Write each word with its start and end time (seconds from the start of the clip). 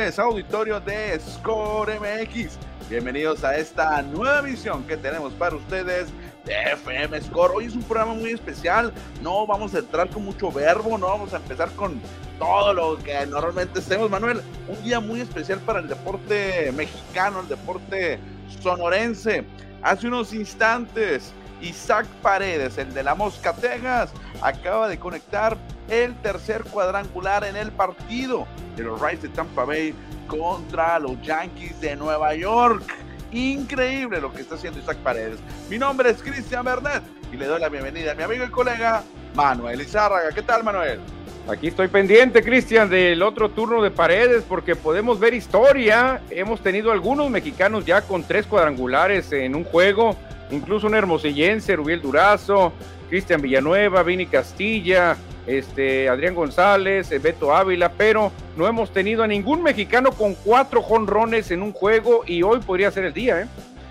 buenas 0.00 0.16
tardes, 0.16 0.18
auditorio 0.18 0.80
de 0.80 1.20
Score 1.20 2.00
MX. 2.00 2.56
Bienvenidos 2.88 3.44
a 3.44 3.58
esta 3.58 4.00
nueva 4.00 4.38
emisión 4.38 4.82
que 4.84 4.96
tenemos 4.96 5.34
para 5.34 5.56
ustedes 5.56 6.08
de 6.46 6.54
FM 6.72 7.20
Score. 7.20 7.52
Hoy 7.54 7.66
es 7.66 7.74
un 7.74 7.82
programa 7.82 8.14
muy 8.14 8.30
especial. 8.30 8.94
No 9.22 9.46
vamos 9.46 9.74
a 9.74 9.80
entrar 9.80 10.08
con 10.08 10.24
mucho 10.24 10.50
verbo, 10.50 10.96
no 10.96 11.06
vamos 11.06 11.34
a 11.34 11.36
empezar 11.36 11.70
con 11.72 12.00
todo 12.38 12.72
lo 12.72 12.96
que 12.96 13.26
normalmente 13.26 13.80
hacemos, 13.80 14.08
Manuel. 14.08 14.40
Un 14.68 14.82
día 14.82 15.00
muy 15.00 15.20
especial 15.20 15.58
para 15.60 15.80
el 15.80 15.88
deporte 15.88 16.72
mexicano, 16.72 17.40
el 17.40 17.48
deporte 17.48 18.18
sonorense. 18.62 19.44
Hace 19.82 20.06
unos 20.06 20.32
instantes, 20.32 21.34
Isaac 21.60 22.06
Paredes, 22.22 22.78
el 22.78 22.92
de 22.94 23.02
la 23.02 23.14
Mosca 23.14 23.52
Texas, 23.52 24.10
acaba 24.42 24.88
de 24.88 24.98
conectar 24.98 25.56
el 25.88 26.14
tercer 26.16 26.64
cuadrangular 26.64 27.44
en 27.44 27.56
el 27.56 27.70
partido 27.72 28.46
de 28.76 28.84
los 28.84 29.00
Rays 29.00 29.22
de 29.22 29.28
Tampa 29.28 29.64
Bay 29.64 29.94
contra 30.26 30.98
los 30.98 31.20
Yankees 31.22 31.80
de 31.80 31.96
Nueva 31.96 32.34
York. 32.34 32.82
Increíble 33.32 34.20
lo 34.20 34.32
que 34.32 34.42
está 34.42 34.54
haciendo 34.54 34.80
Isaac 34.80 34.98
Paredes. 34.98 35.38
Mi 35.68 35.78
nombre 35.78 36.10
es 36.10 36.22
Cristian 36.22 36.64
Bernet 36.64 37.02
y 37.32 37.36
le 37.36 37.46
doy 37.46 37.60
la 37.60 37.68
bienvenida 37.68 38.12
a 38.12 38.14
mi 38.14 38.22
amigo 38.22 38.44
y 38.44 38.50
colega 38.50 39.02
Manuel 39.34 39.80
Izárraga. 39.80 40.30
¿Qué 40.32 40.42
tal, 40.42 40.64
Manuel? 40.64 41.00
Aquí 41.48 41.68
estoy 41.68 41.88
pendiente, 41.88 42.42
Cristian, 42.42 42.88
del 42.88 43.22
otro 43.22 43.50
turno 43.50 43.82
de 43.82 43.90
paredes 43.90 44.44
porque 44.48 44.76
podemos 44.76 45.18
ver 45.18 45.34
historia. 45.34 46.20
Hemos 46.30 46.60
tenido 46.60 46.92
algunos 46.92 47.30
mexicanos 47.30 47.84
ya 47.84 48.02
con 48.02 48.22
tres 48.22 48.46
cuadrangulares 48.46 49.32
en 49.32 49.56
un 49.56 49.64
juego, 49.64 50.16
incluso 50.50 50.86
un 50.86 50.94
hermosillense, 50.94 51.76
Rubiel 51.76 52.02
Durazo, 52.02 52.72
Cristian 53.08 53.40
Villanueva, 53.40 54.02
Vini 54.02 54.26
Castilla, 54.26 55.16
este, 55.46 56.08
Adrián 56.08 56.34
González, 56.34 57.10
eh, 57.10 57.18
Beto 57.18 57.54
Ávila, 57.54 57.92
pero 57.92 58.30
no 58.56 58.66
hemos 58.66 58.92
tenido 58.92 59.22
a 59.22 59.26
ningún 59.26 59.62
mexicano 59.62 60.12
con 60.12 60.34
cuatro 60.34 60.82
jonrones 60.82 61.50
en 61.50 61.62
un 61.62 61.72
juego 61.72 62.22
y 62.26 62.42
hoy 62.42 62.60
podría 62.60 62.90
ser 62.90 63.04
el 63.04 63.12
día, 63.12 63.40
¿eh? 63.40 63.46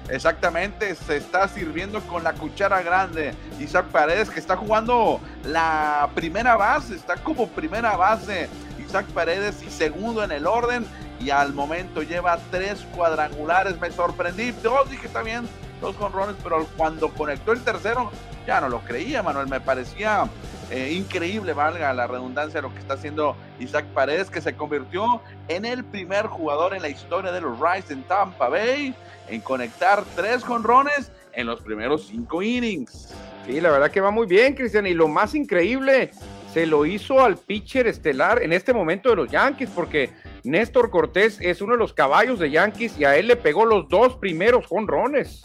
Exactamente, 0.10 0.96
se 0.96 1.18
está 1.18 1.48
sirviendo 1.48 2.02
con 2.02 2.24
la 2.24 2.34
cuchara 2.34 2.82
grande. 2.82 3.34
Isaac 3.60 3.86
Paredes 3.88 4.30
que 4.30 4.40
está 4.40 4.58
jugando 4.58 5.20
la 5.44 6.10
primera 6.16 6.56
base, 6.56 6.96
está 6.96 7.16
como 7.18 7.48
primera 7.48 7.96
base. 7.96 8.50
Isaac 8.84 9.06
Paredes 9.08 9.62
y 9.62 9.70
segundo 9.70 10.24
en 10.24 10.32
el 10.32 10.48
orden 10.48 10.84
y 11.20 11.30
al 11.30 11.54
momento 11.54 12.02
lleva 12.02 12.40
tres 12.50 12.88
cuadrangulares. 12.96 13.80
Me 13.80 13.92
sorprendí, 13.92 14.52
dos 14.64 14.90
dije 14.90 15.08
bien, 15.24 15.48
dos 15.82 15.96
jonrones, 15.96 16.36
pero 16.44 16.66
cuando 16.78 17.10
conectó 17.10 17.52
el 17.52 17.62
tercero 17.64 18.12
ya 18.46 18.62
no 18.62 18.70
lo 18.70 18.80
creía, 18.80 19.24
Manuel. 19.24 19.48
Me 19.48 19.60
parecía 19.60 20.30
eh, 20.72 20.92
increíble, 20.94 21.54
valga 21.54 21.94
la 21.94 22.08
redundancia, 22.08 22.62
lo 22.62 22.74
que 22.74 22.80
está 22.80 22.96
haciendo 22.96 23.36
Isaac 23.60 23.86
Paredes, 23.94 24.30
que 24.30 24.42
se 24.42 24.56
convirtió 24.56 25.22
en 25.48 25.66
el 25.66 25.84
primer 25.84 26.28
jugador 26.28 26.76
en 26.76 26.82
la 26.82 26.90
historia 26.90 27.32
de 27.32 27.42
los 27.42 27.60
Rice 27.60 27.94
en 27.94 28.04
Tampa 28.04 28.50
Bay 28.50 28.96
en 29.28 29.42
conectar 29.42 30.04
tres 30.16 30.44
jonrones 30.44 31.12
en 31.34 31.48
los 31.48 31.62
primeros 31.62 32.08
cinco 32.08 32.42
innings. 32.42 33.14
Sí, 33.46 33.62
la 33.62 33.72
verdad 33.72 33.92
que 33.92 34.02
va 34.02 34.12
muy 34.12 34.28
bien, 34.28 34.56
Cristian. 34.56 34.86
Y 34.88 34.94
lo 34.94 35.08
más 35.08 35.36
increíble, 35.36 36.12
se 36.54 36.66
lo 36.66 36.86
hizo 36.86 37.24
al 37.24 37.38
pitcher 37.38 37.88
estelar 37.88 38.42
en 38.42 38.54
este 38.54 38.74
momento 38.74 39.10
de 39.10 39.16
los 39.16 39.30
Yankees, 39.30 39.70
porque 39.70 40.10
Néstor 40.44 40.90
Cortés 40.90 41.40
es 41.42 41.62
uno 41.62 41.74
de 41.74 41.80
los 41.80 41.94
caballos 41.94 42.40
de 42.40 42.50
Yankees 42.50 42.98
y 42.98 43.06
a 43.06 43.16
él 43.16 43.28
le 43.28 43.36
pegó 43.36 43.66
los 43.66 43.88
dos 43.88 44.18
primeros 44.18 44.66
jonrones. 44.66 45.44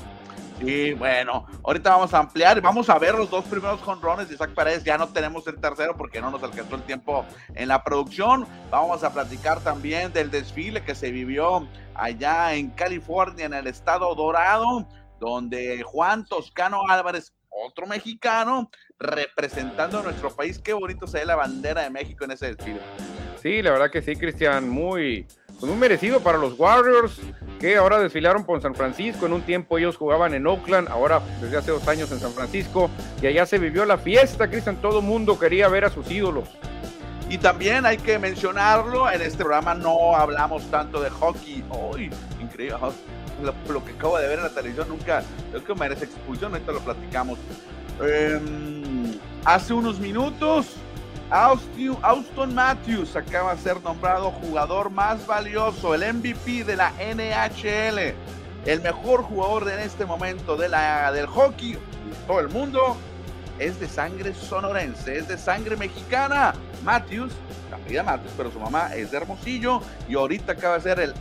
Y 0.60 0.92
bueno, 0.92 1.46
ahorita 1.64 1.90
vamos 1.90 2.14
a 2.14 2.18
ampliar, 2.20 2.60
vamos 2.60 2.88
a 2.88 2.98
ver 2.98 3.14
los 3.14 3.28
dos 3.28 3.44
primeros 3.44 3.80
jonrones 3.80 4.28
de 4.28 4.34
Isaac 4.34 4.54
Paredes. 4.54 4.84
Ya 4.84 4.96
no 4.96 5.08
tenemos 5.08 5.46
el 5.46 5.60
tercero 5.60 5.96
porque 5.96 6.20
no 6.20 6.30
nos 6.30 6.42
alcanzó 6.42 6.76
el 6.76 6.82
tiempo 6.82 7.26
en 7.54 7.68
la 7.68 7.82
producción. 7.82 8.46
Vamos 8.70 9.02
a 9.02 9.12
platicar 9.12 9.60
también 9.60 10.12
del 10.12 10.30
desfile 10.30 10.82
que 10.84 10.94
se 10.94 11.10
vivió 11.10 11.66
allá 11.94 12.54
en 12.54 12.70
California, 12.70 13.46
en 13.46 13.54
el 13.54 13.66
estado 13.66 14.14
dorado, 14.14 14.88
donde 15.18 15.82
Juan 15.82 16.24
Toscano 16.24 16.82
Álvarez, 16.88 17.34
otro 17.48 17.86
mexicano, 17.86 18.70
representando 18.98 20.00
a 20.00 20.02
nuestro 20.02 20.30
país. 20.34 20.58
Qué 20.58 20.72
bonito 20.72 21.06
se 21.06 21.18
ve 21.18 21.26
la 21.26 21.36
bandera 21.36 21.82
de 21.82 21.90
México 21.90 22.24
en 22.24 22.30
ese 22.32 22.54
desfile. 22.54 22.80
Sí, 23.42 23.60
la 23.60 23.72
verdad 23.72 23.90
que 23.90 24.02
sí, 24.02 24.16
Cristian, 24.16 24.68
muy, 24.68 25.26
pues 25.58 25.70
muy 25.70 25.80
merecido 25.80 26.20
para 26.20 26.38
los 26.38 26.58
Warriors, 26.58 27.20
que 27.60 27.76
ahora 27.76 27.98
desfilaron 27.98 28.44
por 28.44 28.60
San 28.60 28.74
Francisco. 28.74 29.26
En 29.26 29.32
un 29.32 29.42
tiempo 29.42 29.78
ellos 29.78 29.96
jugaban 29.96 30.34
en 30.34 30.46
Oakland, 30.46 30.88
ahora 30.88 31.20
desde 31.40 31.56
hace 31.56 31.70
dos 31.70 31.86
años 31.88 32.10
en 32.12 32.20
San 32.20 32.32
Francisco, 32.32 32.90
y 33.22 33.26
allá 33.26 33.46
se 33.46 33.58
vivió 33.58 33.84
la 33.84 33.98
fiesta, 33.98 34.48
Cristian. 34.48 34.76
Todo 34.76 35.00
mundo 35.02 35.38
quería 35.38 35.68
ver 35.68 35.84
a 35.84 35.90
sus 35.90 36.10
ídolos. 36.10 36.48
Y 37.30 37.38
también 37.38 37.86
hay 37.86 37.96
que 37.96 38.18
mencionarlo, 38.18 39.10
en 39.10 39.22
este 39.22 39.38
programa 39.38 39.74
no 39.74 40.14
hablamos 40.14 40.70
tanto 40.70 41.00
de 41.00 41.10
hockey. 41.10 41.64
¡Uy! 41.70 42.10
increíble. 42.40 42.76
Lo, 43.68 43.84
que 43.84 43.92
acabo 43.92 44.18
de 44.18 44.28
ver 44.28 44.38
en 44.38 44.44
la 44.44 44.50
televisión 44.50 44.88
nunca, 44.88 45.22
creo 45.50 45.64
que 45.64 45.74
merece 45.74 46.04
expulsión, 46.04 46.52
ahorita 46.52 46.72
lo 46.72 46.80
platicamos. 46.80 47.38
Em, 48.00 49.18
hace 49.44 49.72
unos 49.72 49.98
minutos 49.98 50.76
Austin, 51.30 52.54
Matthews 52.54 53.16
acaba 53.16 53.54
de 53.54 53.62
ser 53.62 53.82
nombrado 53.82 54.30
jugador 54.30 54.90
más 54.90 55.26
valioso, 55.26 55.94
el 55.94 56.14
MVP 56.14 56.64
de 56.64 56.76
la 56.76 56.92
NHL, 56.98 58.14
el 58.66 58.80
mejor 58.82 59.22
jugador 59.22 59.68
en 59.70 59.80
este 59.80 60.04
momento 60.04 60.56
de 60.56 60.68
la, 60.68 61.10
del 61.12 61.26
hockey, 61.26 61.78
todo 62.26 62.40
el 62.40 62.48
mundo, 62.48 62.96
es 63.58 63.78
de 63.80 63.88
sangre 63.88 64.34
sonorense, 64.34 65.18
es 65.18 65.28
de 65.28 65.38
sangre 65.38 65.76
mexicana. 65.76 66.54
Matthews, 66.82 67.32
la 67.70 68.02
Matthews, 68.02 68.32
pero 68.36 68.50
su 68.50 68.60
mamá 68.60 68.94
es 68.94 69.10
de 69.10 69.16
Hermosillo 69.16 69.80
y 70.08 70.14
ahorita 70.14 70.52
acaba 70.52 70.76
de 70.76 70.82
ser 70.82 71.00
el 71.00 71.14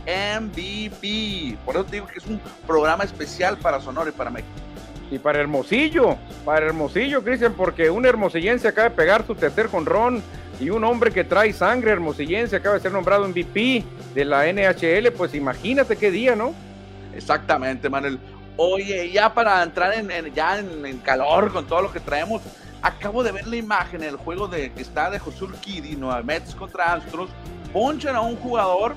MVP. 0.50 1.56
Por 1.64 1.76
eso 1.76 1.84
te 1.84 1.92
digo 1.92 2.06
que 2.06 2.18
es 2.18 2.26
un 2.26 2.40
programa 2.66 3.04
especial 3.04 3.56
para 3.56 3.80
Sonora 3.80 4.10
y 4.10 4.12
para 4.12 4.30
México. 4.30 4.52
Y 5.14 5.20
para 5.20 5.38
Hermosillo, 5.38 6.16
para 6.44 6.66
Hermosillo, 6.66 7.22
Cristian, 7.22 7.52
porque 7.52 7.88
un 7.88 8.04
hermosillense 8.04 8.66
acaba 8.66 8.88
de 8.88 8.96
pegar 8.96 9.24
su 9.24 9.36
tercer 9.36 9.68
jonrón 9.68 10.20
y 10.58 10.70
un 10.70 10.82
hombre 10.82 11.12
que 11.12 11.22
trae 11.22 11.52
sangre 11.52 11.92
hermosillense 11.92 12.56
acaba 12.56 12.74
de 12.74 12.80
ser 12.80 12.90
nombrado 12.90 13.28
MVP 13.28 13.84
de 14.12 14.24
la 14.24 14.52
NHL, 14.52 15.12
pues 15.16 15.32
imagínate 15.36 15.96
qué 15.96 16.10
día, 16.10 16.34
¿no? 16.34 16.52
Exactamente, 17.14 17.88
Manuel. 17.88 18.18
Oye, 18.56 19.12
ya 19.12 19.32
para 19.32 19.62
entrar 19.62 19.94
en, 19.94 20.34
ya 20.34 20.58
en, 20.58 20.98
calor 20.98 21.52
con 21.52 21.64
todo 21.64 21.82
lo 21.82 21.92
que 21.92 22.00
traemos, 22.00 22.42
acabo 22.82 23.22
de 23.22 23.30
ver 23.30 23.46
la 23.46 23.54
imagen, 23.54 24.02
el 24.02 24.16
juego 24.16 24.48
de 24.48 24.72
que 24.72 24.82
está 24.82 25.10
de 25.10 25.20
Josul 25.20 25.54
Kiddy, 25.60 25.94
Nueva 25.94 26.24
Mets 26.24 26.56
contra 26.56 26.94
Astros, 26.94 27.30
ponchan 27.72 28.16
a 28.16 28.20
un 28.20 28.34
jugador 28.34 28.96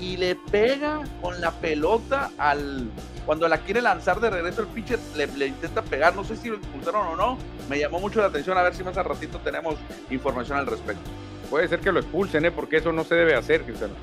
y 0.00 0.16
le 0.16 0.34
pega 0.36 1.00
con 1.20 1.40
la 1.40 1.50
pelota 1.52 2.30
al 2.38 2.90
cuando 3.26 3.48
la 3.48 3.58
quiere 3.58 3.82
lanzar 3.82 4.20
de 4.20 4.30
regreso 4.30 4.60
el 4.60 4.68
pitcher 4.68 5.00
le, 5.16 5.46
intenta 5.48 5.82
pegar, 5.82 6.14
no 6.14 6.22
sé 6.22 6.36
si 6.36 6.48
lo 6.48 6.56
expulsaron 6.56 7.08
o 7.08 7.16
no, 7.16 7.38
me 7.68 7.76
llamó 7.78 7.98
mucho 7.98 8.20
la 8.20 8.28
atención 8.28 8.56
a 8.56 8.62
ver 8.62 8.74
si 8.74 8.84
más 8.84 8.96
al 8.96 9.04
ratito 9.04 9.38
tenemos 9.40 9.74
información 10.10 10.58
al 10.58 10.66
respecto. 10.66 11.02
Puede 11.50 11.66
ser 11.66 11.80
que 11.80 11.90
lo 11.90 11.98
expulsen, 11.98 12.44
¿eh? 12.44 12.52
porque 12.52 12.76
eso 12.76 12.92
no 12.92 13.02
se 13.02 13.16
debe 13.16 13.34
hacer, 13.34 13.62
Cristiano. 13.62 13.94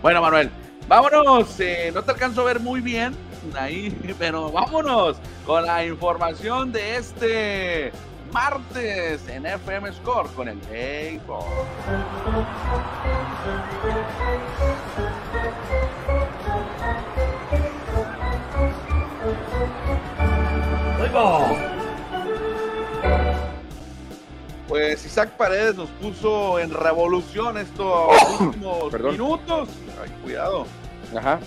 Bueno, 0.00 0.22
Manuel, 0.22 0.50
vámonos, 0.86 1.58
eh, 1.58 1.90
no 1.92 2.02
te 2.02 2.12
alcanzo 2.12 2.42
a 2.42 2.44
ver 2.44 2.60
muy 2.60 2.80
bien 2.80 3.14
ahí, 3.58 3.90
pero 4.18 4.52
vámonos 4.52 5.16
con 5.44 5.66
la 5.66 5.84
información 5.84 6.70
de 6.70 6.96
este 6.96 7.92
martes 8.32 9.28
en 9.28 9.44
FM 9.46 9.92
Score 9.92 10.28
con 10.34 10.48
el 10.48 10.58
béisbol. 10.70 11.44
Pues 24.68 25.04
Isaac 25.04 25.30
Paredes 25.36 25.76
nos 25.76 25.90
puso 25.90 26.58
en 26.58 26.70
revolución 26.72 27.58
estos 27.58 28.08
últimos 28.40 28.92
minutos. 28.92 29.68
Ay, 30.02 30.10
cuidado. 30.22 30.66
Ajá. 31.14 31.38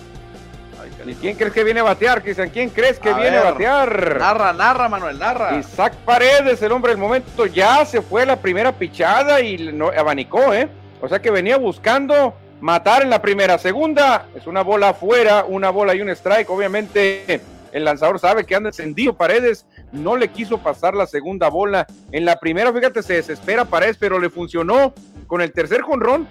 ¿Y 1.04 1.14
quién 1.14 1.36
crees 1.36 1.52
que 1.52 1.64
viene 1.64 1.80
a 1.80 1.82
batear, 1.82 2.22
Cristian? 2.22 2.50
¿Quién 2.50 2.70
crees 2.70 3.00
que 3.00 3.12
viene 3.12 3.38
a 3.38 3.50
batear? 3.50 4.18
Narra, 4.18 4.52
narra, 4.52 4.88
Manuel, 4.88 5.18
narra. 5.18 5.58
Isaac 5.58 5.94
Paredes, 6.04 6.62
el 6.62 6.70
hombre 6.70 6.92
del 6.92 7.00
momento, 7.00 7.46
ya 7.46 7.84
se 7.84 8.02
fue 8.02 8.24
la 8.24 8.36
primera 8.36 8.70
pichada 8.70 9.40
y 9.40 9.72
no, 9.72 9.88
abanicó, 9.88 10.54
¿eh? 10.54 10.68
O 11.00 11.08
sea 11.08 11.20
que 11.20 11.30
venía 11.30 11.56
buscando 11.56 12.34
matar 12.60 13.02
en 13.02 13.10
la 13.10 13.20
primera. 13.20 13.58
Segunda, 13.58 14.26
es 14.36 14.46
una 14.46 14.62
bola 14.62 14.90
afuera, 14.90 15.44
una 15.48 15.70
bola 15.70 15.94
y 15.94 16.00
un 16.02 16.10
strike. 16.10 16.48
Obviamente 16.50 17.40
el 17.76 17.84
lanzador 17.84 18.18
sabe 18.18 18.44
que 18.44 18.54
anda 18.54 18.70
encendido 18.70 19.18
Paredes, 19.18 19.66
no 19.92 20.16
le 20.16 20.28
quiso 20.28 20.56
pasar 20.56 20.94
la 20.94 21.06
segunda 21.06 21.50
bola. 21.50 21.86
En 22.10 22.24
la 22.24 22.36
primera, 22.36 22.72
fíjate, 22.72 23.02
se 23.02 23.12
desespera 23.12 23.66
Paredes, 23.66 23.98
pero 23.98 24.18
le 24.18 24.30
funcionó 24.30 24.94
con 25.26 25.42
el 25.42 25.52
tercer 25.52 25.82
jonrón, 25.82 26.26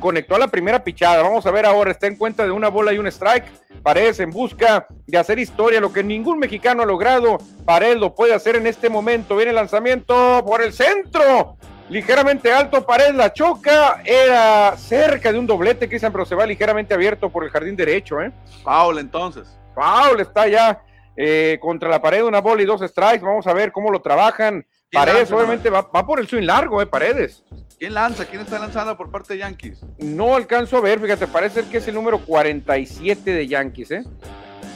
conectó 0.00 0.36
a 0.36 0.38
la 0.38 0.48
primera 0.48 0.82
pichada. 0.82 1.22
Vamos 1.22 1.44
a 1.44 1.50
ver 1.50 1.66
ahora, 1.66 1.90
está 1.90 2.06
en 2.06 2.16
cuenta 2.16 2.44
de 2.44 2.50
una 2.50 2.68
bola 2.68 2.94
y 2.94 2.98
un 2.98 3.06
strike. 3.08 3.44
Paredes 3.82 4.20
en 4.20 4.30
busca 4.30 4.86
de 5.06 5.18
hacer 5.18 5.38
historia, 5.38 5.80
lo 5.80 5.92
que 5.92 6.02
ningún 6.02 6.38
mexicano 6.38 6.82
ha 6.82 6.86
logrado. 6.86 7.36
Paredes 7.66 7.98
lo 7.98 8.14
puede 8.14 8.32
hacer 8.32 8.56
en 8.56 8.66
este 8.66 8.88
momento. 8.88 9.36
Viene 9.36 9.50
el 9.50 9.56
lanzamiento 9.56 10.42
por 10.46 10.62
el 10.62 10.72
centro. 10.72 11.58
ligeramente 11.90 12.50
alto, 12.50 12.86
Pared 12.86 13.14
la 13.14 13.34
choca, 13.34 14.00
era 14.02 14.74
cerca 14.78 15.30
de 15.30 15.38
un 15.38 15.46
doblete, 15.46 15.88
Cristian, 15.88 16.10
pero 16.10 16.24
se 16.24 16.34
va 16.34 16.46
ligeramente 16.46 16.94
abierto 16.94 17.28
por 17.28 17.44
el 17.44 17.50
jardín 17.50 17.76
derecho, 17.76 18.20
¿eh? 18.22 18.32
Paul, 18.64 18.98
entonces. 18.98 19.46
Paul 19.76 20.20
está 20.20 20.48
ya 20.48 20.82
eh, 21.16 21.58
contra 21.60 21.88
la 21.88 22.02
pared, 22.02 22.22
una 22.22 22.40
bola 22.40 22.62
y 22.62 22.66
dos 22.66 22.80
strikes, 22.80 23.24
vamos 23.24 23.46
a 23.46 23.52
ver 23.52 23.72
cómo 23.72 23.90
lo 23.90 24.00
trabajan. 24.00 24.66
Paredes 24.92 25.30
obviamente 25.32 25.68
va, 25.68 25.90
por 25.90 26.20
el 26.20 26.28
swing 26.28 26.44
largo, 26.44 26.80
¿eh? 26.80 26.86
Paredes. 26.86 27.42
¿Quién 27.78 27.94
lanza? 27.94 28.24
¿Quién 28.24 28.42
está 28.42 28.58
lanzando 28.58 28.96
por 28.96 29.10
parte 29.10 29.34
de 29.34 29.40
Yankees? 29.40 29.84
No 29.98 30.36
alcanzo 30.36 30.78
a 30.78 30.80
ver, 30.80 31.00
fíjate, 31.00 31.26
parece 31.26 31.64
que 31.68 31.78
es 31.78 31.88
el 31.88 31.94
número 31.94 32.18
47 32.20 33.32
de 33.32 33.46
Yankees, 33.46 33.90
¿eh? 33.90 34.04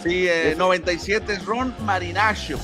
Sí, 0.03 0.29
97 0.57 1.33
eh, 1.33 1.37
es 1.37 1.45
Ron 1.45 1.75
Marinaccio. 1.85 2.59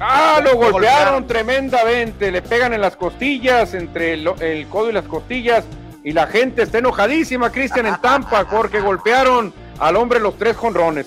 Ah, 0.00 0.40
lo 0.42 0.56
golpearon, 0.56 1.26
tremendamente, 1.26 2.30
le 2.30 2.42
pegan 2.42 2.74
en 2.74 2.80
las 2.80 2.96
costillas, 2.96 3.74
entre 3.74 4.14
el, 4.14 4.66
codo 4.68 4.90
y 4.90 4.92
las 4.92 5.06
costillas, 5.06 5.64
y 6.04 6.12
la 6.12 6.26
gente 6.26 6.62
está 6.62 6.78
enojadísima, 6.78 7.50
Cristian, 7.50 7.86
en 7.86 7.96
Tampa, 8.02 8.46
porque 8.48 8.80
golpearon 8.80 9.52
al 9.78 9.96
hombre 9.96 10.20
los 10.20 10.36
tres 10.36 10.56
jonrones. 10.56 11.06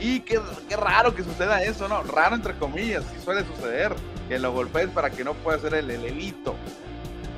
Y 0.00 0.20
qué, 0.20 0.40
raro 0.76 1.14
que 1.14 1.22
suceda 1.22 1.62
eso, 1.62 1.88
¿no? 1.88 2.02
Raro 2.02 2.34
entre 2.34 2.54
comillas, 2.54 3.04
sí 3.12 3.20
suele 3.22 3.44
suceder, 3.44 3.92
que 4.28 4.38
lo 4.38 4.52
golpees 4.52 4.88
para 4.88 5.10
que 5.10 5.24
no 5.24 5.34
pueda 5.34 5.58
hacer 5.58 5.74
el, 5.74 5.90
el 5.90 6.34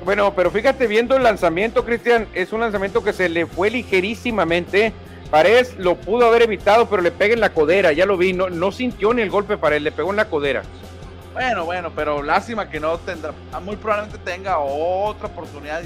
Bueno, 0.03 0.33
pero 0.33 0.49
fíjate, 0.51 0.87
viendo 0.87 1.15
el 1.15 1.23
lanzamiento, 1.23 1.83
Cristian, 1.83 2.27
es 2.33 2.53
un 2.53 2.61
lanzamiento 2.61 3.03
que 3.03 3.13
se 3.13 3.29
le 3.29 3.45
fue 3.45 3.69
ligerísimamente 3.69 4.93
Paredes 5.29 5.75
lo 5.77 5.95
pudo 5.95 6.27
haber 6.27 6.43
evitado, 6.43 6.87
pero 6.87 7.01
le 7.01 7.11
pega 7.11 7.33
en 7.33 7.39
la 7.39 7.49
codera, 7.49 7.91
ya 7.91 8.05
lo 8.05 8.15
vi, 8.15 8.33
no, 8.33 8.49
no 8.49 8.71
sintió 8.71 9.13
ni 9.13 9.21
el 9.21 9.29
golpe 9.29 9.57
para 9.57 9.75
él, 9.75 9.83
le 9.83 9.91
pegó 9.91 10.11
en 10.11 10.17
la 10.17 10.25
codera. 10.25 10.61
Bueno, 11.33 11.65
bueno, 11.65 11.91
pero 11.95 12.21
lástima 12.21 12.69
que 12.69 12.79
no 12.79 12.97
tendrá, 12.99 13.33
ah, 13.51 13.59
muy 13.59 13.75
probablemente 13.75 14.17
tenga 14.19 14.59
otra 14.59 15.27
oportunidad 15.27 15.81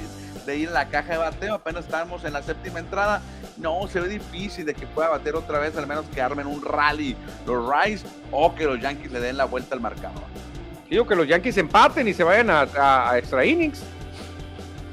de 0.45 0.57
ir 0.57 0.67
en 0.67 0.73
la 0.73 0.89
caja 0.89 1.13
de 1.13 1.17
bateo, 1.17 1.55
apenas 1.55 1.85
estamos 1.85 2.23
en 2.25 2.33
la 2.33 2.43
séptima 2.43 2.79
entrada, 2.79 3.21
no, 3.59 3.87
se 3.87 3.99
ve 3.99 4.07
difícil 4.07 4.65
de 4.65 4.73
que 4.73 4.87
pueda 4.87 5.09
bater 5.09 5.35
otra 5.35 5.59
vez, 5.59 5.75
al 5.77 5.85
menos 5.85 6.05
que 6.13 6.21
armen 6.21 6.47
un 6.47 6.61
rally 6.61 7.15
los 7.45 7.65
Rice 7.69 8.05
o 8.31 8.55
que 8.55 8.65
los 8.65 8.79
Yankees 8.79 9.11
le 9.11 9.19
den 9.19 9.37
la 9.37 9.45
vuelta 9.45 9.75
al 9.75 9.81
marcador. 9.81 10.23
Digo 10.89 11.05
que 11.05 11.15
los 11.15 11.27
Yankees 11.27 11.57
empaten 11.57 12.07
y 12.07 12.13
se 12.13 12.23
vayan 12.23 12.49
a, 12.49 12.61
a 13.11 13.17
extra 13.17 13.45
innings. 13.45 13.83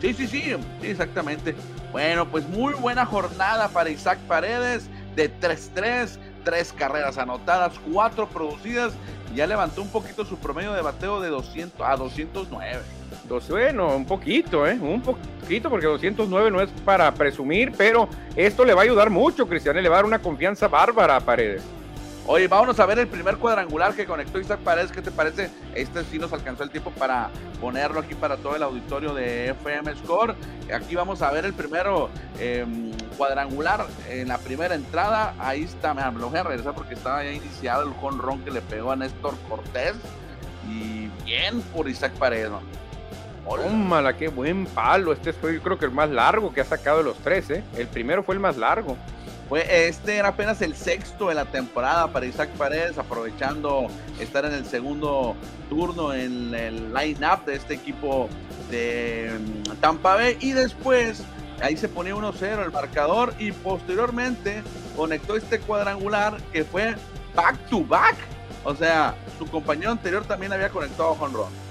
Sí, 0.01 0.13
sí, 0.13 0.27
sí, 0.27 0.43
sí, 0.81 0.87
exactamente. 0.87 1.55
Bueno, 1.93 2.29
pues 2.29 2.47
muy 2.49 2.75
buena 2.75 3.07
jornada 3.07 3.69
para 3.69 3.89
Isaac 3.89 4.19
Paredes 4.29 4.91
de 5.15 5.33
3-3, 5.41 6.19
tres 6.45 6.73
carreras 6.73 7.17
anotadas, 7.17 7.75
cuatro 7.91 8.29
producidas. 8.29 8.93
Ya 9.35 9.47
levantó 9.47 9.83
un 9.83 9.89
poquito 9.89 10.25
su 10.25 10.39
promedio 10.39 10.73
de 10.73 10.83
bateo 10.83 11.21
de 11.21 11.29
200 11.29 11.87
a 11.87 11.97
209. 11.97 12.81
Bueno, 13.51 13.97
un 13.97 14.05
poquito, 14.07 14.67
¿eh? 14.67 14.79
Un 14.81 15.03
poquito, 15.03 15.69
porque 15.69 15.87
209 15.87 16.51
no 16.51 16.61
es 16.61 16.71
para 16.85 17.13
presumir, 17.13 17.73
pero 17.77 18.09
esto 18.35 18.65
le 18.65 18.75
va 18.75 18.83
a 18.83 18.85
ayudar 18.85 19.11
mucho, 19.11 19.47
Cristian, 19.47 19.77
le 19.83 19.89
va 19.89 19.97
a 19.97 19.99
dar 19.99 20.05
una 20.05 20.21
confianza 20.21 20.69
bárbara 20.69 21.17
a 21.17 21.21
Paredes. 21.21 21.63
Oye, 22.29 22.49
vámonos 22.49 22.81
a 22.81 22.87
ver 22.87 22.99
el 22.99 23.07
primer 23.07 23.37
cuadrangular 23.37 23.95
que 23.95 24.05
conectó 24.05 24.41
Isaac 24.41 24.59
Paredes. 24.59 24.91
¿Qué 24.91 25.01
te 25.01 25.13
parece? 25.13 25.49
Este 25.77 26.03
sí 26.03 26.19
nos 26.19 26.33
alcanzó 26.33 26.65
el 26.65 26.71
tiempo 26.71 26.91
para 26.91 27.31
ponerlo 27.61 28.01
aquí 28.01 28.17
para 28.17 28.37
todo 28.37 28.57
el 28.57 28.65
auditorio 28.65 29.15
de 29.15 29.51
FM 29.51 29.95
Score. 29.95 30.35
Aquí 30.75 30.97
vamos 30.97 31.23
a 31.23 31.31
ver 31.31 31.45
el 31.45 31.55
primero 31.55 32.11
em, 32.41 32.91
cuadrangular 33.17 33.87
en 34.09 34.27
la 34.27 34.39
primera 34.39 34.75
entrada. 34.75 35.35
Ahí 35.39 35.63
está, 35.63 35.95
me 35.95 36.03
lo 36.19 36.29
voy 36.29 36.39
a 36.41 36.43
regresar 36.43 36.75
porque 36.75 36.95
estaba 36.95 37.23
ya 37.23 37.31
iniciado 37.31 37.85
el 37.85 37.93
jonrón 37.95 38.41
que 38.41 38.51
le 38.51 38.61
pegó 38.61 38.91
a 38.91 38.97
Néstor 38.97 39.35
Cortés. 39.49 39.95
Y 40.69 41.09
bien 41.25 41.63
por 41.73 41.89
Isaac 41.89 42.11
Paredes. 42.15 42.51
Tómala, 43.45 44.17
qué 44.17 44.27
buen 44.27 44.67
palo. 44.67 45.13
Este 45.13 45.33
fue 45.33 45.55
yo 45.55 45.63
creo 45.63 45.79
que 45.79 45.85
el 45.85 45.93
más 45.93 46.11
largo 46.11 46.53
que 46.53 46.61
ha 46.61 46.65
sacado 46.65 46.99
de 46.99 47.05
los 47.05 47.19
tres, 47.19 47.49
¿eh? 47.51 47.63
El 47.77 47.87
primero 47.87 48.25
fue 48.25 48.35
el 48.35 48.41
más 48.41 48.57
largo. 48.57 48.97
Este 49.55 50.17
era 50.17 50.29
apenas 50.29 50.61
el 50.61 50.75
sexto 50.75 51.29
de 51.29 51.35
la 51.37 51.45
temporada 51.45 52.09
para 52.09 52.27
Isaac 52.27 52.51
Paredes, 52.59 52.99
aprovechando 52.99 53.87
estar 54.19 54.45
en 54.45 54.53
el 54.53 54.67
segundo 54.67 55.37
turno 55.71 56.13
en 56.13 56.53
el 56.53 56.93
line-up 56.93 57.45
de 57.47 57.55
este 57.55 57.75
equipo 57.75 58.29
de 58.71 59.31
mm, 59.39 59.81
Tampa 59.81 60.17
Bay. 60.17 60.37
Y 60.41 60.51
después, 60.51 61.23
ahí 61.63 61.77
se 61.77 61.89
ponía 61.89 62.15
1-0 62.15 62.65
el 62.65 62.73
marcador 62.73 63.35
y 63.39 63.53
posteriormente 63.53 64.63
conectó 64.97 65.37
este 65.37 65.61
cuadrangular 65.61 66.39
que 66.53 66.65
fue 66.65 66.97
back-to-back. 67.37 68.17
O 68.65 68.75
sea, 68.75 69.15
su 69.39 69.47
compañero 69.47 69.93
anterior 69.93 70.25
también 70.25 70.53
había 70.53 70.71
conectado 70.71 71.15
con 71.15 71.33
Ron. 71.33 71.67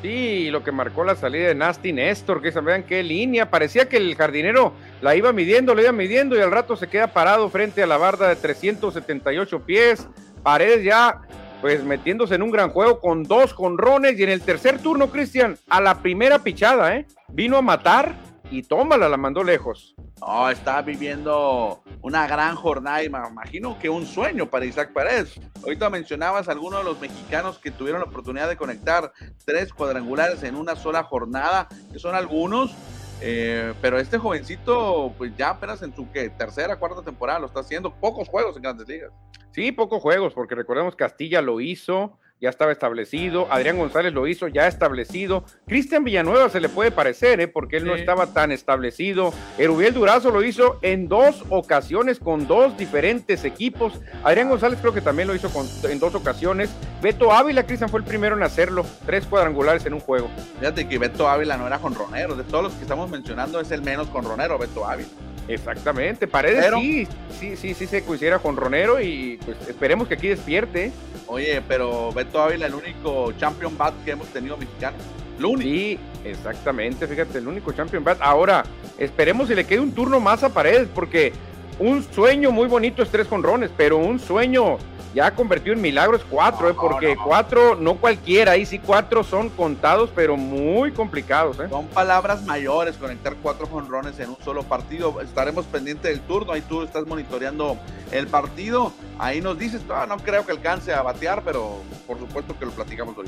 Sí, 0.00 0.48
lo 0.50 0.62
que 0.62 0.70
marcó 0.70 1.04
la 1.04 1.16
salida 1.16 1.48
de 1.48 1.54
Nasty 1.56 1.92
Néstor, 1.92 2.40
que 2.40 2.52
se 2.52 2.60
vean 2.60 2.84
qué 2.84 3.02
línea. 3.02 3.50
Parecía 3.50 3.88
que 3.88 3.96
el 3.96 4.14
jardinero 4.14 4.72
la 5.00 5.14
iba 5.14 5.32
midiendo, 5.32 5.74
la 5.74 5.82
iba 5.82 5.92
midiendo 5.92 6.36
y 6.36 6.40
al 6.40 6.50
rato 6.50 6.76
se 6.76 6.88
queda 6.88 7.08
parado 7.08 7.48
frente 7.50 7.82
a 7.82 7.86
la 7.86 7.96
barda 7.96 8.28
de 8.28 8.36
378 8.36 9.64
pies. 9.64 10.06
Paredes 10.42 10.84
ya, 10.84 11.20
pues 11.60 11.84
metiéndose 11.84 12.34
en 12.34 12.42
un 12.42 12.50
gran 12.50 12.70
juego 12.70 13.00
con 13.00 13.22
dos 13.22 13.54
conrones 13.54 14.18
y 14.18 14.24
en 14.24 14.30
el 14.30 14.42
tercer 14.42 14.78
turno, 14.78 15.10
Cristian, 15.10 15.56
a 15.68 15.80
la 15.80 16.02
primera 16.02 16.40
pichada, 16.40 16.96
¿eh? 16.96 17.06
Vino 17.28 17.56
a 17.56 17.62
matar 17.62 18.14
y 18.50 18.62
tómala, 18.62 19.08
la 19.08 19.16
mandó 19.16 19.44
lejos. 19.44 19.94
No, 20.20 20.50
está 20.50 20.82
viviendo 20.82 21.82
una 22.02 22.26
gran 22.26 22.56
jornada 22.56 23.02
y 23.04 23.08
me 23.08 23.18
imagino 23.18 23.78
que 23.78 23.88
un 23.88 24.06
sueño 24.06 24.46
para 24.46 24.64
Isaac 24.64 24.92
Paredes. 24.92 25.38
Ahorita 25.62 25.90
mencionabas 25.90 26.48
algunos 26.48 26.80
de 26.80 26.84
los 26.84 27.00
mexicanos 27.00 27.58
que 27.58 27.70
tuvieron 27.70 28.00
la 28.00 28.08
oportunidad 28.08 28.48
de 28.48 28.56
conectar 28.56 29.12
tres 29.44 29.72
cuadrangulares 29.72 30.42
en 30.42 30.56
una 30.56 30.74
sola 30.74 31.04
jornada, 31.04 31.68
que 31.92 31.98
son 31.98 32.14
algunos, 32.14 32.74
eh, 33.20 33.74
pero 33.80 33.98
este 33.98 34.18
jovencito, 34.18 35.12
pues 35.18 35.36
ya 35.36 35.50
apenas 35.50 35.82
en 35.82 35.94
su 35.94 36.06
tercera, 36.06 36.76
cuarta 36.76 37.02
temporada 37.02 37.40
lo 37.40 37.46
está 37.46 37.60
haciendo, 37.60 37.92
pocos 37.92 38.28
juegos 38.28 38.56
en 38.56 38.62
grandes 38.62 38.88
ligas. 38.88 39.12
Sí, 39.50 39.72
pocos 39.72 40.00
juegos, 40.00 40.34
porque 40.34 40.54
recordemos 40.54 40.94
Castilla 40.94 41.42
lo 41.42 41.60
hizo, 41.60 42.18
ya 42.40 42.50
estaba 42.50 42.72
establecido, 42.72 43.48
Adrián 43.50 43.78
González 43.78 44.12
lo 44.12 44.26
hizo 44.26 44.48
ya 44.48 44.66
establecido, 44.68 45.44
Cristian 45.66 46.04
Villanueva 46.04 46.48
se 46.48 46.60
le 46.60 46.68
puede 46.68 46.90
parecer, 46.90 47.40
¿eh? 47.40 47.48
porque 47.48 47.78
él 47.78 47.84
no 47.84 47.94
estaba 47.94 48.28
tan 48.28 48.52
establecido, 48.52 49.32
Erubiel 49.58 49.94
Durazo 49.94 50.30
lo 50.30 50.42
hizo 50.42 50.78
en 50.82 51.08
dos 51.08 51.44
ocasiones 51.48 52.18
con 52.18 52.46
dos 52.46 52.76
diferentes 52.76 53.44
equipos, 53.44 54.00
Adrián 54.22 54.48
González 54.48 54.78
creo 54.80 54.94
que 54.94 55.00
también 55.00 55.28
lo 55.28 55.34
hizo 55.34 55.50
en 55.88 55.98
dos 55.98 56.14
ocasiones, 56.14 56.70
Beto 57.02 57.32
Ávila, 57.32 57.64
Cristian 57.64 57.90
fue 57.90 58.00
el 58.00 58.06
primero 58.06 58.36
en 58.36 58.42
hacerlo, 58.42 58.84
tres 59.06 59.26
cuadrangulares 59.26 59.84
en 59.86 59.94
un 59.94 60.00
juego. 60.00 60.28
Fíjate 60.58 60.88
que 60.88 60.98
Beto 60.98 61.28
Ávila 61.28 61.56
no 61.56 61.66
era 61.66 61.78
jonronero, 61.78 62.34
de 62.34 62.44
todos 62.44 62.64
los 62.64 62.72
que 62.74 62.82
estamos 62.82 63.10
mencionando 63.10 63.60
es 63.60 63.70
el 63.70 63.82
menos 63.82 64.08
conronero, 64.08 64.58
Beto 64.58 64.86
Ávila. 64.86 65.08
Exactamente, 65.48 66.26
Paredes 66.26 66.66
sí, 66.74 67.08
sí, 67.40 67.56
sí, 67.56 67.74
sí 67.74 67.86
se 67.86 68.02
pusiera 68.02 68.38
con 68.38 68.56
Ronero 68.56 69.00
y 69.00 69.38
pues 69.44 69.56
esperemos 69.66 70.06
que 70.06 70.14
aquí 70.14 70.28
despierte. 70.28 70.92
Oye, 71.26 71.62
pero 71.66 72.12
Beto 72.12 72.40
Ávila, 72.40 72.66
el 72.66 72.74
único 72.74 73.32
champion 73.32 73.76
bat 73.76 73.94
que 74.04 74.10
hemos 74.10 74.28
tenido 74.28 74.56
mexicano. 74.58 74.96
Único. 75.38 75.62
Sí, 75.62 75.98
exactamente, 76.24 77.06
fíjate, 77.06 77.38
el 77.38 77.48
único 77.48 77.72
champion 77.72 78.04
bat. 78.04 78.18
Ahora, 78.20 78.64
esperemos 78.98 79.48
si 79.48 79.54
le 79.54 79.64
quede 79.64 79.80
un 79.80 79.92
turno 79.92 80.20
más 80.20 80.42
a 80.42 80.52
Paredes, 80.52 80.88
porque 80.94 81.32
un 81.78 82.04
sueño 82.12 82.50
muy 82.50 82.66
bonito 82.66 83.02
es 83.02 83.08
tres 83.08 83.26
conrones, 83.26 83.70
pero 83.76 83.98
un 83.98 84.18
sueño 84.18 84.78
ya 85.14 85.30
convertido 85.34 85.74
en 85.74 85.80
milagros 85.80 86.22
cuatro, 86.28 86.68
¿eh? 86.68 86.74
porque 86.74 87.16
cuatro, 87.16 87.74
no 87.74 87.96
cualquiera, 87.96 88.52
ahí 88.52 88.66
sí 88.66 88.78
cuatro 88.78 89.24
son 89.24 89.48
contados, 89.50 90.10
pero 90.14 90.36
muy 90.36 90.92
complicados. 90.92 91.58
¿eh? 91.60 91.68
Son 91.68 91.86
palabras 91.86 92.44
mayores 92.44 92.96
conectar 92.96 93.34
cuatro 93.42 93.66
jonrones 93.66 94.18
en 94.20 94.30
un 94.30 94.38
solo 94.44 94.62
partido. 94.62 95.20
Estaremos 95.20 95.66
pendientes 95.66 96.10
del 96.10 96.20
turno, 96.20 96.52
ahí 96.52 96.60
tú 96.62 96.82
estás 96.82 97.06
monitoreando 97.06 97.78
el 98.12 98.26
partido. 98.26 98.92
Ahí 99.18 99.40
nos 99.40 99.58
dices, 99.58 99.82
ah, 99.90 100.06
no 100.08 100.18
creo 100.18 100.44
que 100.44 100.52
alcance 100.52 100.92
a 100.92 101.02
batear, 101.02 101.42
pero 101.44 101.78
por 102.06 102.18
supuesto 102.18 102.58
que 102.58 102.66
lo 102.66 102.72
platicamos 102.72 103.16
hoy. 103.16 103.26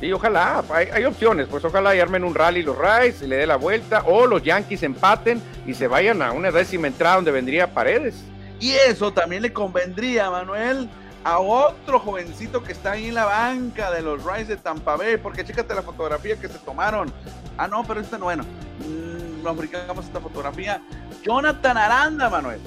Sí, 0.00 0.10
ojalá, 0.12 0.64
hay, 0.70 1.04
opciones, 1.04 1.46
pues 1.48 1.62
ojalá 1.62 1.94
y 1.94 2.00
armen 2.00 2.24
un 2.24 2.34
rally 2.34 2.62
los 2.62 2.76
Rays 2.76 3.20
y 3.20 3.26
le 3.26 3.36
dé 3.36 3.46
la 3.46 3.56
vuelta, 3.56 4.02
o 4.06 4.26
los 4.26 4.42
Yankees 4.42 4.82
empaten 4.82 5.42
y 5.66 5.74
se 5.74 5.88
vayan 5.88 6.22
a 6.22 6.32
una 6.32 6.50
décima 6.50 6.86
entrada 6.86 7.16
donde 7.16 7.30
vendría 7.30 7.74
Paredes. 7.74 8.24
Y 8.60 8.72
eso 8.72 9.12
también 9.12 9.42
le 9.42 9.52
convendría, 9.52 10.30
Manuel, 10.30 10.88
a 11.24 11.38
otro 11.38 12.00
jovencito 12.00 12.62
que 12.62 12.72
está 12.72 12.92
ahí 12.92 13.08
en 13.08 13.14
la 13.14 13.26
banca 13.26 13.90
de 13.90 14.02
los 14.02 14.22
Rays 14.24 14.48
de 14.48 14.56
Tampa 14.56 14.96
Bay, 14.96 15.16
porque 15.18 15.44
chécate 15.44 15.74
la 15.74 15.82
fotografía 15.82 16.36
que 16.36 16.48
se 16.48 16.58
tomaron. 16.58 17.12
Ah, 17.58 17.68
no, 17.68 17.84
pero 17.84 18.00
este 18.00 18.18
no, 18.18 18.24
bueno, 18.24 18.44
mm, 18.78 19.42
nos 19.42 19.56
brincamos 19.56 20.06
esta 20.06 20.20
fotografía. 20.20 20.82
Jonathan 21.22 21.76
Aranda, 21.76 22.30
Manuel. 22.30 22.60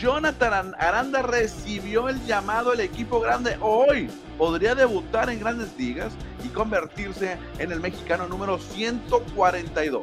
Jonathan 0.00 0.74
Aranda 0.78 1.22
recibió 1.22 2.08
el 2.08 2.24
llamado 2.26 2.72
del 2.72 2.80
equipo 2.80 3.20
grande 3.20 3.56
hoy. 3.60 4.10
Podría 4.36 4.74
debutar 4.74 5.30
en 5.30 5.38
grandes 5.38 5.76
ligas 5.78 6.12
y 6.44 6.48
convertirse 6.48 7.38
en 7.58 7.70
el 7.70 7.78
mexicano 7.78 8.26
número 8.26 8.58
142. 8.58 10.02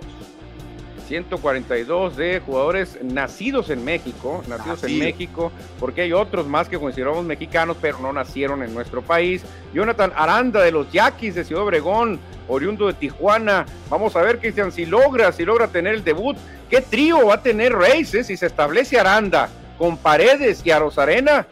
142 1.09 2.15
de 2.17 2.39
jugadores 2.39 2.99
nacidos 3.01 3.71
en 3.71 3.83
México, 3.83 4.43
nacidos 4.47 4.83
en 4.83 4.99
México, 4.99 5.51
porque 5.79 6.01
hay 6.01 6.13
otros 6.13 6.45
más 6.45 6.69
que 6.69 6.77
consideramos 6.77 7.25
mexicanos, 7.25 7.77
pero 7.81 7.97
no 7.97 8.13
nacieron 8.13 8.61
en 8.61 8.75
nuestro 8.75 9.01
país. 9.01 9.41
Jonathan 9.73 10.13
Aranda 10.15 10.61
de 10.61 10.71
los 10.71 10.91
Yaquis 10.91 11.33
de 11.33 11.43
Ciudad 11.43 11.63
Obregón, 11.63 12.19
oriundo 12.47 12.85
de 12.85 12.93
Tijuana. 12.93 13.65
Vamos 13.89 14.15
a 14.15 14.21
ver, 14.21 14.37
Cristian, 14.37 14.71
si 14.71 14.85
logra, 14.85 15.31
si 15.31 15.45
logra 15.45 15.67
tener 15.67 15.95
el 15.95 16.03
debut. 16.03 16.37
¿Qué 16.69 16.79
trío 16.81 17.25
va 17.25 17.35
a 17.35 17.41
tener 17.41 17.75
Reyes 17.75 18.27
si 18.27 18.37
se 18.37 18.45
establece 18.45 18.99
Aranda 18.99 19.49
con 19.79 19.97
Paredes 19.97 20.61
y 20.63 20.69
Arozarena? 20.69 21.47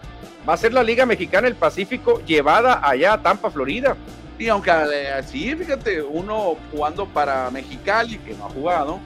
Va 0.47 0.53
a 0.53 0.57
ser 0.57 0.71
la 0.71 0.83
Liga 0.83 1.07
Mexicana 1.07 1.47
del 1.47 1.55
Pacífico 1.55 2.21
llevada 2.27 2.87
allá 2.87 3.13
a 3.13 3.21
Tampa, 3.23 3.49
Florida. 3.49 3.97
Y 4.37 4.49
aunque 4.49 4.69
así, 4.69 5.49
eh, 5.49 5.55
fíjate, 5.55 6.03
uno 6.03 6.57
jugando 6.71 7.07
para 7.07 7.49
Mexicali, 7.49 8.19
que 8.19 8.35
no 8.35 8.45
ha 8.45 8.49
jugado, 8.49 8.99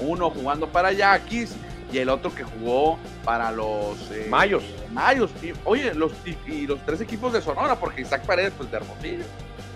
uno 0.00 0.30
jugando 0.30 0.68
para 0.68 0.92
Yaquis 0.92 1.56
y 1.92 1.98
el 1.98 2.08
otro 2.08 2.34
que 2.34 2.44
jugó 2.44 2.98
para 3.24 3.50
los 3.50 4.10
eh, 4.10 4.26
Mayos. 4.28 4.62
Mayos. 4.92 5.30
oye, 5.64 5.94
los, 5.94 6.12
y, 6.46 6.66
los 6.66 6.78
tres 6.84 7.00
equipos 7.00 7.32
de 7.32 7.40
Sonora, 7.40 7.76
porque 7.76 8.02
Isaac 8.02 8.26
Paredes, 8.26 8.52
pues 8.56 8.70
de 8.70 8.76
Hermosillo. 8.76 9.24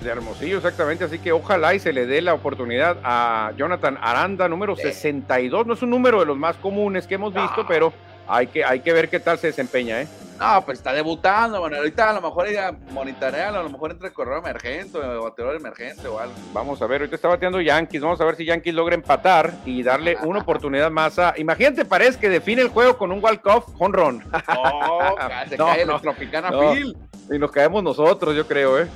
De 0.02 0.11
Hermosillo, 0.11 0.57
exactamente. 0.59 1.05
Así 1.05 1.19
que 1.19 1.33
ojalá 1.33 1.75
y 1.75 1.79
se 1.79 1.93
le 1.93 2.07
dé 2.07 2.21
la 2.21 2.35
oportunidad 2.35 2.99
a 3.02 3.52
Jonathan 3.57 3.99
Aranda, 4.00 4.49
número 4.49 4.76
62. 4.76 5.67
No 5.67 5.75
es 5.75 5.83
un 5.83 5.91
número 5.91 6.21
de 6.21 6.26
los 6.26 6.37
más 6.37 6.57
comunes 6.57 7.07
que 7.07 7.14
hemos 7.14 7.33
visto, 7.33 7.64
pero 7.67 7.93
hay 8.26 8.47
que, 8.47 8.64
hay 8.64 8.81
que 8.81 8.93
ver 8.93 9.09
qué 9.09 9.21
tal 9.21 9.38
se 9.38 9.49
desempeña, 9.49 10.00
¿eh? 10.00 10.09
No, 10.38 10.64
pues 10.64 10.79
está 10.79 10.93
debutando, 10.93 11.61
bueno, 11.61 11.76
ahorita 11.76 12.11
a 12.11 12.12
lo 12.14 12.21
mejor 12.21 12.49
ella 12.49 12.73
monitorea, 12.91 13.50
a 13.50 13.62
lo 13.62 13.69
mejor 13.69 13.93
entre 13.93 14.12
correo 14.12 14.38
emergente 14.38 14.99
o 14.99 15.23
bateador 15.23 15.55
emergente 15.55 16.09
o 16.09 16.19
algo. 16.19 16.35
Vamos 16.52 16.83
a 16.83 16.87
ver, 16.88 17.02
ahorita 17.02 17.14
está 17.14 17.29
bateando 17.29 17.61
Yankees, 17.61 18.02
vamos 18.02 18.21
a 18.21 18.25
ver 18.25 18.35
si 18.35 18.45
Yankees 18.45 18.75
logra 18.75 18.97
empatar 18.97 19.52
y 19.64 19.85
darle 19.85 20.17
una 20.25 20.41
oportunidad 20.41 20.91
más 20.91 21.19
a. 21.21 21.35
Imagínate, 21.37 21.85
parece 21.85 22.19
que 22.19 22.29
define 22.29 22.62
el 22.62 22.69
juego 22.71 22.99
con 22.99 23.12
un 23.12 23.23
walk-off 23.23 23.67
run. 23.79 24.25
No, 24.49 25.14
se 25.49 25.57
cae 25.57 25.87
no, 25.87 26.00
Tropicana 26.00 26.50
Phil. 26.50 26.97
Y 27.31 27.38
nos 27.38 27.52
caemos 27.52 27.83
nosotros, 27.83 28.35
yo 28.35 28.47
creo, 28.47 28.81
¿eh? 28.81 28.88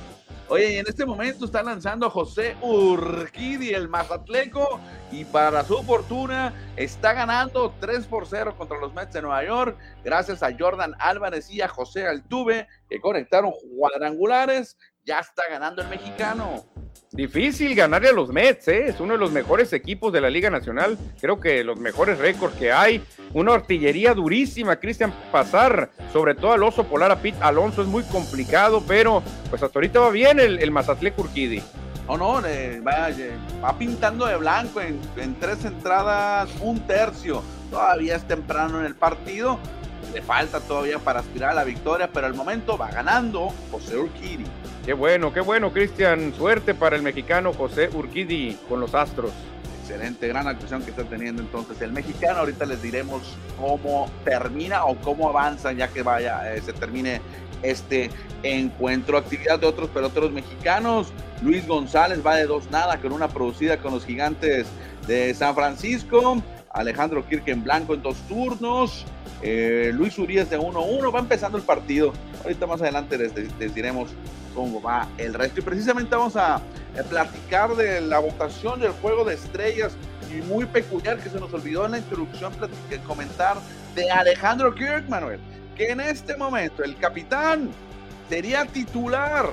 Oye, 0.49 0.79
en 0.79 0.85
este 0.87 1.05
momento 1.05 1.43
está 1.43 1.61
lanzando 1.61 2.09
José 2.09 2.55
Urquidi, 2.61 3.73
el 3.73 3.89
Mazatleco, 3.89 4.79
y 5.11 5.25
para 5.25 5.61
su 5.65 5.83
fortuna 5.83 6.53
está 6.77 7.11
ganando 7.11 7.73
3 7.81 8.05
por 8.07 8.25
0 8.25 8.55
contra 8.57 8.77
los 8.77 8.93
Mets 8.93 9.11
de 9.11 9.23
Nueva 9.23 9.43
York, 9.43 9.77
gracias 10.05 10.41
a 10.43 10.55
Jordan 10.57 10.93
Álvarez 10.99 11.51
y 11.51 11.61
a 11.61 11.67
José 11.67 12.07
Altuve, 12.07 12.65
que 12.89 13.01
conectaron 13.01 13.51
cuadrangulares. 13.77 14.77
Ya 15.03 15.19
está 15.19 15.43
ganando 15.49 15.81
el 15.81 15.89
mexicano. 15.89 16.65
Difícil 17.11 17.73
ganarle 17.73 18.09
a 18.09 18.11
los 18.11 18.29
Mets, 18.29 18.67
¿eh? 18.67 18.87
es 18.89 18.99
uno 18.99 19.13
de 19.13 19.19
los 19.19 19.31
mejores 19.31 19.71
equipos 19.71 20.11
de 20.11 20.19
la 20.19 20.29
Liga 20.29 20.49
Nacional. 20.49 20.97
Creo 21.21 21.39
que 21.39 21.63
los 21.63 21.79
mejores 21.79 22.17
récords 22.17 22.55
que 22.57 22.71
hay. 22.71 23.01
Una 23.33 23.53
artillería 23.53 24.13
durísima, 24.13 24.75
Cristian 24.77 25.13
Pasar, 25.31 25.89
sobre 26.11 26.35
todo 26.35 26.51
al 26.51 26.63
oso 26.63 26.83
polar 26.85 27.11
a 27.11 27.19
Pete 27.19 27.37
Alonso, 27.41 27.81
es 27.81 27.87
muy 27.87 28.03
complicado, 28.03 28.83
pero 28.87 29.23
pues 29.49 29.63
hasta 29.63 29.79
ahorita 29.79 29.99
va 29.99 30.09
bien 30.09 30.39
el, 30.39 30.59
el 30.59 30.71
Mazatlán 30.71 31.13
Curquidi. 31.13 31.61
No, 32.07 32.17
no, 32.17 32.41
va, 32.85 33.09
va, 33.63 33.77
pintando 33.77 34.25
de 34.25 34.37
blanco 34.37 34.81
en, 34.81 34.99
en 35.17 35.35
tres 35.35 35.63
entradas, 35.65 36.49
un 36.61 36.79
tercio. 36.87 37.41
Todavía 37.69 38.15
es 38.15 38.27
temprano 38.27 38.79
en 38.79 38.85
el 38.85 38.95
partido, 38.95 39.59
le 40.13 40.21
falta 40.21 40.59
todavía 40.61 40.99
para 40.99 41.19
aspirar 41.19 41.51
a 41.51 41.55
la 41.55 41.63
victoria, 41.63 42.09
pero 42.13 42.27
al 42.27 42.33
momento 42.33 42.77
va 42.77 42.89
ganando 42.91 43.53
José 43.71 43.97
Urquidi. 43.97 44.45
Qué 44.87 44.93
bueno, 44.93 45.33
qué 45.33 45.41
bueno, 45.41 45.73
Cristian. 45.73 46.33
Suerte 46.33 46.73
para 46.73 46.95
el 46.95 47.01
mexicano 47.01 47.51
José 47.51 47.89
Urquidi 47.93 48.57
con 48.69 48.79
los 48.79 48.95
Astros. 48.95 49.33
Excelente, 49.81 50.29
gran 50.29 50.47
actuación 50.47 50.81
que 50.81 50.91
está 50.91 51.03
teniendo 51.03 51.41
entonces 51.41 51.81
el 51.81 51.91
mexicano. 51.91 52.39
Ahorita 52.39 52.65
les 52.65 52.81
diremos 52.81 53.35
cómo 53.59 54.09
termina 54.23 54.85
o 54.85 54.95
cómo 54.95 55.27
avanza 55.27 55.73
ya 55.73 55.89
que 55.89 56.03
vaya, 56.03 56.55
eh, 56.55 56.61
se 56.61 56.71
termine 56.71 57.19
este 57.63 58.09
encuentro. 58.43 59.17
Actividad 59.17 59.59
de 59.59 59.67
otros 59.67 59.89
peloteros 59.89 60.31
mexicanos. 60.31 61.11
Luis 61.41 61.67
González 61.67 62.25
va 62.25 62.37
de 62.37 62.45
dos 62.45 62.71
nada 62.71 63.01
con 63.01 63.11
una 63.11 63.27
producida 63.27 63.79
con 63.79 63.93
los 63.93 64.05
gigantes 64.05 64.67
de 65.05 65.33
San 65.33 65.53
Francisco. 65.53 66.41
Alejandro 66.71 67.27
Kirk 67.27 67.45
en 67.49 67.61
blanco 67.61 67.93
en 67.93 68.01
dos 68.01 68.15
turnos. 68.29 69.03
Eh, 69.41 69.91
Luis 69.93 70.17
Urias 70.17 70.49
de 70.49 70.57
1-1. 70.57 71.13
Va 71.13 71.19
empezando 71.19 71.57
el 71.57 71.65
partido. 71.65 72.13
Ahorita 72.45 72.65
más 72.67 72.81
adelante 72.81 73.17
les 73.17 73.75
diremos 73.75 74.11
cómo 74.57 74.81
va 74.81 75.07
el 75.19 75.35
resto. 75.35 75.59
Y 75.59 75.63
precisamente 75.63 76.15
vamos 76.15 76.35
a, 76.35 76.59
platicar 77.11 77.75
de 77.75 78.01
la 78.01 78.17
votación 78.17 78.79
del 78.79 78.89
juego 78.93 79.23
de 79.23 79.35
estrellas 79.35 79.95
y 80.31 80.41
muy 80.41 80.65
peculiar 80.65 81.19
que 81.19 81.29
se 81.29 81.39
nos 81.39 81.53
olvidó 81.53 81.85
en 81.85 81.91
la 81.91 81.99
introducción 81.99 82.51
comentar 83.05 83.57
de 83.93 84.09
Alejandro 84.09 84.73
Kirk, 84.73 85.07
Manuel, 85.07 85.39
que 85.75 85.91
en 85.91 85.99
este 85.99 86.35
momento 86.35 86.83
el 86.83 86.95
capitán 86.97 87.69
sería 88.29 88.65
titular 88.65 89.47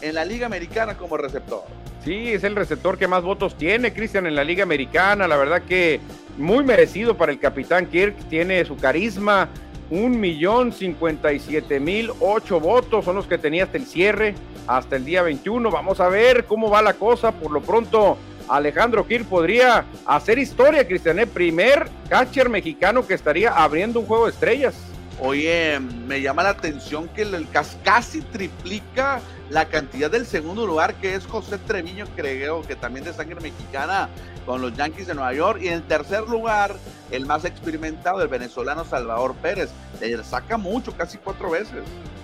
en 0.00 0.14
la 0.14 0.24
Liga 0.24 0.46
Americana 0.46 0.96
como 0.96 1.18
receptor. 1.18 1.64
Sí, 2.02 2.32
es 2.32 2.42
el 2.42 2.56
receptor 2.56 2.96
que 2.96 3.06
más 3.06 3.22
votos 3.22 3.54
tiene, 3.54 3.92
Cristian, 3.92 4.26
en 4.26 4.34
la 4.34 4.44
Liga 4.44 4.62
Americana. 4.62 5.28
La 5.28 5.36
verdad 5.36 5.60
que 5.60 6.00
muy 6.38 6.64
merecido 6.64 7.18
para 7.18 7.32
el 7.32 7.38
capitán 7.38 7.84
Kirk. 7.84 8.16
Tiene 8.30 8.64
su 8.64 8.76
carisma, 8.76 9.50
un 9.90 10.20
millón 10.20 10.72
cincuenta 10.72 11.32
y 11.32 11.40
siete 11.40 11.80
mil 11.80 12.10
ocho 12.20 12.60
votos 12.60 13.04
son 13.04 13.16
los 13.16 13.26
que 13.26 13.38
tenía 13.38 13.64
hasta 13.64 13.78
el 13.78 13.86
cierre, 13.86 14.34
hasta 14.66 14.96
el 14.96 15.04
día 15.04 15.22
21. 15.22 15.70
Vamos 15.70 16.00
a 16.00 16.08
ver 16.08 16.44
cómo 16.44 16.70
va 16.70 16.82
la 16.82 16.94
cosa. 16.94 17.32
Por 17.32 17.50
lo 17.50 17.60
pronto, 17.60 18.18
Alejandro 18.48 19.06
Kir 19.06 19.24
podría 19.24 19.84
hacer 20.06 20.38
historia, 20.38 20.86
Cristian, 20.86 21.18
¿eh? 21.18 21.26
primer 21.26 21.88
catcher 22.08 22.48
mexicano 22.48 23.06
que 23.06 23.14
estaría 23.14 23.50
abriendo 23.50 24.00
un 24.00 24.06
juego 24.06 24.26
de 24.26 24.32
estrellas. 24.32 24.74
Oye, 25.20 25.80
me 25.80 26.20
llama 26.20 26.44
la 26.44 26.50
atención 26.50 27.08
que 27.08 27.22
el, 27.22 27.46
casi 27.82 28.20
triplica 28.22 29.20
la 29.50 29.66
cantidad 29.66 30.10
del 30.10 30.26
segundo 30.26 30.66
lugar, 30.66 30.94
que 30.94 31.14
es 31.14 31.26
José 31.26 31.58
Treviño, 31.58 32.06
creo 32.16 32.62
que 32.62 32.76
también 32.76 33.04
de 33.04 33.12
sangre 33.12 33.40
mexicana, 33.40 34.08
con 34.48 34.62
los 34.62 34.74
Yankees 34.74 35.06
de 35.06 35.14
Nueva 35.14 35.34
York. 35.34 35.60
Y 35.62 35.68
en 35.68 35.82
tercer 35.82 36.22
lugar, 36.22 36.74
el 37.10 37.26
más 37.26 37.44
experimentado, 37.44 38.22
el 38.22 38.28
venezolano 38.28 38.84
Salvador 38.84 39.34
Pérez. 39.36 39.70
Le 40.00 40.24
saca 40.24 40.56
mucho, 40.56 40.96
casi 40.96 41.18
cuatro 41.18 41.50
veces. 41.50 41.82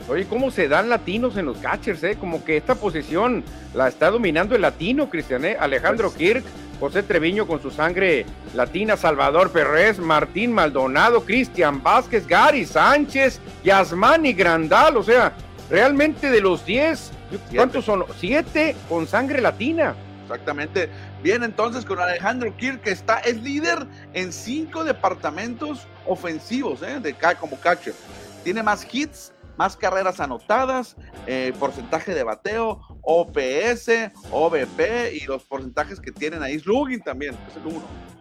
Oye, 0.09 0.27
¿cómo 0.27 0.51
se 0.51 0.69
dan 0.69 0.89
latinos 0.89 1.37
en 1.37 1.47
los 1.47 1.59
catchers? 1.59 2.03
Eh? 2.05 2.17
Como 2.19 2.45
que 2.45 2.57
esta 2.57 2.75
posición 2.75 3.43
la 3.75 3.89
está 3.89 4.11
dominando 4.11 4.55
el 4.55 4.63
latino, 4.63 5.09
Cristian. 5.09 5.45
¿eh? 5.45 5.57
Alejandro 5.59 6.09
pues 6.09 6.19
Kirk, 6.19 6.45
José 6.79 7.03
Treviño 7.03 7.47
con 7.47 7.63
su 7.63 7.71
sangre 7.71 8.27
latina, 8.55 8.97
Salvador 8.97 9.51
Pérez, 9.51 9.99
Martín 9.99 10.53
Maldonado, 10.53 11.25
Cristian 11.25 11.83
Vázquez, 11.83 12.27
Gary 12.27 12.67
Sánchez, 12.67 13.41
Yasmani 13.65 14.35
Grandal. 14.35 14.99
O 14.99 15.03
sea, 15.03 15.33
realmente 15.71 16.31
de 16.31 16.41
los 16.41 16.67
10, 16.67 17.13
¿cuántos 17.55 17.85
son? 17.85 18.05
Siete 18.19 18.77
con 18.89 19.07
sangre 19.07 19.41
latina. 19.41 19.95
Exactamente. 20.23 20.89
Bien, 21.23 21.43
entonces 21.43 21.85
con 21.85 21.99
Alejandro 21.99 22.57
Kirk, 22.57 22.81
que 22.81 22.91
está, 22.91 23.19
es 23.19 23.43
líder 23.43 23.87
en 24.15 24.33
cinco 24.33 24.85
departamentos 24.85 25.87
ofensivos, 26.07 26.83
¿eh? 26.83 26.99
de, 27.01 27.15
como 27.39 27.59
catcher. 27.61 27.95
Tiene 28.43 28.63
más 28.63 28.87
hits, 28.91 29.33
más 29.57 29.77
carreras 29.77 30.21
anotadas, 30.21 30.97
eh, 31.27 31.53
porcentaje 31.59 32.15
de 32.15 32.23
bateo, 32.23 32.81
OPS, 33.03 34.11
OBP 34.31 35.13
y 35.13 35.27
los 35.27 35.45
porcentajes 35.45 36.01
que 36.01 36.11
tienen 36.11 36.43
ahí. 36.43 36.59
Slugging 36.59 37.03
también, 37.03 37.35
es 37.49 37.57
el 37.57 37.67
uno 37.67 38.14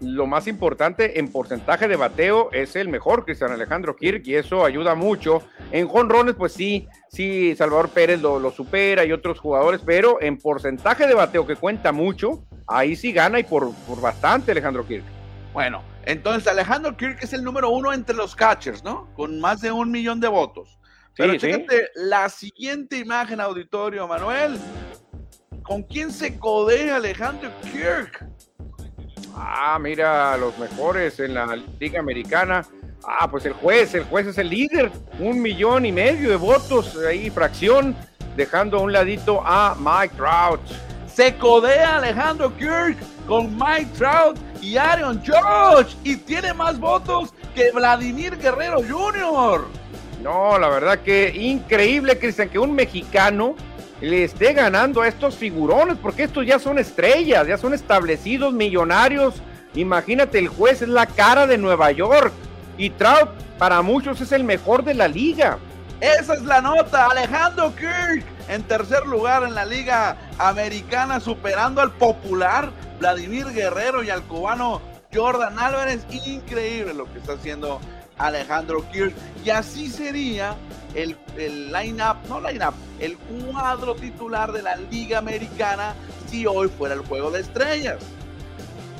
lo 0.00 0.26
más 0.26 0.46
importante 0.46 1.18
en 1.18 1.30
porcentaje 1.30 1.86
de 1.86 1.96
bateo 1.96 2.50
es 2.52 2.74
el 2.76 2.88
mejor, 2.88 3.24
Cristian 3.24 3.52
Alejandro 3.52 3.96
Kirk, 3.96 4.22
y 4.26 4.34
eso 4.34 4.64
ayuda 4.64 4.94
mucho. 4.94 5.42
En 5.72 5.86
jonrones, 5.88 6.34
pues 6.34 6.52
sí, 6.52 6.88
sí, 7.08 7.54
Salvador 7.56 7.90
Pérez 7.90 8.20
lo, 8.20 8.50
supera 8.50 9.04
y 9.04 9.12
otros 9.12 9.38
jugadores, 9.38 9.82
pero 9.84 10.20
en 10.20 10.38
porcentaje 10.38 11.06
de 11.06 11.14
bateo 11.14 11.46
que 11.46 11.56
cuenta 11.56 11.92
mucho, 11.92 12.44
ahí 12.66 12.96
sí 12.96 13.12
gana 13.12 13.38
y 13.38 13.44
por, 13.44 13.74
por 13.86 14.00
bastante 14.00 14.52
Alejandro 14.52 14.86
Kirk. 14.86 15.04
Bueno, 15.52 15.82
entonces 16.04 16.46
Alejandro 16.46 16.96
Kirk 16.96 17.18
es 17.22 17.32
el 17.32 17.44
número 17.44 17.70
uno 17.70 17.92
entre 17.92 18.16
los 18.16 18.34
catchers, 18.34 18.82
¿no? 18.82 19.08
Con 19.14 19.40
más 19.40 19.60
de 19.60 19.70
un 19.70 19.90
millón 19.90 20.20
de 20.20 20.28
votos. 20.28 20.78
Pero 21.16 21.38
fíjate 21.38 21.88
la 21.96 22.28
siguiente 22.28 22.96
imagen, 22.96 23.40
auditorio, 23.40 24.08
Manuel. 24.08 24.58
¿Con 25.62 25.82
quién 25.82 26.10
se 26.10 26.38
codea 26.38 26.96
Alejandro 26.96 27.50
Kirk? 27.72 28.26
Ah, 29.42 29.78
mira, 29.80 30.36
los 30.36 30.56
mejores 30.58 31.18
en 31.18 31.32
la 31.32 31.58
Liga 31.78 31.98
Americana. 31.98 32.66
Ah, 33.02 33.26
pues 33.30 33.46
el 33.46 33.54
juez, 33.54 33.94
el 33.94 34.04
juez 34.04 34.26
es 34.26 34.36
el 34.36 34.50
líder. 34.50 34.92
Un 35.18 35.40
millón 35.40 35.86
y 35.86 35.92
medio 35.92 36.28
de 36.28 36.36
votos 36.36 36.94
ahí, 37.08 37.30
fracción, 37.30 37.96
dejando 38.36 38.76
a 38.76 38.80
un 38.80 38.92
ladito 38.92 39.42
a 39.42 39.74
Mike 39.78 40.14
Trout. 40.16 40.60
Se 41.06 41.34
codea 41.36 41.96
Alejandro 41.96 42.54
Kirk 42.58 42.98
con 43.26 43.56
Mike 43.56 43.88
Trout 43.96 44.36
y 44.60 44.76
Aaron 44.76 45.22
George 45.24 45.96
y 46.04 46.16
tiene 46.16 46.52
más 46.52 46.78
votos 46.78 47.32
que 47.54 47.70
Vladimir 47.72 48.36
Guerrero 48.36 48.82
Jr. 48.86 49.66
No, 50.22 50.58
la 50.58 50.68
verdad 50.68 50.98
que 50.98 51.32
increíble, 51.34 52.18
Cristian, 52.18 52.50
que 52.50 52.58
un 52.58 52.74
mexicano 52.74 53.54
le 54.00 54.24
esté 54.24 54.52
ganando 54.52 55.02
a 55.02 55.08
estos 55.08 55.36
figurones, 55.36 55.96
porque 56.00 56.24
estos 56.24 56.46
ya 56.46 56.58
son 56.58 56.78
estrellas, 56.78 57.46
ya 57.46 57.58
son 57.58 57.74
establecidos, 57.74 58.52
millonarios, 58.52 59.42
Imagínate, 59.74 60.38
el 60.38 60.48
juez 60.48 60.82
es 60.82 60.88
la 60.88 61.06
cara 61.06 61.46
de 61.46 61.56
Nueva 61.56 61.92
York 61.92 62.32
y 62.76 62.90
Trout 62.90 63.30
para 63.58 63.82
muchos 63.82 64.20
es 64.20 64.32
el 64.32 64.42
mejor 64.42 64.84
de 64.84 64.94
la 64.94 65.06
liga. 65.06 65.58
Esa 66.00 66.34
es 66.34 66.42
la 66.42 66.60
nota, 66.60 67.06
Alejandro 67.06 67.74
Kirk 67.76 68.24
en 68.48 68.62
tercer 68.64 69.06
lugar 69.06 69.44
en 69.44 69.54
la 69.54 69.64
liga 69.64 70.16
americana, 70.38 71.20
superando 71.20 71.80
al 71.80 71.92
popular 71.92 72.70
Vladimir 72.98 73.46
Guerrero 73.52 74.02
y 74.02 74.10
al 74.10 74.22
cubano 74.22 74.80
Jordan 75.14 75.56
Álvarez. 75.58 76.04
Increíble 76.10 76.94
lo 76.94 77.04
que 77.12 77.18
está 77.18 77.34
haciendo 77.34 77.80
Alejandro 78.26 78.84
Kirk. 78.90 79.14
Y 79.44 79.50
así 79.50 79.88
sería 79.88 80.56
el, 80.94 81.16
el 81.36 81.72
line-up, 81.72 82.16
no 82.28 82.40
line-up, 82.40 82.74
el 82.98 83.16
cuadro 83.16 83.94
titular 83.94 84.52
de 84.52 84.62
la 84.62 84.76
liga 84.76 85.18
americana 85.18 85.94
si 86.26 86.46
hoy 86.46 86.68
fuera 86.68 86.94
el 86.94 87.00
juego 87.00 87.30
de 87.30 87.40
estrellas. 87.40 87.98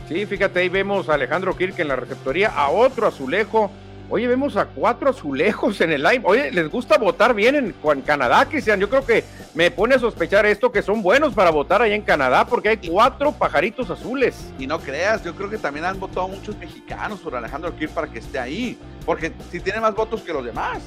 Sí, 0.08 0.26
fíjate, 0.26 0.60
ahí 0.60 0.68
vemos 0.68 1.08
a 1.08 1.14
Alejandro 1.14 1.56
Kirk 1.56 1.78
en 1.78 1.88
la 1.88 1.96
receptoría, 1.96 2.48
a 2.48 2.70
otro 2.70 3.06
azulejo 3.06 3.70
Oye, 4.12 4.26
vemos 4.26 4.56
a 4.56 4.66
cuatro 4.66 5.08
azulejos 5.08 5.80
en 5.80 5.92
el 5.92 6.02
live. 6.02 6.22
Oye, 6.24 6.50
les 6.50 6.68
gusta 6.68 6.98
votar 6.98 7.32
bien 7.32 7.54
en, 7.54 8.00
Canadá, 8.02 8.44
Cristian. 8.44 8.80
Yo 8.80 8.90
creo 8.90 9.06
que 9.06 9.22
me 9.54 9.70
pone 9.70 9.94
a 9.94 10.00
sospechar 10.00 10.44
esto 10.46 10.72
que 10.72 10.82
son 10.82 11.00
buenos 11.00 11.32
para 11.32 11.50
votar 11.50 11.80
ahí 11.80 11.92
en 11.92 12.02
Canadá 12.02 12.44
porque 12.44 12.70
hay 12.70 12.76
cuatro 12.78 13.30
pajaritos 13.30 13.88
azules. 13.88 14.50
Y 14.58 14.66
no 14.66 14.80
creas, 14.80 15.22
yo 15.22 15.36
creo 15.36 15.48
que 15.48 15.58
también 15.58 15.86
han 15.86 16.00
votado 16.00 16.26
muchos 16.26 16.58
mexicanos 16.58 17.20
por 17.20 17.36
Alejandro 17.36 17.76
Kirk 17.76 17.92
para 17.92 18.08
que 18.08 18.18
esté 18.18 18.40
ahí. 18.40 18.76
Porque 19.06 19.32
si 19.52 19.60
tiene 19.60 19.78
más 19.78 19.94
votos 19.94 20.22
que 20.22 20.32
los 20.32 20.44
demás. 20.44 20.80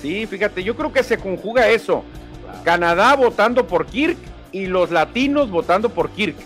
Sí, 0.00 0.24
fíjate, 0.26 0.62
yo 0.62 0.76
creo 0.76 0.92
que 0.92 1.02
se 1.02 1.18
conjuga 1.18 1.68
eso. 1.68 2.04
Canadá 2.62 3.16
votando 3.16 3.66
por 3.66 3.86
Kirk 3.86 4.18
y 4.52 4.66
los 4.66 4.92
latinos 4.92 5.50
votando 5.50 5.88
por 5.88 6.10
Kirk. 6.10 6.36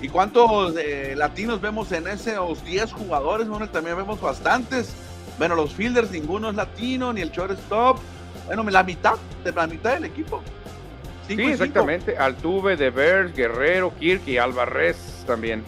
¿Y 0.00 0.08
cuántos 0.08 0.74
eh, 0.78 1.12
latinos 1.14 1.60
vemos 1.60 1.92
en 1.92 2.06
esos 2.06 2.64
10 2.64 2.90
jugadores? 2.92 3.48
Bueno, 3.48 3.68
también 3.68 3.98
vemos 3.98 4.18
bastantes. 4.18 4.94
Bueno, 5.38 5.54
los 5.54 5.72
fielders, 5.74 6.10
ninguno 6.10 6.50
es 6.50 6.56
latino, 6.56 7.12
ni 7.12 7.20
el 7.20 7.30
shortstop. 7.30 7.98
Bueno, 8.46 8.62
la 8.64 8.82
mitad, 8.82 9.14
de 9.44 9.52
la 9.52 9.66
mitad 9.66 9.94
del 9.94 10.04
equipo. 10.04 10.42
sí, 11.26 11.34
exactamente. 11.40 12.16
Altuve, 12.16 12.76
Devers, 12.76 13.34
Guerrero, 13.34 13.92
Kirk 13.98 14.26
y 14.26 14.38
Alvarez 14.38 15.24
también. 15.26 15.64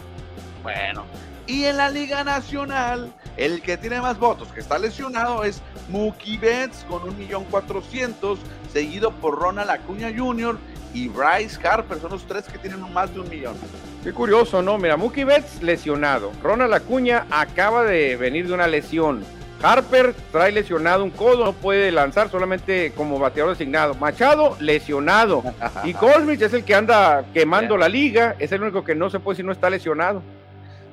Bueno, 0.63 1.05
y 1.49 1.65
en 1.65 1.77
la 1.77 1.89
Liga 1.89 2.23
Nacional, 2.23 3.11
el 3.35 3.63
que 3.63 3.75
tiene 3.75 3.99
más 3.99 4.19
votos, 4.19 4.49
que 4.49 4.59
está 4.59 4.77
lesionado, 4.77 5.43
es 5.43 5.63
Mookie 5.89 6.37
Betts 6.37 6.85
con 6.87 7.01
un 7.01 7.17
millón 7.17 7.43
cuatrocientos, 7.45 8.37
seguido 8.71 9.09
por 9.11 9.39
Ronald 9.39 9.71
Acuña 9.71 10.13
Jr. 10.15 10.59
y 10.93 11.07
Bryce 11.07 11.59
Harper. 11.67 11.99
Son 11.99 12.11
los 12.11 12.23
tres 12.27 12.43
que 12.45 12.59
tienen 12.59 12.81
más 12.93 13.11
de 13.11 13.21
un 13.21 13.29
millón. 13.29 13.55
Qué 14.03 14.13
curioso, 14.13 14.61
¿no? 14.61 14.77
Mira, 14.77 14.95
Mookie 14.95 15.23
Betts 15.23 15.63
lesionado. 15.63 16.31
Ronald 16.43 16.71
Acuña 16.71 17.25
acaba 17.31 17.83
de 17.83 18.15
venir 18.15 18.47
de 18.47 18.53
una 18.53 18.67
lesión. 18.67 19.25
Harper 19.61 20.15
trae 20.31 20.51
lesionado 20.51 21.03
un 21.03 21.09
codo, 21.09 21.45
no 21.45 21.53
puede 21.53 21.91
lanzar 21.91 22.29
solamente 22.29 22.93
como 22.95 23.19
bateador 23.19 23.51
designado. 23.51 23.93
Machado, 23.95 24.55
lesionado. 24.59 25.43
Y 25.83 25.93
Goldrich 25.93 26.41
es 26.41 26.53
el 26.53 26.63
que 26.63 26.75
anda 26.75 27.25
quemando 27.33 27.77
la 27.77 27.89
liga, 27.89 28.35
es 28.39 28.51
el 28.51 28.61
único 28.61 28.83
que 28.83 28.95
no 28.95 29.09
se 29.09 29.19
puede 29.19 29.37
si 29.37 29.43
no 29.43 29.51
está 29.51 29.69
lesionado. 29.69 30.21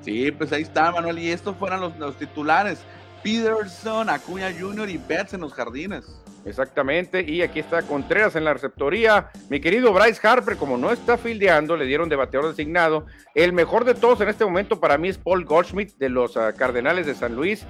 Sí, 0.03 0.31
pues 0.31 0.53
ahí 0.53 0.63
está, 0.63 0.91
Manuel. 0.93 1.19
Y 1.19 1.31
estos 1.31 1.57
fueron 1.57 1.81
los, 1.81 1.97
los 1.97 2.17
titulares. 2.17 2.79
Peterson, 3.23 4.09
Acuña 4.09 4.53
Jr. 4.59 4.89
y 4.89 4.99
Betts 4.99 5.35
en 5.35 5.41
los 5.41 5.53
jardines. 5.53 6.05
Exactamente, 6.47 7.25
y 7.29 7.43
aquí 7.43 7.59
está 7.59 7.83
Contreras 7.83 8.37
en 8.37 8.45
la 8.45 8.55
receptoría. 8.55 9.31
Mi 9.51 9.59
querido 9.61 9.93
Bryce 9.93 10.25
Harper, 10.25 10.57
como 10.57 10.79
no 10.79 10.93
está 10.93 11.19
fildeando, 11.19 11.77
le 11.77 11.87
dieron 11.87 12.09
de 12.09 12.15
bateador 12.15 12.51
designado. 12.51 13.05
El 13.35 13.53
mejor 13.53 13.85
de 13.85 13.95
todos 13.95 14.21
en 14.21 14.29
este 14.29 14.45
momento 14.45 14.79
para 14.79 14.97
mí 14.97 15.09
es 15.09 15.19
Paul 15.19 15.45
Goldschmidt 15.45 15.97
de 15.99 16.09
los 16.09 16.37
ah, 16.37 16.53
Cardenales 16.53 17.07
de 17.07 17.17
San 17.17 17.35
Luis. 17.35 17.67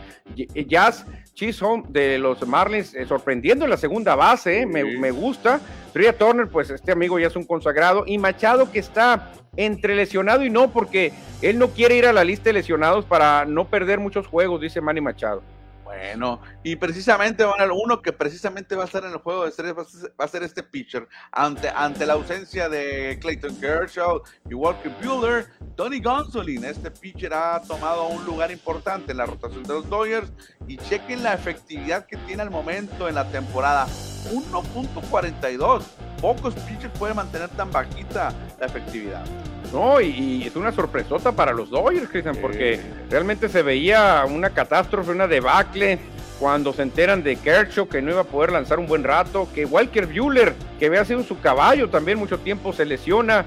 Jazz 0.66 1.06
Chisholm 1.32 1.84
de 1.88 2.18
los 2.18 2.46
Marlins, 2.46 2.94
eh, 2.94 3.06
sorprendiendo 3.06 3.64
en 3.64 3.70
la 3.70 3.78
segunda 3.78 4.14
base, 4.14 4.60
eh, 4.60 4.66
me, 4.66 5.10
gusta. 5.10 5.58
Tria 5.94 6.12
Turner, 6.12 6.46
pues 6.46 6.68
este 6.68 6.92
amigo 6.92 7.18
ya 7.18 7.28
es 7.28 7.36
un 7.36 7.44
consagrado. 7.44 8.04
Y 8.06 8.18
Machado 8.18 8.70
que 8.70 8.78
está 8.78 9.32
entre 9.56 9.94
lesionado 9.94 10.44
y 10.44 10.50
no, 10.50 10.70
porque 10.70 11.14
él 11.40 11.58
no 11.58 11.68
quiere 11.68 11.96
ir 11.96 12.04
a 12.04 12.12
la 12.12 12.24
lista 12.24 12.50
de 12.50 12.52
lesionados 12.52 13.06
para 13.06 13.46
no 13.46 13.68
perder 13.68 14.00
muchos 14.00 14.26
juegos, 14.26 14.60
dice 14.60 14.82
Manny 14.82 15.00
Machado. 15.00 15.55
Bueno, 15.86 16.40
y 16.64 16.74
precisamente 16.74 17.44
uno 17.72 18.02
que 18.02 18.12
precisamente 18.12 18.74
va 18.74 18.82
a 18.82 18.86
estar 18.86 19.04
en 19.04 19.12
el 19.12 19.18
juego 19.18 19.44
de 19.44 19.50
estrellas 19.50 19.76
va 20.20 20.24
a 20.24 20.28
ser 20.28 20.42
este 20.42 20.64
pitcher. 20.64 21.06
Ante, 21.30 21.68
ante 21.68 22.04
la 22.04 22.14
ausencia 22.14 22.68
de 22.68 23.16
Clayton 23.20 23.54
Kershaw 23.60 24.20
y 24.50 24.54
Walker 24.54 24.90
Bueller, 25.00 25.46
Tony 25.76 26.00
Gonsolin, 26.00 26.64
este 26.64 26.90
pitcher 26.90 27.32
ha 27.32 27.62
tomado 27.62 28.08
un 28.08 28.24
lugar 28.24 28.50
importante 28.50 29.12
en 29.12 29.18
la 29.18 29.26
rotación 29.26 29.62
de 29.62 29.74
los 29.74 29.88
Dodgers. 29.88 30.32
Y 30.66 30.76
chequen 30.76 31.22
la 31.22 31.34
efectividad 31.34 32.04
que 32.06 32.16
tiene 32.16 32.42
al 32.42 32.50
momento 32.50 33.08
en 33.08 33.14
la 33.14 33.30
temporada. 33.30 33.86
1.42. 34.32 35.84
Pocos 36.20 36.54
pitchers 36.54 36.98
pueden 36.98 37.14
mantener 37.14 37.48
tan 37.50 37.70
bajita 37.70 38.34
la 38.58 38.66
efectividad. 38.66 39.24
No, 39.72 40.00
y, 40.00 40.44
es 40.46 40.56
una 40.56 40.72
sorpresota 40.72 41.32
para 41.32 41.52
los 41.52 41.70
Dodgers, 41.70 42.08
Cristian, 42.08 42.36
porque 42.36 42.80
realmente 43.10 43.48
se 43.48 43.62
veía 43.62 44.24
una 44.28 44.50
catástrofe, 44.50 45.10
una 45.10 45.26
debacle 45.26 45.98
cuando 46.38 46.72
se 46.72 46.82
enteran 46.82 47.22
de 47.22 47.36
Kershaw 47.36 47.88
que 47.88 48.02
no 48.02 48.10
iba 48.10 48.20
a 48.20 48.24
poder 48.24 48.52
lanzar 48.52 48.78
un 48.78 48.86
buen 48.86 49.04
rato, 49.04 49.48
que 49.54 49.64
Walker 49.64 50.06
Bueller, 50.06 50.54
que 50.78 50.86
había 50.86 51.04
sido 51.04 51.22
su 51.22 51.40
caballo 51.40 51.88
también 51.88 52.18
mucho 52.18 52.38
tiempo, 52.38 52.72
se 52.72 52.84
lesiona. 52.84 53.44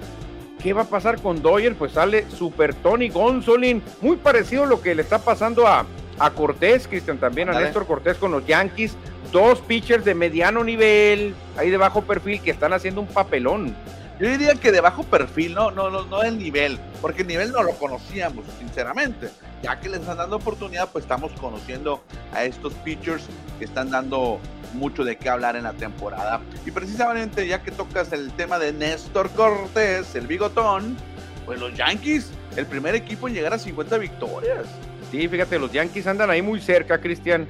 ¿Qué 0.61 0.73
va 0.73 0.81
a 0.81 0.85
pasar 0.85 1.21
con 1.21 1.41
Dodgers? 1.41 1.75
Pues 1.77 1.93
sale 1.93 2.25
Super 2.29 2.73
Tony 2.73 3.09
Gonsolin, 3.09 3.81
muy 4.01 4.17
parecido 4.17 4.63
a 4.63 4.67
lo 4.67 4.81
que 4.81 4.93
le 4.93 5.03
está 5.03 5.19
pasando 5.19 5.67
a, 5.67 5.85
a 6.17 6.29
Cortés, 6.31 6.87
Cristian, 6.87 7.17
también 7.17 7.49
a 7.49 7.59
Néstor 7.59 7.85
Cortés 7.85 8.17
con 8.17 8.31
los 8.31 8.45
Yankees. 8.45 8.97
Dos 9.31 9.61
pitchers 9.61 10.03
de 10.03 10.15
mediano 10.15 10.63
nivel, 10.63 11.33
ahí 11.55 11.69
de 11.69 11.77
bajo 11.77 12.01
perfil, 12.01 12.41
que 12.41 12.51
están 12.51 12.73
haciendo 12.73 12.99
un 12.99 13.07
papelón. 13.07 13.75
Yo 14.19 14.29
diría 14.29 14.53
que 14.55 14.73
de 14.73 14.81
bajo 14.81 15.03
perfil, 15.03 15.53
no, 15.53 15.71
no, 15.71 15.89
no, 15.89 16.03
no 16.03 16.23
el 16.23 16.37
nivel, 16.37 16.77
porque 17.01 17.21
el 17.21 17.27
nivel 17.29 17.53
no 17.53 17.63
lo 17.63 17.71
conocíamos, 17.75 18.43
sinceramente. 18.59 19.29
Ya 19.63 19.79
que 19.79 19.87
les 19.87 20.01
están 20.01 20.17
dando 20.17 20.35
oportunidad, 20.35 20.89
pues 20.89 21.05
estamos 21.05 21.31
conociendo 21.39 22.03
a 22.33 22.43
estos 22.43 22.73
pitchers 22.73 23.23
que 23.57 23.63
están 23.63 23.89
dando 23.89 24.41
mucho 24.73 25.05
de 25.05 25.15
qué 25.15 25.29
hablar 25.29 25.55
en 25.55 25.63
la 25.63 25.71
temporada. 25.71 26.41
Y 26.65 26.71
precisamente 26.71 27.47
ya 27.47 27.63
que 27.63 27.71
tocas 27.71 28.11
el 28.11 28.31
tema 28.33 28.59
de 28.59 28.73
Néstor 28.73 29.29
Cortés, 29.29 30.13
el 30.15 30.27
bigotón, 30.27 30.97
pues 31.45 31.57
los 31.57 31.73
Yankees, 31.73 32.29
el 32.57 32.65
primer 32.65 32.95
equipo 32.95 33.29
en 33.29 33.35
llegar 33.35 33.53
a 33.53 33.57
50 33.57 33.97
victorias. 33.99 34.65
Sí, 35.11 35.29
fíjate, 35.29 35.57
los 35.57 35.71
Yankees 35.71 36.07
andan 36.07 36.29
ahí 36.29 36.41
muy 36.41 36.59
cerca, 36.59 36.99
Cristian, 36.99 37.47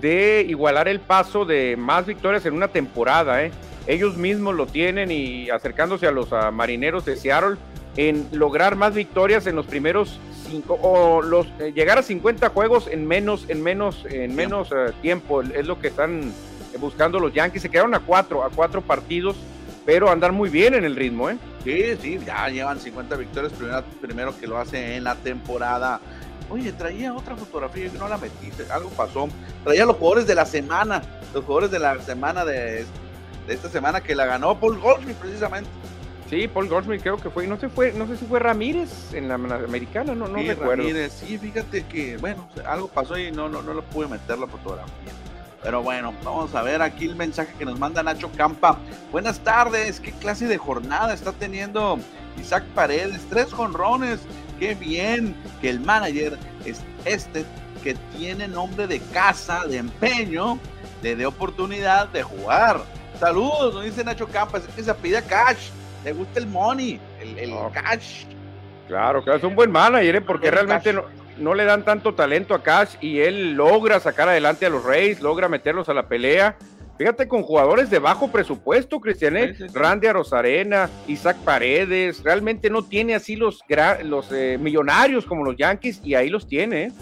de 0.00 0.46
igualar 0.48 0.88
el 0.88 1.00
paso 1.00 1.44
de 1.44 1.76
más 1.76 2.06
victorias 2.06 2.46
en 2.46 2.54
una 2.54 2.68
temporada, 2.68 3.44
¿eh? 3.44 3.52
Ellos 3.86 4.16
mismos 4.16 4.54
lo 4.54 4.66
tienen 4.66 5.10
y 5.10 5.50
acercándose 5.50 6.06
a 6.06 6.10
los 6.10 6.28
marineros 6.52 7.04
de 7.04 7.16
Seattle 7.16 7.56
en 7.96 8.26
lograr 8.32 8.76
más 8.76 8.94
victorias 8.94 9.46
en 9.46 9.56
los 9.56 9.66
primeros 9.66 10.18
cinco 10.48 10.78
o 10.82 11.22
los 11.22 11.46
eh, 11.58 11.72
llegar 11.74 11.98
a 11.98 12.02
50 12.02 12.50
juegos 12.50 12.88
en 12.88 13.06
menos 13.06 13.46
en 13.48 13.62
menos 13.62 14.04
en 14.08 14.34
menos 14.34 14.70
eh, 14.70 14.92
tiempo 15.02 15.42
es 15.42 15.66
lo 15.66 15.80
que 15.80 15.88
están 15.88 16.32
buscando 16.78 17.18
los 17.18 17.32
Yankees. 17.32 17.62
Se 17.62 17.70
quedaron 17.70 17.94
a 17.94 18.00
cuatro 18.00 18.44
a 18.44 18.50
cuatro 18.50 18.82
partidos 18.82 19.36
pero 19.84 20.10
andar 20.10 20.32
muy 20.32 20.50
bien 20.50 20.74
en 20.74 20.84
el 20.84 20.94
ritmo 20.94 21.30
eh 21.30 21.38
sí 21.64 21.96
sí 22.00 22.20
ya 22.24 22.48
llevan 22.48 22.78
50 22.78 23.16
victorias 23.16 23.52
primero, 23.52 23.84
primero 24.00 24.38
que 24.38 24.46
lo 24.46 24.58
hace 24.58 24.96
en 24.96 25.04
la 25.04 25.14
temporada. 25.16 26.00
Oye, 26.48 26.70
traía 26.70 27.12
otra 27.12 27.34
fotografía 27.34 27.86
y 27.86 27.98
no 27.98 28.08
la 28.08 28.18
metiste, 28.18 28.70
algo 28.70 28.88
pasó. 28.90 29.28
Traía 29.64 29.84
los 29.84 29.96
jugadores 29.96 30.28
de 30.28 30.36
la 30.36 30.46
semana, 30.46 31.02
los 31.34 31.44
jugadores 31.44 31.72
de 31.72 31.80
la 31.80 32.00
semana 32.02 32.44
de 32.44 32.86
de 33.46 33.54
esta 33.54 33.68
semana 33.68 34.00
que 34.00 34.14
la 34.14 34.26
ganó 34.26 34.58
Paul 34.58 34.78
Goldschmidt 34.78 35.16
precisamente. 35.16 35.70
Sí, 36.28 36.48
Paul 36.48 36.68
Goldschmidt 36.68 37.02
creo 37.02 37.16
que 37.16 37.30
fue, 37.30 37.46
no 37.46 37.58
sé 37.58 37.68
fue, 37.68 37.92
no 37.92 38.06
sé 38.06 38.16
si 38.16 38.24
fue 38.26 38.40
Ramírez 38.40 39.14
en 39.14 39.28
la, 39.28 39.34
americana, 39.34 40.14
no, 40.14 40.26
no 40.26 40.38
sí, 40.38 40.52
Ramírez, 40.52 41.12
sí, 41.12 41.38
fíjate 41.38 41.84
que, 41.86 42.16
bueno, 42.16 42.48
algo 42.66 42.88
pasó 42.88 43.16
y 43.16 43.30
no, 43.30 43.48
no, 43.48 43.62
no 43.62 43.74
lo 43.74 43.82
pude 43.82 44.08
meter 44.08 44.38
la 44.38 44.48
fotografía. 44.48 45.12
Pero 45.62 45.82
bueno, 45.82 46.12
vamos 46.24 46.54
a 46.54 46.62
ver 46.62 46.82
aquí 46.82 47.06
el 47.06 47.16
mensaje 47.16 47.52
que 47.58 47.64
nos 47.64 47.78
manda 47.78 48.02
Nacho 48.02 48.30
Campa. 48.36 48.78
Buenas 49.10 49.40
tardes, 49.40 50.00
¿qué 50.00 50.12
clase 50.12 50.46
de 50.46 50.58
jornada 50.58 51.14
está 51.14 51.32
teniendo 51.32 51.98
Isaac 52.40 52.64
Paredes? 52.74 53.24
Tres 53.30 53.52
jonrones, 53.52 54.20
qué 54.58 54.74
bien 54.74 55.34
que 55.60 55.70
el 55.70 55.80
manager 55.80 56.38
es 56.64 56.80
este 57.04 57.44
que 57.82 57.94
tiene 58.16 58.48
nombre 58.48 58.86
de 58.86 58.98
casa, 58.98 59.64
de 59.66 59.78
empeño, 59.78 60.58
le 61.02 61.14
dé 61.14 61.24
oportunidad 61.24 62.08
de 62.08 62.22
jugar. 62.22 62.82
Saludos, 63.18 63.74
nos 63.74 63.84
dice 63.84 64.04
Nacho 64.04 64.26
Campas, 64.28 64.64
es 64.68 64.74
que 64.74 64.82
se 64.82 64.94
pide 64.94 65.22
cash, 65.22 65.70
le 66.04 66.12
gusta 66.12 66.38
el 66.38 66.46
money, 66.46 67.00
el, 67.20 67.54
cash. 67.72 68.24
Claro, 68.88 69.22
claro, 69.22 69.38
es 69.38 69.44
un 69.44 69.54
buen 69.54 69.70
manager, 69.70 70.16
¿eh? 70.16 70.20
porque 70.20 70.50
realmente 70.50 70.92
no, 70.92 71.04
no, 71.38 71.54
le 71.54 71.64
dan 71.64 71.84
tanto 71.84 72.14
talento 72.14 72.54
a 72.54 72.62
Cash 72.62 72.94
y 73.00 73.18
él 73.18 73.54
logra 73.54 73.98
sacar 73.98 74.28
adelante 74.28 74.66
a 74.66 74.70
los 74.70 74.84
Reyes, 74.84 75.20
logra 75.20 75.48
meterlos 75.48 75.88
a 75.88 75.94
la 75.94 76.06
pelea. 76.06 76.56
Fíjate 76.96 77.28
con 77.28 77.42
jugadores 77.42 77.90
de 77.90 77.98
bajo 77.98 78.28
presupuesto, 78.28 79.00
Cristian, 79.00 79.36
¿eh? 79.36 79.54
Randy 79.74 80.06
Arozarena, 80.06 80.88
Isaac 81.06 81.36
Paredes, 81.44 82.22
realmente 82.22 82.70
no 82.70 82.84
tiene 82.84 83.14
así 83.14 83.36
los, 83.36 83.60
los 84.04 84.32
eh, 84.32 84.56
millonarios 84.58 85.26
como 85.26 85.44
los 85.44 85.56
Yankees 85.56 86.00
y 86.02 86.14
ahí 86.14 86.30
los 86.30 86.46
tiene. 86.46 86.92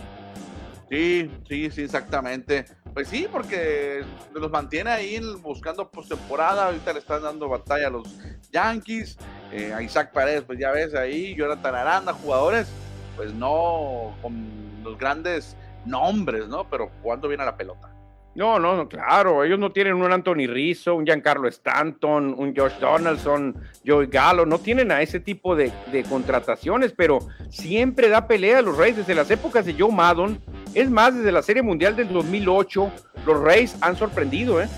Sí, 0.95 1.29
sí, 1.49 1.71
sí, 1.73 1.83
exactamente. 1.83 2.67
Pues 2.93 3.09
sí, 3.09 3.27
porque 3.31 4.05
los 4.33 4.49
mantiene 4.49 4.91
ahí 4.91 5.21
buscando 5.43 5.91
postemporada. 5.91 6.67
Ahorita 6.67 6.93
le 6.93 7.01
están 7.01 7.23
dando 7.23 7.49
batalla 7.49 7.89
a 7.89 7.91
los 7.91 8.07
Yankees. 8.53 9.19
Eh, 9.51 9.73
a 9.75 9.83
Isaac 9.83 10.13
Paredes, 10.13 10.43
pues 10.43 10.57
ya 10.57 10.71
ves 10.71 10.95
ahí, 10.95 11.35
Jonathan 11.35 11.75
Aranda, 11.75 12.13
jugadores, 12.13 12.69
pues 13.17 13.35
no 13.35 14.15
con 14.23 14.49
los 14.85 14.97
grandes 14.97 15.57
nombres, 15.85 16.47
¿no? 16.47 16.71
Pero 16.71 16.89
jugando 17.03 17.27
bien 17.27 17.41
a 17.41 17.45
la 17.45 17.57
pelota. 17.57 17.91
No, 18.37 18.59
no, 18.59 18.89
claro, 18.89 19.45
ellos 19.45 19.61
no 19.61 19.71
tienen 19.71 19.95
un 19.95 20.13
Anthony 20.13 20.47
Rizzo, 20.49 20.97
un 20.97 21.05
Giancarlo 21.05 21.47
Stanton, 21.49 22.35
un 22.37 22.55
Josh 22.55 22.79
Donaldson, 22.81 23.57
Joey 23.87 24.09
Gallo, 24.09 24.45
no 24.45 24.59
tienen 24.59 24.91
a 24.91 25.03
ese 25.03 25.21
tipo 25.21 25.55
de, 25.55 25.73
de, 25.93 26.03
contrataciones, 26.03 26.93
pero 26.93 27.21
siempre 27.49 28.09
da 28.09 28.27
pelea 28.27 28.59
a 28.59 28.63
los 28.63 28.77
Reyes 28.77 28.99
desde 28.99 29.15
las 29.15 29.31
épocas 29.31 29.65
de 29.67 29.75
Joe 29.79 29.93
Maddon. 29.93 30.41
Es 30.75 30.91
más, 30.91 31.15
desde 31.15 31.31
la 31.31 31.43
Serie 31.43 31.63
Mundial 31.63 31.95
del 31.95 32.13
2008, 32.13 32.91
los 33.27 33.41
Reyes 33.41 33.77
han 33.81 33.97
sorprendido, 33.97 34.61
¿eh? 34.61 34.69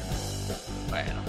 Bueno, 0.91 1.23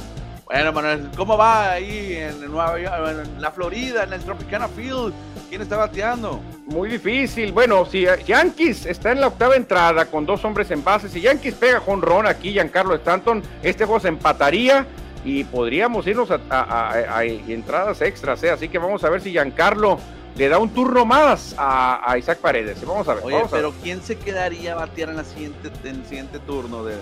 bueno, 0.46 0.74
Manuel, 0.74 1.10
¿cómo 1.16 1.38
va 1.38 1.72
ahí 1.72 2.16
en, 2.16 2.52
Nueva 2.52 2.78
en 2.78 3.42
la 3.42 3.52
Florida, 3.52 4.04
en 4.04 4.12
el 4.12 4.22
Tropicana 4.22 4.68
Field? 4.68 5.14
¿Quién 5.48 5.62
está 5.62 5.78
bateando? 5.78 6.42
Muy 6.66 6.90
difícil. 6.90 7.54
Bueno, 7.54 7.86
si 7.86 8.06
Yankees 8.26 8.86
está 8.86 9.14
en 9.14 9.22
la 9.22 9.28
octava 9.28 9.56
entrada 9.56 10.06
con 10.06 10.26
dos 10.26 10.44
hombres 10.44 10.70
en 10.72 10.84
base, 10.84 11.08
si 11.08 11.22
Yankees 11.22 11.54
pega 11.54 11.80
con 11.80 12.02
Ron 12.02 12.28
aquí, 12.28 12.52
Giancarlo 12.52 12.94
Stanton, 12.96 13.42
este 13.64 13.86
juego 13.86 14.02
se 14.02 14.10
empataría 14.10 14.86
y 15.24 15.46
podríamos 15.46 16.06
irnos 16.08 16.30
a, 16.30 17.24
entradas 17.24 18.02
extras, 18.02 18.44
¿eh? 18.44 18.52
así 18.52 18.68
que 18.68 18.80
vamos 18.80 19.04
a 19.06 19.10
ver 19.10 19.22
si 19.22 19.32
Giancarlo 19.32 19.98
le 20.38 20.50
da 20.50 20.60
un 20.60 20.70
turno 20.70 21.06
más 21.06 21.56
a, 21.58 22.16
Isaac 22.18 22.40
Paredes. 22.40 22.86
Vamos 22.86 23.08
a 23.08 23.16
ver. 23.16 23.24
Oye, 23.24 23.44
pero 23.50 23.74
¿quién 23.84 24.02
se 24.02 24.18
quedaría 24.18 24.74
a 24.74 24.76
batear 24.76 25.10
en, 25.10 25.18
la 25.18 25.24
siguiente, 25.24 25.72
en 25.84 25.96
el 25.96 26.06
siguiente 26.06 26.40
turno 26.40 26.84
de, 26.84 26.96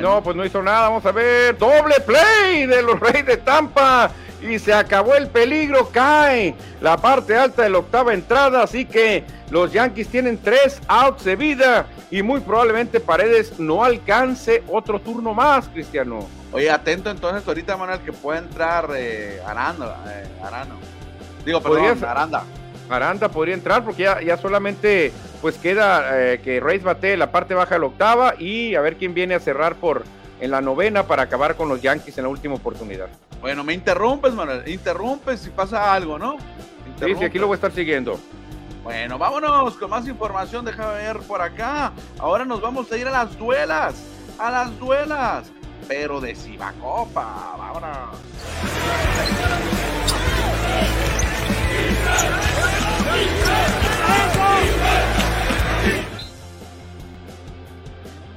no, 0.00 0.22
pues 0.22 0.36
no 0.36 0.44
hizo 0.44 0.62
nada. 0.62 0.88
Vamos 0.88 1.06
a 1.06 1.12
ver. 1.12 1.56
Doble 1.58 2.00
play 2.00 2.66
de 2.66 2.82
los 2.82 2.98
Reyes 2.98 3.26
de 3.26 3.36
Tampa. 3.38 4.10
Y 4.42 4.58
se 4.58 4.72
acabó 4.72 5.14
el 5.14 5.28
peligro. 5.28 5.88
Cae 5.90 6.54
la 6.80 6.96
parte 6.96 7.36
alta 7.36 7.62
de 7.62 7.70
la 7.70 7.78
octava 7.78 8.14
entrada. 8.14 8.62
Así 8.62 8.84
que 8.84 9.24
los 9.50 9.72
Yankees 9.72 10.08
tienen 10.08 10.38
tres 10.38 10.80
outs 10.88 11.24
de 11.24 11.36
vida. 11.36 11.86
Y 12.10 12.22
muy 12.22 12.40
probablemente 12.40 13.00
Paredes 13.00 13.58
no 13.58 13.84
alcance 13.84 14.62
otro 14.68 15.00
turno 15.00 15.34
más, 15.34 15.68
Cristiano. 15.68 16.26
Oye, 16.52 16.68
atento 16.68 17.10
entonces 17.10 17.46
ahorita, 17.46 17.76
Manuel, 17.76 18.00
que 18.00 18.12
puede 18.12 18.40
entrar 18.40 18.90
eh, 18.96 19.40
Arano, 19.46 19.86
eh, 20.08 20.26
Arano. 20.42 20.74
Digo, 21.44 21.60
perdón, 21.60 22.04
Aranda. 22.04 22.44
Aranda 22.88 23.28
podría 23.28 23.54
entrar 23.54 23.84
porque 23.84 24.02
ya, 24.02 24.20
ya 24.20 24.36
solamente 24.36 25.12
pues 25.40 25.56
queda 25.56 26.32
eh, 26.32 26.40
que 26.40 26.60
Reyes 26.60 26.82
bate 26.82 27.16
la 27.16 27.30
parte 27.30 27.54
baja 27.54 27.76
de 27.76 27.80
la 27.80 27.86
octava 27.86 28.34
y 28.38 28.74
a 28.74 28.80
ver 28.80 28.96
quién 28.96 29.14
viene 29.14 29.34
a 29.34 29.40
cerrar 29.40 29.76
por 29.76 30.04
en 30.40 30.50
la 30.50 30.60
novena 30.60 31.04
para 31.04 31.22
acabar 31.22 31.54
con 31.54 31.68
los 31.68 31.80
Yankees 31.80 32.16
en 32.18 32.24
la 32.24 32.30
última 32.30 32.54
oportunidad. 32.54 33.08
Bueno, 33.40 33.62
me 33.64 33.74
interrumpes, 33.74 34.32
Manuel, 34.34 34.66
interrumpes 34.68 35.40
si 35.40 35.50
pasa 35.50 35.94
algo, 35.94 36.18
¿no? 36.18 36.36
Sí, 36.98 37.14
sí, 37.18 37.24
aquí 37.24 37.38
lo 37.38 37.46
voy 37.46 37.54
a 37.54 37.56
estar 37.56 37.72
siguiendo. 37.72 38.18
Bueno, 38.82 39.18
vámonos 39.18 39.74
con 39.74 39.90
más 39.90 40.06
información, 40.08 40.64
déjame 40.64 40.94
ver 40.94 41.18
por 41.20 41.40
acá. 41.40 41.92
Ahora 42.18 42.44
nos 42.44 42.60
vamos 42.60 42.90
a 42.92 42.96
ir 42.96 43.06
a 43.06 43.10
las 43.10 43.38
duelas, 43.38 43.94
a 44.38 44.50
las 44.50 44.78
duelas, 44.78 45.50
pero 45.86 46.20
de 46.20 46.34
Cibacopa, 46.34 47.56
vámonos. 47.58 48.16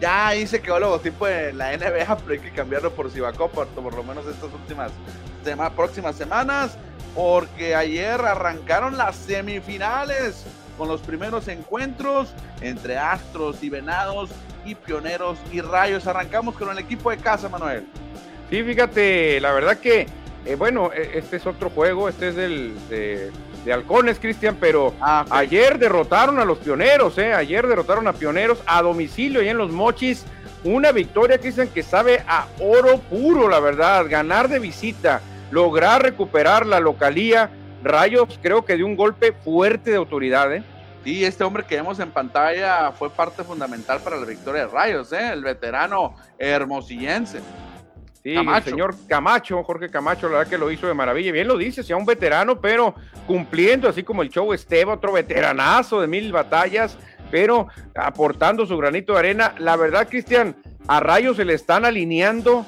Ya 0.04 0.28
ahí 0.28 0.45
se 0.45 0.62
quedó 0.62 0.76
el 0.76 0.84
logotipo 0.84 1.26
de 1.28 1.54
la 1.54 1.78
NBA, 1.78 2.17
pero 2.17 2.32
hay 2.34 2.39
que 2.39 2.52
cambiarlo 2.52 2.91
por 2.91 3.10
Cibacopa, 3.10 3.65
por 3.67 3.95
lo 3.95 4.04
menos 4.04 4.26
estas 4.28 4.52
últimas 4.54 4.91
próximas 5.78 6.17
semanas, 6.17 6.78
porque 7.15 7.73
ayer 7.73 8.19
arrancaron 8.19 8.97
las 8.97 9.15
semifinales 9.15 10.45
con 10.78 10.89
los 10.89 10.99
primeros 10.99 11.47
encuentros 11.47 12.34
entre 12.60 12.97
Astros 12.97 13.63
y 13.63 13.69
Venados 13.69 14.32
y 14.65 14.76
Pioneros 14.76 15.38
y 15.54 15.62
Rayos. 15.62 16.06
Arrancamos 16.06 16.56
con 16.56 16.69
el 16.69 16.80
equipo 16.80 17.10
de 17.10 17.17
casa, 17.17 17.47
Manuel. 17.47 17.88
Sí, 18.49 18.62
fíjate, 18.62 19.39
la 19.39 19.54
verdad 19.54 19.78
que, 19.78 20.08
eh, 20.45 20.56
bueno, 20.56 20.91
e, 20.93 21.17
este 21.17 21.38
es 21.38 21.45
otro 21.47 21.69
juego, 21.69 22.10
este 22.10 22.28
es 22.28 22.36
del, 22.36 22.76
de, 22.89 23.32
de 23.65 23.73
halcones, 23.73 24.19
Cristian, 24.19 24.58
pero 24.60 24.93
ah, 24.99 25.26
ayer 25.30 25.80
derrotaron 25.80 26.39
a 26.39 26.45
los 26.45 26.58
pioneros, 26.58 27.17
¿eh? 27.17 27.34
Ayer 27.34 27.67
derrotaron 27.67 28.08
a 28.08 28.13
pioneros 28.13 28.60
a 28.65 28.82
domicilio 28.82 29.41
y 29.41 29.49
en 29.49 29.58
los 29.58 29.71
mochis. 29.71 30.26
Una 30.63 30.91
victoria, 30.91 31.38
Cristian, 31.38 31.67
que 31.67 31.84
sabe 31.84 32.23
a 32.28 32.47
oro 32.60 32.99
puro, 32.99 33.49
la 33.49 33.60
verdad. 33.60 34.06
Ganar 34.10 34.47
de 34.47 34.60
visita, 34.60 35.21
lograr 35.52 36.02
recuperar 36.02 36.65
la 36.65 36.80
localía. 36.80 37.49
Rayos, 37.84 38.39
creo 38.41 38.63
que 38.63 38.78
de 38.78 38.84
un 38.84 38.95
golpe 38.95 39.34
fuerte 39.34 39.91
de 39.91 39.97
autoridad, 39.97 40.54
¿eh? 40.54 40.63
Sí, 41.04 41.26
este 41.26 41.43
hombre 41.43 41.65
que 41.65 41.76
vemos 41.76 41.99
en 41.99 42.12
pantalla 42.12 42.93
fue 42.93 43.10
parte 43.10 43.43
fundamental 43.43 43.99
para 43.99 44.15
la 44.15 44.26
victoria 44.26 44.67
de 44.67 44.71
Rayos, 44.71 45.12
¿eh? 45.12 45.34
el 45.34 45.43
veterano 45.43 46.15
hermosillense. 46.38 47.41
Sí, 48.23 48.36
el 48.36 48.63
señor 48.63 48.95
Camacho, 49.05 49.62
Jorge 49.63 49.89
Camacho, 49.89 50.29
la 50.29 50.38
verdad 50.38 50.49
que 50.49 50.57
lo 50.57 50.71
hizo 50.71 50.88
de 50.88 50.93
maravilla. 50.93 51.33
Bien 51.33 51.47
lo 51.47 51.57
dice, 51.57 51.83
sea 51.83 51.97
un 51.97 52.05
veterano, 52.05 52.62
pero 52.62 52.95
cumpliendo, 53.27 53.89
así 53.89 54.01
como 54.03 54.21
el 54.21 54.29
show 54.29 54.53
Esteba, 54.53 54.93
otro 54.93 55.12
veteranazo 55.12 55.99
de 55.99 56.07
mil 56.07 56.31
batallas, 56.31 56.97
pero 57.29 57.67
aportando 57.93 58.65
su 58.65 58.77
granito 58.77 59.12
de 59.13 59.19
arena. 59.19 59.53
La 59.57 59.75
verdad, 59.75 60.07
Cristian, 60.09 60.55
a 60.88 61.01
Rayos 61.01 61.36
se 61.36 61.43
le 61.43 61.53
están 61.53 61.83
alineando 61.83 62.65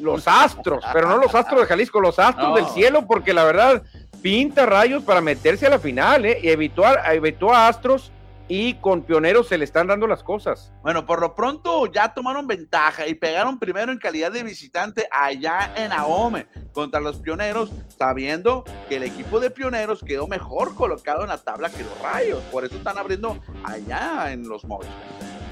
los 0.00 0.26
astros, 0.26 0.84
pero 0.92 1.08
no 1.08 1.18
los 1.18 1.32
astros 1.32 1.60
de 1.60 1.66
Jalisco, 1.66 2.00
los 2.00 2.18
astros 2.18 2.56
del 2.56 2.66
cielo, 2.66 3.06
porque 3.06 3.32
la 3.32 3.44
verdad 3.44 3.84
pinta 4.20 4.66
Rayos 4.66 5.04
para 5.04 5.20
meterse 5.20 5.66
a 5.66 5.70
la 5.70 5.78
final, 5.78 6.26
¿eh? 6.26 6.40
y 6.42 6.48
evitó 6.48 6.82
evitó 7.08 7.52
a 7.52 7.68
Astros 7.68 8.10
y 8.48 8.74
con 8.74 9.02
Pioneros 9.02 9.48
se 9.48 9.58
le 9.58 9.64
están 9.64 9.86
dando 9.86 10.06
las 10.06 10.22
cosas. 10.22 10.72
Bueno, 10.82 11.04
por 11.06 11.20
lo 11.20 11.34
pronto 11.34 11.86
ya 11.86 12.14
tomaron 12.14 12.46
ventaja 12.46 13.06
y 13.06 13.14
pegaron 13.14 13.58
primero 13.58 13.92
en 13.92 13.98
calidad 13.98 14.32
de 14.32 14.42
visitante 14.42 15.06
allá 15.12 15.72
en 15.76 15.92
Ahome 15.92 16.46
contra 16.72 17.00
los 17.00 17.18
Pioneros, 17.18 17.70
sabiendo 17.96 18.64
que 18.88 18.96
el 18.96 19.02
equipo 19.02 19.38
de 19.38 19.50
Pioneros 19.50 20.02
quedó 20.02 20.26
mejor 20.26 20.74
colocado 20.74 21.22
en 21.22 21.28
la 21.28 21.38
tabla 21.38 21.70
que 21.70 21.84
los 21.84 22.00
Rayos. 22.00 22.42
Por 22.50 22.64
eso 22.64 22.76
están 22.76 22.98
abriendo 22.98 23.38
allá 23.64 24.32
en 24.32 24.48
los 24.48 24.64
móviles. 24.64 24.94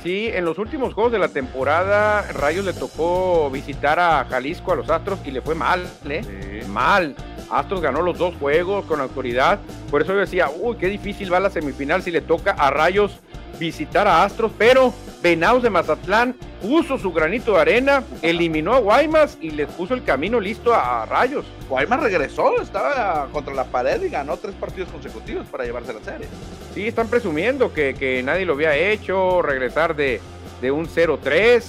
Sí, 0.02 0.28
en 0.32 0.44
los 0.44 0.58
últimos 0.58 0.94
juegos 0.94 1.12
de 1.12 1.18
la 1.18 1.28
temporada, 1.28 2.22
Rayos 2.32 2.64
le 2.64 2.72
tocó 2.72 3.50
visitar 3.50 3.98
a 3.98 4.24
Jalisco, 4.24 4.72
a 4.72 4.76
los 4.76 4.88
Astros, 4.88 5.18
y 5.24 5.32
le 5.32 5.42
fue 5.42 5.54
mal, 5.54 5.84
¿eh? 6.08 6.64
Mal. 6.68 7.16
Astros 7.50 7.80
ganó 7.80 8.02
los 8.02 8.18
dos 8.18 8.34
juegos 8.36 8.84
con 8.86 9.00
autoridad. 9.00 9.58
Por 9.90 10.02
eso 10.02 10.12
yo 10.12 10.20
decía, 10.20 10.50
uy, 10.50 10.76
qué 10.76 10.88
difícil 10.88 11.32
va 11.32 11.40
la 11.40 11.50
semifinal 11.50 12.02
si 12.02 12.10
le 12.10 12.20
toca 12.20 12.52
a 12.52 12.70
Rayos 12.70 13.20
visitar 13.58 14.06
a 14.06 14.24
Astros, 14.24 14.52
pero 14.58 14.92
Venados 15.22 15.62
de 15.62 15.70
Mazatlán 15.70 16.34
puso 16.60 16.98
su 16.98 17.12
granito 17.12 17.54
de 17.54 17.60
arena, 17.60 18.04
eliminó 18.22 18.74
a 18.74 18.78
Guaymas 18.78 19.38
y 19.40 19.50
les 19.50 19.68
puso 19.68 19.94
el 19.94 20.04
camino 20.04 20.40
listo 20.40 20.74
a, 20.74 21.06
Rayos. 21.06 21.44
Guaymas 21.68 22.00
regresó, 22.00 22.60
estaba 22.60 23.28
contra 23.32 23.54
la 23.54 23.64
pared 23.64 24.02
y 24.02 24.08
ganó 24.08 24.36
tres 24.36 24.54
partidos 24.54 24.90
consecutivos 24.90 25.46
para 25.46 25.64
llevarse 25.64 25.92
la 25.92 26.00
serie. 26.00 26.28
Sí, 26.74 26.86
están 26.86 27.08
presumiendo 27.08 27.72
que, 27.72 28.22
nadie 28.24 28.46
lo 28.46 28.52
había 28.52 28.76
hecho, 28.76 29.42
regresar 29.42 29.96
de, 29.96 30.20
de 30.60 30.70
un 30.70 30.86
0-3 30.86 31.62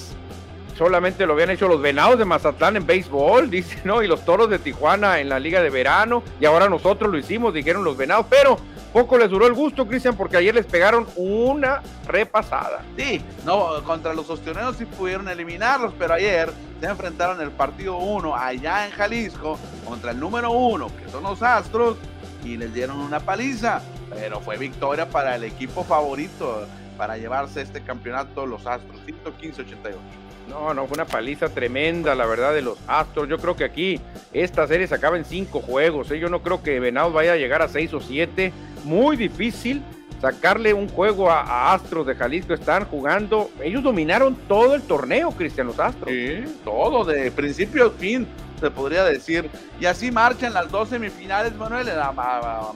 solamente 0.77 1.25
lo 1.25 1.33
habían 1.33 1.49
hecho 1.49 1.67
los 1.67 1.81
venados 1.81 2.19
de 2.19 2.25
Mazatlán 2.25 2.77
en 2.77 2.85
béisbol, 2.85 3.49
dice, 3.51 3.81
¿no? 3.83 4.03
Y 4.03 4.07
los 4.07 4.23
toros 4.23 4.49
de 4.49 4.59
Tijuana 4.59 5.19
en 5.19 5.29
la 5.29 5.39
liga 5.39 5.61
de 5.61 5.69
verano, 5.69 6.23
y 6.39 6.45
ahora 6.45 6.69
nosotros 6.69 7.11
lo 7.11 7.17
hicimos, 7.17 7.53
dijeron 7.53 7.83
los 7.83 7.97
venados, 7.97 8.27
pero 8.29 8.57
poco 8.93 9.17
les 9.17 9.29
duró 9.29 9.47
el 9.47 9.53
gusto, 9.53 9.87
Cristian, 9.87 10.15
porque 10.15 10.37
ayer 10.37 10.55
les 10.55 10.65
pegaron 10.65 11.07
una 11.15 11.81
repasada. 12.07 12.81
Sí, 12.97 13.21
no, 13.45 13.83
contra 13.83 14.13
los 14.13 14.29
ostioneros 14.29 14.77
sí 14.77 14.85
pudieron 14.85 15.27
eliminarlos, 15.27 15.93
pero 15.99 16.13
ayer 16.13 16.51
se 16.79 16.87
enfrentaron 16.87 17.41
el 17.41 17.51
partido 17.51 17.97
1 17.97 18.35
allá 18.35 18.85
en 18.85 18.91
Jalisco 18.91 19.57
contra 19.85 20.11
el 20.11 20.19
número 20.19 20.51
1, 20.51 20.91
que 21.03 21.11
son 21.11 21.23
los 21.23 21.41
Astros, 21.43 21.97
y 22.43 22.55
les 22.55 22.73
dieron 22.73 22.99
una 22.99 23.19
paliza, 23.19 23.81
pero 24.09 24.39
fue 24.39 24.57
victoria 24.57 25.09
para 25.09 25.35
el 25.35 25.43
equipo 25.43 25.83
favorito 25.83 26.65
para 26.97 27.17
llevarse 27.17 27.61
este 27.61 27.81
campeonato, 27.81 28.45
los 28.45 28.65
Astros, 28.65 28.99
115-88. 29.05 30.26
No, 30.49 30.73
no, 30.73 30.87
fue 30.87 30.95
una 30.95 31.05
paliza 31.05 31.49
tremenda, 31.49 32.15
la 32.15 32.25
verdad, 32.25 32.53
de 32.53 32.61
los 32.61 32.77
Astros. 32.87 33.27
Yo 33.27 33.37
creo 33.37 33.55
que 33.55 33.63
aquí 33.63 33.99
esta 34.33 34.67
serie 34.67 34.87
se 34.87 34.95
acaba 34.95 35.17
en 35.17 35.25
cinco 35.25 35.59
juegos. 35.59 36.09
¿eh? 36.11 36.19
Yo 36.19 36.29
no 36.29 36.41
creo 36.41 36.63
que 36.63 36.79
Venados 36.79 37.13
vaya 37.13 37.33
a 37.33 37.37
llegar 37.37 37.61
a 37.61 37.67
seis 37.67 37.93
o 37.93 37.99
siete. 37.99 38.53
Muy 38.83 39.17
difícil, 39.17 39.81
sacarle 40.21 40.73
un 40.73 40.87
juego 40.87 41.29
a, 41.29 41.73
Astros 41.73 42.07
de 42.07 42.15
Jalisco. 42.15 42.53
Están 42.53 42.85
jugando, 42.85 43.51
ellos 43.61 43.83
dominaron 43.83 44.35
todo 44.47 44.75
el 44.75 44.81
torneo, 44.83 45.31
Cristian, 45.31 45.67
los 45.67 45.79
Astros. 45.79 46.09
Sí, 46.09 46.43
todo, 46.63 47.03
de 47.03 47.31
principio 47.31 47.87
a 47.87 47.89
fin, 47.91 48.27
se 48.59 48.71
podría 48.71 49.03
decir. 49.03 49.49
Y 49.79 49.85
así 49.85 50.11
marchan 50.11 50.53
las 50.53 50.71
dos 50.71 50.89
semifinales, 50.89 51.55
Manuel, 51.55 51.87
en 51.87 51.97
la 51.97 52.11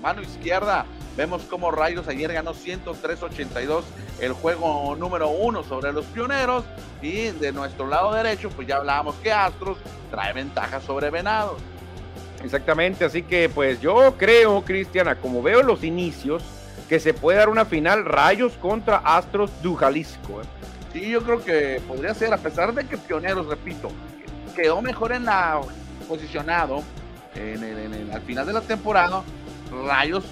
mano 0.02 0.22
izquierda. 0.22 0.86
Vemos 1.18 1.42
cómo 1.50 1.72
Rayos 1.72 2.08
ayer 2.08 2.32
ganó 2.32 2.54
103-82 2.54 3.84
el 4.22 4.34
juego 4.34 4.96
número 4.96 5.30
uno 5.30 5.64
sobre 5.64 5.92
los 5.92 6.06
pioneros. 6.06 6.64
Y 7.02 7.32
de 7.32 7.52
nuestro 7.52 7.88
lado 7.88 8.14
derecho, 8.14 8.50
pues 8.50 8.68
ya 8.68 8.78
hablábamos 8.78 9.16
que 9.16 9.32
Astros 9.32 9.78
trae 10.10 10.34
ventaja 10.34 10.80
sobre 10.80 11.10
Venados. 11.10 11.62
Exactamente, 12.44 13.06
así 13.06 13.22
que 13.22 13.50
pues 13.50 13.82
yo 13.82 14.16
creo, 14.18 14.64
Cristiana, 14.64 15.16
como 15.16 15.44
veo 15.44 15.62
los 15.62 15.84
inicios, 15.84 16.44
que 16.90 17.00
se 17.00 17.14
puede 17.14 17.38
dar 17.38 17.50
una 17.50 17.66
final 17.66 18.06
Rayos 18.06 18.54
contra 18.54 18.98
Astros 18.98 19.52
du 19.62 19.76
Jalisco. 19.76 20.42
¿eh? 20.42 20.46
Sí, 20.94 21.10
yo 21.10 21.22
creo 21.22 21.44
que 21.44 21.82
podría 21.88 22.14
ser, 22.14 22.34
a 22.34 22.38
pesar 22.38 22.74
de 22.74 22.86
que 22.86 22.98
Pioneros, 22.98 23.48
repito, 23.48 23.92
quedó 24.62 24.82
mejor 24.82 25.12
en 25.12 25.26
la 25.26 25.60
posicionado 26.08 26.84
en 27.36 28.12
al 28.14 28.22
final 28.22 28.46
de 28.46 28.54
la 28.54 28.62
temporada, 28.62 29.24
Rayos 29.88 30.26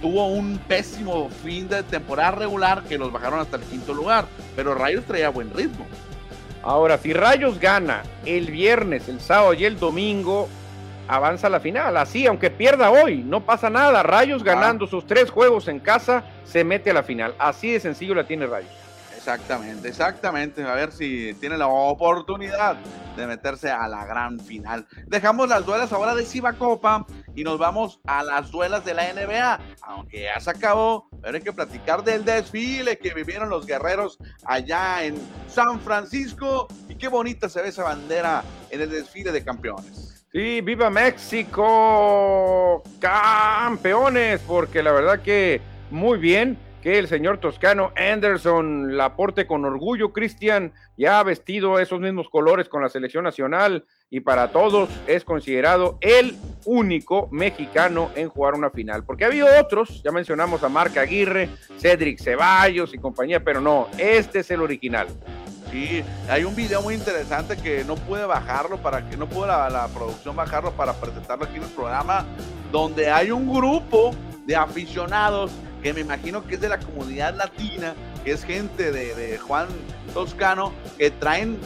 tuvo 0.00 0.28
un 0.28 0.58
pésimo 0.58 1.28
fin 1.42 1.68
de 1.68 1.82
temporada 1.82 2.30
regular 2.32 2.84
que 2.84 2.96
los 2.96 3.10
bajaron 3.12 3.40
hasta 3.40 3.56
el 3.56 3.62
quinto 3.64 3.92
lugar, 3.92 4.26
pero 4.54 4.74
Rayos 4.74 5.04
traía 5.04 5.28
buen 5.28 5.52
ritmo. 5.52 5.86
Ahora, 6.62 6.98
si 6.98 7.12
Rayos 7.12 7.58
gana 7.58 8.02
el 8.24 8.50
viernes, 8.50 9.08
el 9.08 9.20
sábado 9.20 9.54
y 9.54 9.64
el 9.64 9.78
domingo, 9.78 10.48
avanza 11.08 11.48
a 11.48 11.50
la 11.50 11.60
final. 11.60 11.96
Así, 11.96 12.26
aunque 12.26 12.50
pierda 12.50 12.90
hoy, 12.90 13.22
no 13.22 13.44
pasa 13.44 13.70
nada. 13.70 14.02
Rayos 14.02 14.42
ganando 14.42 14.86
sus 14.86 15.06
tres 15.06 15.30
juegos 15.30 15.68
en 15.68 15.80
casa, 15.80 16.24
se 16.44 16.64
mete 16.64 16.90
a 16.90 16.94
la 16.94 17.02
final. 17.02 17.34
Así 17.38 17.72
de 17.72 17.80
sencillo 17.80 18.14
la 18.14 18.26
tiene 18.26 18.46
Rayos. 18.46 18.85
Exactamente, 19.26 19.88
exactamente. 19.88 20.62
A 20.62 20.74
ver 20.74 20.92
si 20.92 21.34
tiene 21.40 21.58
la 21.58 21.66
oportunidad 21.66 22.76
de 23.16 23.26
meterse 23.26 23.68
a 23.68 23.88
la 23.88 24.04
gran 24.06 24.38
final. 24.38 24.86
Dejamos 25.08 25.48
las 25.48 25.66
duelas 25.66 25.92
ahora 25.92 26.14
de 26.14 26.24
Ciba 26.24 26.52
Copa 26.52 27.04
y 27.34 27.42
nos 27.42 27.58
vamos 27.58 27.98
a 28.06 28.22
las 28.22 28.52
duelas 28.52 28.84
de 28.84 28.94
la 28.94 29.12
NBA. 29.12 29.58
Aunque 29.82 30.22
ya 30.32 30.38
se 30.38 30.50
acabó, 30.50 31.08
pero 31.20 31.38
hay 31.38 31.42
que 31.42 31.52
platicar 31.52 32.04
del 32.04 32.24
desfile 32.24 32.98
que 32.98 33.14
vivieron 33.14 33.48
los 33.48 33.66
guerreros 33.66 34.16
allá 34.44 35.02
en 35.02 35.16
San 35.48 35.80
Francisco. 35.80 36.68
Y 36.88 36.94
qué 36.94 37.08
bonita 37.08 37.48
se 37.48 37.60
ve 37.62 37.70
esa 37.70 37.82
bandera 37.82 38.44
en 38.70 38.80
el 38.80 38.90
desfile 38.90 39.32
de 39.32 39.42
campeones. 39.42 40.24
Sí, 40.30 40.60
viva 40.60 40.88
México, 40.88 41.60
campeones, 43.00 44.40
porque 44.46 44.84
la 44.84 44.92
verdad 44.92 45.20
que 45.20 45.60
muy 45.90 46.16
bien 46.18 46.56
que 46.86 47.00
el 47.00 47.08
señor 47.08 47.38
Toscano 47.38 47.90
Anderson 47.96 48.96
la 48.96 49.16
porte 49.16 49.44
con 49.44 49.64
orgullo, 49.64 50.12
Cristian, 50.12 50.72
ya 50.96 51.18
ha 51.18 51.24
vestido 51.24 51.80
esos 51.80 51.98
mismos 51.98 52.28
colores 52.28 52.68
con 52.68 52.80
la 52.80 52.88
selección 52.88 53.24
nacional 53.24 53.84
y 54.08 54.20
para 54.20 54.52
todos 54.52 54.88
es 55.08 55.24
considerado 55.24 55.98
el 56.00 56.36
único 56.64 57.28
mexicano 57.32 58.12
en 58.14 58.28
jugar 58.28 58.54
una 58.54 58.70
final, 58.70 59.02
porque 59.02 59.24
ha 59.24 59.26
habido 59.26 59.48
otros, 59.60 60.00
ya 60.04 60.12
mencionamos 60.12 60.62
a 60.62 60.68
Marc 60.68 60.96
Aguirre, 60.96 61.48
Cedric 61.76 62.20
Ceballos 62.20 62.94
y 62.94 62.98
compañía, 62.98 63.42
pero 63.42 63.60
no, 63.60 63.88
este 63.98 64.38
es 64.38 64.50
el 64.52 64.60
original. 64.60 65.08
Sí, 65.72 66.04
hay 66.28 66.44
un 66.44 66.54
video 66.54 66.82
muy 66.82 66.94
interesante 66.94 67.56
que 67.56 67.82
no 67.82 67.96
pude 67.96 68.24
bajarlo 68.26 68.76
para 68.76 69.10
que 69.10 69.16
no 69.16 69.28
pudo 69.28 69.48
la, 69.48 69.88
producción 69.92 70.36
bajarlo 70.36 70.70
para 70.70 70.92
presentarlo 70.92 71.46
aquí 71.46 71.56
en 71.56 71.64
el 71.64 71.70
programa, 71.70 72.24
donde 72.70 73.10
hay 73.10 73.32
un 73.32 73.52
grupo 73.52 74.14
de 74.46 74.54
aficionados 74.54 75.50
que 75.86 75.94
me 75.94 76.00
imagino 76.00 76.44
que 76.44 76.56
es 76.56 76.60
de 76.60 76.68
la 76.68 76.80
comunidad 76.80 77.36
latina, 77.36 77.94
que 78.24 78.32
es 78.32 78.42
gente 78.42 78.90
de, 78.90 79.38
Juan 79.38 79.68
Toscano, 80.12 80.72
que 80.98 81.12
traen 81.12 81.58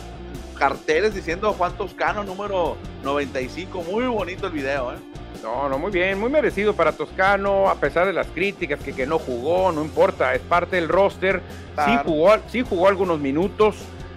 carteles 0.58 1.14
diciendo 1.14 1.54
Juan 1.54 1.72
Toscano 1.78 2.22
número 2.22 2.76
95. 3.02 3.82
Muy 3.82 4.04
bonito 4.08 4.48
el 4.48 4.52
video, 4.52 4.92
¿eh? 4.92 4.96
No, 5.42 5.70
no, 5.70 5.78
muy 5.78 5.90
bien, 5.90 6.20
muy 6.20 6.28
merecido 6.28 6.74
para 6.74 6.92
Toscano, 6.92 7.70
a 7.70 7.76
pesar 7.76 8.06
de 8.06 8.12
las 8.12 8.26
críticas, 8.26 8.78
que, 8.80 8.92
que 8.92 9.06
no 9.06 9.18
jugó, 9.18 9.72
no 9.72 9.82
importa, 9.82 10.34
es 10.34 10.42
parte 10.42 10.76
del 10.76 10.90
roster. 10.90 11.40
Sí, 11.82 11.92
jugó, 12.04 12.36
sí 12.48 12.60
jugó 12.60 12.88
algunos 12.88 13.20
minutos, 13.20 13.76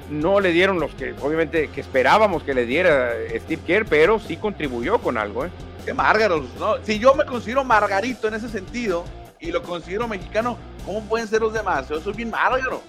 no 0.10 0.42
le 0.42 0.52
dieron 0.52 0.82
los 0.82 0.94
que 0.96 1.16
obviamente 1.22 1.70
que 1.70 1.80
esperábamos 1.80 2.44
que 2.44 2.54
le 2.54 2.66
diera 2.66 3.14
Steve 3.30 3.62
Kerr, 3.66 3.86
pero 3.86 4.20
sí 4.20 4.36
contribuyó 4.36 4.98
con 4.98 5.18
algo. 5.18 5.46
¿eh? 5.46 5.50
Qué 5.86 5.94
márgaros, 5.94 6.44
¿no? 6.60 6.76
Si 6.84 7.00
yo 7.00 7.16
me 7.16 7.26
considero 7.26 7.64
margarito 7.64 8.28
en 8.28 8.34
ese 8.34 8.50
sentido 8.50 9.06
y 9.44 9.52
lo 9.52 9.62
considero 9.62 10.08
mexicano, 10.08 10.58
¿cómo 10.86 11.02
pueden 11.02 11.28
ser 11.28 11.42
los 11.42 11.54
demás? 11.54 11.88
Yo 11.90 12.00
soy 12.00 12.14
bien 12.14 12.30
márgaro. 12.30 12.82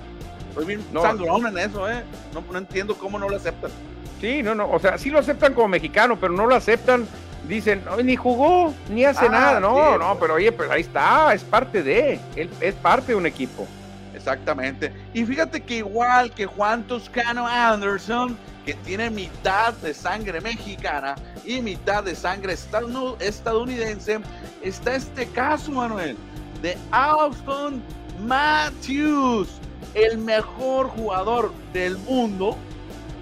Soy 0.54 0.64
bien 0.64 0.84
sangrón 0.92 1.46
en 1.48 1.58
eso, 1.58 1.90
¿eh? 1.90 2.02
No, 2.32 2.44
no 2.50 2.58
entiendo 2.58 2.96
cómo 2.96 3.18
no 3.18 3.28
lo 3.28 3.36
aceptan. 3.36 3.72
Sí, 4.20 4.42
no, 4.42 4.54
no, 4.54 4.70
o 4.70 4.78
sea, 4.78 4.96
sí 4.96 5.10
lo 5.10 5.18
aceptan 5.18 5.52
como 5.52 5.68
mexicano, 5.68 6.16
pero 6.18 6.32
no 6.32 6.46
lo 6.46 6.54
aceptan 6.54 7.06
dicen, 7.48 7.82
ni 8.02 8.16
jugó, 8.16 8.72
ni 8.88 9.04
hace 9.04 9.26
ah, 9.26 9.30
nada. 9.30 9.60
No, 9.60 9.98
no, 9.98 10.16
pero 10.18 10.34
oye, 10.34 10.52
pues 10.52 10.70
ahí 10.70 10.82
está, 10.82 11.34
es 11.34 11.42
parte 11.42 11.82
de, 11.82 12.20
él 12.36 12.50
es 12.60 12.74
parte 12.74 13.12
de 13.12 13.16
un 13.16 13.26
equipo. 13.26 13.66
Exactamente. 14.14 14.92
Y 15.12 15.24
fíjate 15.24 15.60
que 15.60 15.78
igual 15.78 16.30
que 16.30 16.46
Juan 16.46 16.84
Toscano 16.84 17.46
Anderson, 17.46 18.38
que 18.64 18.74
tiene 18.74 19.10
mitad 19.10 19.74
de 19.74 19.92
sangre 19.92 20.40
mexicana 20.40 21.16
y 21.44 21.60
mitad 21.60 22.02
de 22.04 22.14
sangre 22.14 22.54
estadounidense, 22.54 24.20
está 24.62 24.94
este 24.94 25.26
caso, 25.26 25.72
Manuel, 25.72 26.16
de 26.62 26.76
Austin 26.90 27.82
Matthews, 28.26 29.48
el 29.94 30.18
mejor 30.18 30.88
jugador 30.88 31.52
del 31.72 31.98
mundo, 31.98 32.56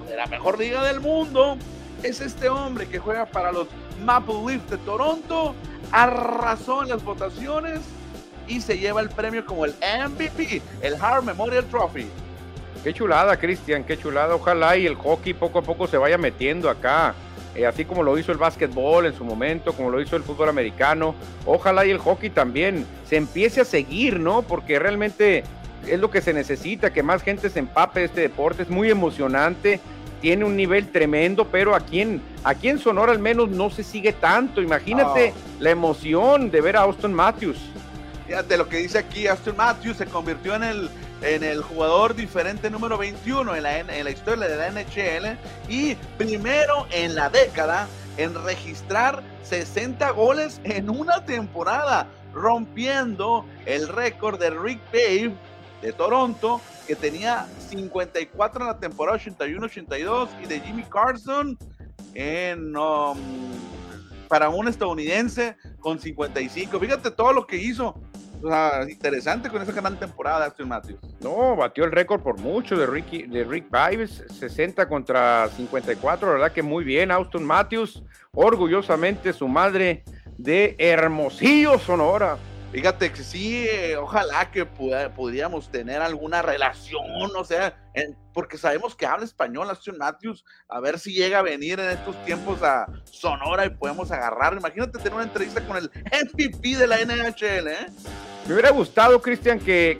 de 0.08 0.16
la 0.16 0.26
mejor 0.26 0.58
liga 0.58 0.84
del 0.84 1.00
mundo, 1.00 1.56
es 2.02 2.20
este 2.20 2.48
hombre 2.48 2.88
que 2.88 2.98
juega 2.98 3.26
para 3.26 3.52
los 3.52 3.68
Maple 4.04 4.34
Leaf 4.46 4.68
de 4.70 4.78
Toronto, 4.78 5.54
arrasó 5.90 6.82
en 6.82 6.88
las 6.88 7.02
votaciones 7.04 7.80
y 8.48 8.60
se 8.60 8.78
lleva 8.78 9.00
el 9.00 9.08
premio 9.08 9.44
como 9.46 9.64
el 9.64 9.74
MVP, 10.08 10.62
el 10.80 10.94
Hart 11.00 11.24
Memorial 11.24 11.64
Trophy. 11.64 12.06
Qué 12.82 12.92
chulada, 12.92 13.36
Cristian, 13.36 13.84
qué 13.84 13.96
chulada. 13.96 14.34
Ojalá 14.34 14.76
y 14.76 14.86
el 14.86 14.96
hockey 14.96 15.34
poco 15.34 15.60
a 15.60 15.62
poco 15.62 15.86
se 15.86 15.96
vaya 15.96 16.18
metiendo 16.18 16.68
acá, 16.68 17.14
eh, 17.54 17.66
así 17.66 17.84
como 17.84 18.02
lo 18.02 18.18
hizo 18.18 18.32
el 18.32 18.38
básquetbol 18.38 19.06
en 19.06 19.14
su 19.14 19.24
momento, 19.24 19.72
como 19.72 19.90
lo 19.90 20.00
hizo 20.00 20.16
el 20.16 20.22
fútbol 20.22 20.48
americano. 20.48 21.14
Ojalá 21.44 21.84
y 21.84 21.90
el 21.90 21.98
hockey 21.98 22.30
también 22.30 22.86
se 23.06 23.16
empiece 23.16 23.60
a 23.60 23.64
seguir, 23.64 24.20
¿no? 24.20 24.42
Porque 24.42 24.78
realmente 24.78 25.44
es 25.86 26.00
lo 26.00 26.10
que 26.10 26.20
se 26.20 26.32
necesita, 26.32 26.92
que 26.92 27.02
más 27.02 27.22
gente 27.22 27.50
se 27.50 27.58
empape 27.58 28.00
de 28.00 28.06
este 28.06 28.20
deporte. 28.22 28.62
Es 28.62 28.70
muy 28.70 28.90
emocionante 28.90 29.80
tiene 30.22 30.44
un 30.44 30.56
nivel 30.56 30.88
tremendo, 30.88 31.48
pero 31.48 31.74
aquí 31.74 32.00
en, 32.00 32.22
aquí 32.44 32.68
en 32.68 32.78
Sonora 32.78 33.10
al 33.10 33.18
menos 33.18 33.50
no 33.50 33.70
se 33.70 33.82
sigue 33.82 34.12
tanto. 34.12 34.62
Imagínate 34.62 35.34
la 35.58 35.70
emoción 35.70 36.48
de 36.48 36.60
ver 36.60 36.76
a 36.76 36.82
Austin 36.82 37.12
Matthews. 37.12 37.58
Fíjate 38.28 38.56
lo 38.56 38.68
que 38.68 38.76
dice 38.76 38.98
aquí, 38.98 39.26
Austin 39.26 39.56
Matthews 39.56 39.96
se 39.96 40.06
convirtió 40.06 40.54
en 40.54 40.62
el, 40.62 40.90
en 41.22 41.44
el 41.44 41.62
jugador 41.62 42.14
diferente 42.14 42.68
número 42.68 42.98
21 42.98 43.54
en 43.54 43.62
la, 43.62 44.10
historia 44.10 44.48
de 44.48 44.56
la 44.56 44.70
NHL 44.70 45.38
y 45.68 45.94
primero 46.18 46.86
en 46.90 47.14
la 47.14 47.30
década 47.30 47.88
en 48.16 48.34
registrar 48.44 49.22
60 49.44 50.10
goles 50.10 50.60
en 50.64 50.90
una 50.90 51.24
temporada, 51.24 52.08
rompiendo 52.34 53.46
el 53.66 53.88
récord 53.88 54.38
de 54.38 54.50
Rick 54.50 54.80
Pave 54.90 55.34
de 55.80 55.92
Toronto, 55.92 56.60
que 56.86 56.96
tenía 56.96 57.46
54 57.68 58.60
en 58.60 58.66
la 58.66 58.78
temporada 58.78 59.18
81-82, 59.18 60.28
y 60.42 60.46
de 60.46 60.60
Jimmy 60.60 60.84
Carson 60.84 61.58
en, 62.14 62.76
um, 62.76 63.18
para 64.28 64.48
un 64.48 64.68
estadounidense 64.68 65.56
con 65.80 65.98
55. 65.98 66.78
Fíjate 66.78 67.10
todo 67.10 67.32
lo 67.32 67.46
que 67.46 67.56
hizo. 67.56 67.94
Interesante 68.88 69.48
con 69.48 69.62
esa 69.62 69.72
gran 69.72 69.98
temporada 69.98 70.40
de 70.40 70.44
Austin 70.46 70.68
Matthews. 70.68 71.00
No, 71.20 71.56
batió 71.56 71.84
el 71.84 71.92
récord 71.92 72.22
por 72.22 72.38
mucho 72.38 72.76
de, 72.76 72.86
Ricky, 72.86 73.24
de 73.24 73.44
Rick 73.44 73.66
Vives, 73.70 74.24
60 74.38 74.88
contra 74.88 75.48
54, 75.48 76.26
la 76.26 76.32
verdad 76.34 76.52
que 76.52 76.62
muy 76.62 76.84
bien. 76.84 77.10
Austin 77.10 77.44
Matthews, 77.44 78.02
orgullosamente 78.32 79.32
su 79.32 79.48
madre 79.48 80.04
de 80.36 80.74
Hermosillo, 80.78 81.78
Sonora. 81.78 82.36
Fíjate 82.72 83.12
que 83.12 83.22
sí, 83.22 83.68
ojalá 84.00 84.50
que 84.50 84.64
pudiéramos 84.64 85.70
tener 85.70 86.00
alguna 86.00 86.40
relación, 86.40 87.30
o 87.36 87.44
sea, 87.44 87.76
porque 88.32 88.56
sabemos 88.56 88.96
que 88.96 89.04
habla 89.04 89.26
español 89.26 89.68
Austin 89.68 89.98
Matthews, 89.98 90.42
a 90.70 90.80
ver 90.80 90.98
si 90.98 91.12
llega 91.12 91.40
a 91.40 91.42
venir 91.42 91.78
en 91.78 91.90
estos 91.90 92.16
tiempos 92.24 92.62
a 92.62 92.86
Sonora 93.04 93.66
y 93.66 93.70
podemos 93.70 94.10
agarrar. 94.10 94.54
Imagínate 94.54 94.98
tener 94.98 95.12
una 95.12 95.24
entrevista 95.24 95.60
con 95.66 95.76
el 95.76 95.90
MVP 96.06 96.78
de 96.78 96.86
la 96.86 96.96
NHL, 97.04 97.68
¿eh? 97.68 97.86
Me 98.46 98.54
hubiera 98.54 98.70
gustado, 98.70 99.20
Cristian, 99.20 99.60
que, 99.60 99.98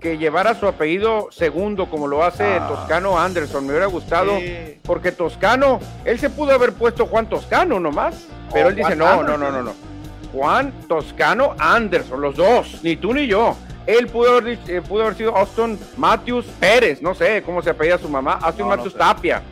que, 0.00 0.18
llevara 0.18 0.56
su 0.56 0.66
apellido 0.66 1.28
segundo, 1.30 1.88
como 1.88 2.08
lo 2.08 2.24
hace 2.24 2.44
ah. 2.44 2.66
Toscano 2.66 3.20
Anderson. 3.20 3.64
Me 3.64 3.70
hubiera 3.70 3.86
gustado, 3.86 4.32
porque 4.82 5.12
Toscano, 5.12 5.78
él 6.04 6.18
se 6.18 6.28
pudo 6.28 6.50
haber 6.50 6.72
puesto 6.72 7.06
Juan 7.06 7.28
Toscano 7.28 7.78
nomás, 7.78 8.26
pero 8.52 8.70
él 8.70 8.74
dice, 8.74 8.96
no, 8.96 9.22
no, 9.22 9.38
no, 9.38 9.52
no, 9.52 9.62
no 9.62 9.91
Juan 10.32 10.72
Toscano 10.88 11.54
Anderson, 11.58 12.20
los 12.20 12.36
dos, 12.36 12.80
ni 12.82 12.96
tú 12.96 13.12
ni 13.12 13.26
yo. 13.26 13.56
Él 13.86 14.06
pudo 14.06 14.38
haber, 14.38 14.58
eh, 14.68 14.80
pudo 14.80 15.02
haber 15.02 15.16
sido 15.16 15.36
Austin 15.36 15.78
Matthews 15.96 16.46
Pérez, 16.58 17.02
no 17.02 17.14
sé 17.14 17.42
cómo 17.42 17.60
se 17.62 17.70
apellida 17.70 17.98
su 17.98 18.08
mamá, 18.08 18.38
Austin 18.42 18.66
Matthews 18.66 18.94
Tapia. 18.94 19.42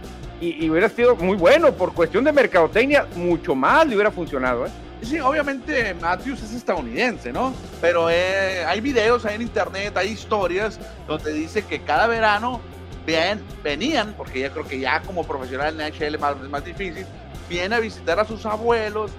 Y, 0.41 0.71
hubiera 0.71 0.89
sido 0.89 1.15
muy 1.17 1.37
bueno, 1.37 1.71
por 1.73 1.93
cuestión 1.93 2.25
de 2.25 2.33
mercadotecnia, 2.33 3.07
mucho 3.15 3.55
más 3.55 3.87
le 3.87 3.95
hubiera 3.95 4.11
funcionado. 4.11 4.65
¿eh? 4.65 4.71
Sí, 5.03 5.21
obviamente 5.21 5.93
Matthews 6.01 6.43
es 6.43 6.55
estadounidense, 6.55 7.31
¿no? 7.31 7.53
Pero 7.81 8.09
eh, 8.09 8.65
hay 8.65 8.81
videos 8.81 9.27
ahí 9.27 9.35
en 9.35 9.43
internet, 9.43 9.95
hay 9.99 10.09
historias 10.09 10.81
donde 11.07 11.35
dice 11.35 11.63
que 11.63 11.81
cada 11.81 12.07
verano 12.07 12.61
bien, 13.05 13.41
venían, 13.63 14.15
porque 14.17 14.41
yo 14.41 14.51
creo 14.51 14.67
que 14.67 14.79
ya 14.79 15.01
como 15.03 15.25
profesional 15.25 15.79
en 15.79 15.89
NHL 15.89 16.15
es 16.15 16.21
más, 16.21 16.37
más 16.49 16.65
difícil, 16.65 17.05
viene 17.49 17.75
a 17.75 17.81
visitar 17.81 18.21
a 18.21 18.25
sus 18.25 18.47
abuelos, 18.47 19.11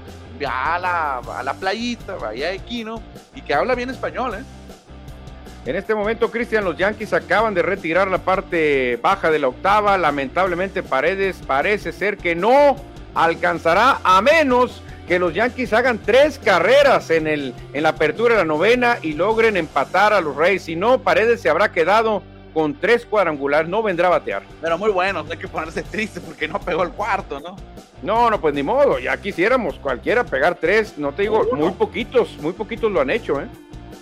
va 0.45 0.75
a 0.75 0.79
la, 0.79 1.17
a 1.17 1.43
la 1.43 1.53
playita, 1.53 2.15
vaya 2.15 2.49
de 2.49 2.59
Quino, 2.59 3.01
y 3.35 3.41
que 3.41 3.53
habla 3.53 3.75
bien 3.75 3.89
español, 3.89 4.35
¿eh? 4.35 4.43
En 5.63 5.75
este 5.75 5.93
momento, 5.93 6.31
Cristian, 6.31 6.63
los 6.63 6.75
Yankees 6.75 7.13
acaban 7.13 7.53
de 7.53 7.61
retirar 7.61 8.07
la 8.07 8.17
parte 8.17 8.97
baja 8.99 9.29
de 9.29 9.37
la 9.37 9.47
octava. 9.47 9.95
Lamentablemente, 9.95 10.81
Paredes 10.81 11.39
parece 11.45 11.91
ser 11.91 12.17
que 12.17 12.33
no 12.33 12.75
alcanzará 13.13 13.99
a 14.03 14.23
menos 14.23 14.81
que 15.07 15.19
los 15.19 15.35
Yankees 15.35 15.71
hagan 15.73 15.99
tres 15.99 16.39
carreras 16.39 17.11
en, 17.11 17.27
el, 17.27 17.53
en 17.73 17.83
la 17.83 17.89
apertura 17.89 18.33
de 18.33 18.39
la 18.39 18.45
novena 18.45 18.97
y 19.03 19.13
logren 19.13 19.55
empatar 19.55 20.13
a 20.13 20.21
los 20.21 20.35
Reyes. 20.35 20.63
Si 20.63 20.75
no, 20.75 21.03
Paredes 21.03 21.41
se 21.41 21.49
habrá 21.49 21.71
quedado 21.71 22.23
con 22.53 22.73
tres 22.73 23.05
cuadrangulares, 23.05 23.69
no 23.69 23.81
vendrá 23.81 24.07
a 24.07 24.11
batear. 24.11 24.43
Pero 24.61 24.77
muy 24.77 24.91
bueno, 24.91 25.25
hay 25.29 25.37
que 25.37 25.47
ponerse 25.47 25.83
triste 25.83 26.19
porque 26.19 26.47
no 26.47 26.59
pegó 26.59 26.83
el 26.83 26.91
cuarto, 26.91 27.39
¿no? 27.39 27.55
No, 28.01 28.29
no, 28.29 28.41
pues 28.41 28.53
ni 28.53 28.63
modo, 28.63 28.99
ya 28.99 29.15
quisiéramos 29.17 29.75
cualquiera 29.75 30.23
pegar 30.23 30.55
tres, 30.55 30.97
no 30.97 31.11
te 31.11 31.23
digo, 31.23 31.47
muy 31.53 31.71
poquitos, 31.71 32.37
muy 32.39 32.53
poquitos 32.53 32.91
lo 32.91 33.01
han 33.01 33.11
hecho, 33.11 33.39
¿eh? 33.39 33.47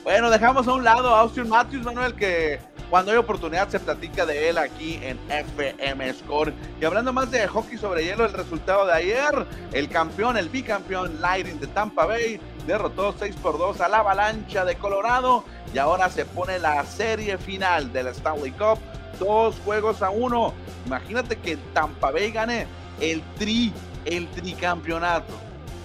Bueno, 0.04 0.30
dejamos 0.30 0.68
a 0.68 0.74
un 0.74 0.84
lado 0.84 1.14
a 1.14 1.20
Austin 1.20 1.50
Matthews, 1.50 1.84
Manuel, 1.84 2.16
que 2.16 2.60
cuando 2.90 3.12
hay 3.12 3.18
oportunidad 3.18 3.70
se 3.70 3.80
platica 3.80 4.26
de 4.26 4.50
él 4.50 4.58
aquí 4.58 5.00
en 5.04 5.20
FM 5.30 6.14
Score. 6.14 6.54
Y 6.82 6.86
hablando 6.86 7.14
más 7.14 7.30
de 7.30 7.48
hockey 7.48 7.78
sobre 7.78 8.04
hielo, 8.04 8.26
el 8.26 8.34
resultado 8.34 8.88
de 8.88 8.94
ayer, 8.94 9.46
el 9.74 9.90
campeón, 9.90 10.38
el 10.38 10.50
bicampeón 10.50 11.22
Lightning 11.22 11.60
de 11.60 11.68
Tampa 11.68 12.06
Bay 12.06 12.40
derrotó 12.66 13.14
6 13.18 13.36
por 13.38 13.58
2 13.58 13.82
a 13.82 13.90
la 13.90 14.00
avalancha 14.00 14.66
de 14.66 14.76
Colorado 14.76 15.44
y 15.74 15.78
ahora 15.78 16.10
se 16.10 16.26
pone 16.26 16.58
la 16.60 16.84
serie 16.86 17.38
final 17.38 17.94
del 17.94 18.08
Stanley 18.08 18.52
Cup, 18.52 18.80
dos 19.20 19.56
juegos 19.64 20.02
a 20.02 20.10
uno. 20.10 20.54
Imagínate 20.88 21.36
que 21.36 21.58
Tampa 21.74 22.10
Bay 22.12 22.32
gane 22.32 22.66
el 23.00 23.22
tri, 23.38 23.72
el 24.06 24.28
tricampeonato. 24.30 25.34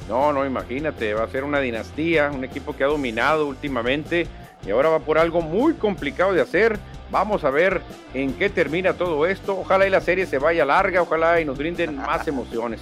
No, 0.09 0.33
no, 0.33 0.45
imagínate, 0.45 1.15
va 1.15 1.25
a 1.25 1.29
ser 1.29 1.45
una 1.45 1.61
dinastía, 1.61 2.31
un 2.31 2.45
equipo 2.45 2.77
que 2.77 2.85
ha 2.85 2.89
dominado 2.89 3.47
últimamente 3.47 4.27
y 4.67 4.71
ahora 4.71 4.89
va 4.89 4.99
por 5.01 5.19
algo 5.19 5.41
muy 5.41 5.75
complicado 5.75 6.33
de 6.33 6.41
hacer. 6.41 6.79
Vamos 7.11 7.45
a 7.45 7.51
ver 7.51 7.83
en 8.13 8.33
qué 8.35 8.49
termina 8.51 8.95
todo 8.95 9.27
esto. 9.27 9.59
Ojalá 9.59 9.87
y 9.87 9.91
la 9.91 10.01
serie 10.01 10.27
se 10.27 10.39
vaya 10.39 10.65
larga, 10.65 11.03
ojalá 11.03 11.41
y 11.41 11.45
nos 11.45 11.59
brinden 11.59 11.97
más 12.07 12.27
emociones. 12.27 12.81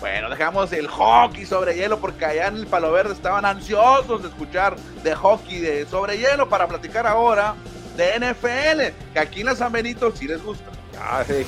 Bueno, 0.00 0.28
dejamos 0.30 0.72
el 0.72 0.88
hockey 0.88 1.46
sobre 1.46 1.74
hielo 1.74 1.98
porque 2.00 2.24
allá 2.24 2.48
en 2.48 2.56
el 2.56 2.66
Palo 2.66 2.90
Verde 2.90 3.14
estaban 3.14 3.44
ansiosos 3.44 4.22
de 4.22 4.28
escuchar 4.28 4.76
de 5.04 5.14
hockey 5.14 5.60
de 5.60 5.86
sobre 5.86 6.18
hielo 6.18 6.48
para 6.48 6.66
platicar 6.66 7.06
ahora 7.06 7.54
de 7.96 8.18
NFL, 8.18 9.12
que 9.12 9.20
aquí 9.20 9.40
en 9.40 9.46
la 9.46 9.54
San 9.54 9.70
Benito 9.70 10.10
sí 10.10 10.26
les 10.26 10.42
gusta. 10.42 10.70
Ah, 10.98 11.22
sí. 11.24 11.46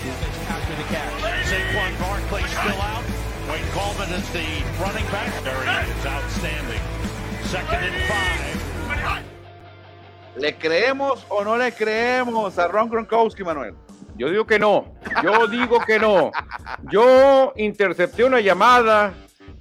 ¿Le 10.36 10.56
creemos 10.56 11.24
o 11.28 11.44
no 11.44 11.56
le 11.56 11.72
creemos 11.72 12.58
a 12.58 12.66
Ron 12.66 12.88
Gronkowski, 12.88 13.44
Manuel? 13.44 13.74
Yo 14.16 14.30
digo 14.30 14.46
que 14.46 14.58
no. 14.58 14.86
Yo 15.22 15.46
digo 15.46 15.80
que 15.80 15.98
no. 15.98 16.32
Yo 16.90 17.52
intercepté 17.56 18.24
una 18.24 18.40
llamada 18.40 19.14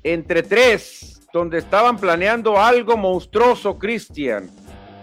entre 0.04 0.44
tres 0.44 1.22
donde 1.32 1.60
estaban 1.60 1.98
planeando 1.98 2.60
algo 2.60 2.98
monstruoso, 2.98 3.78
Cristian. 3.78 4.50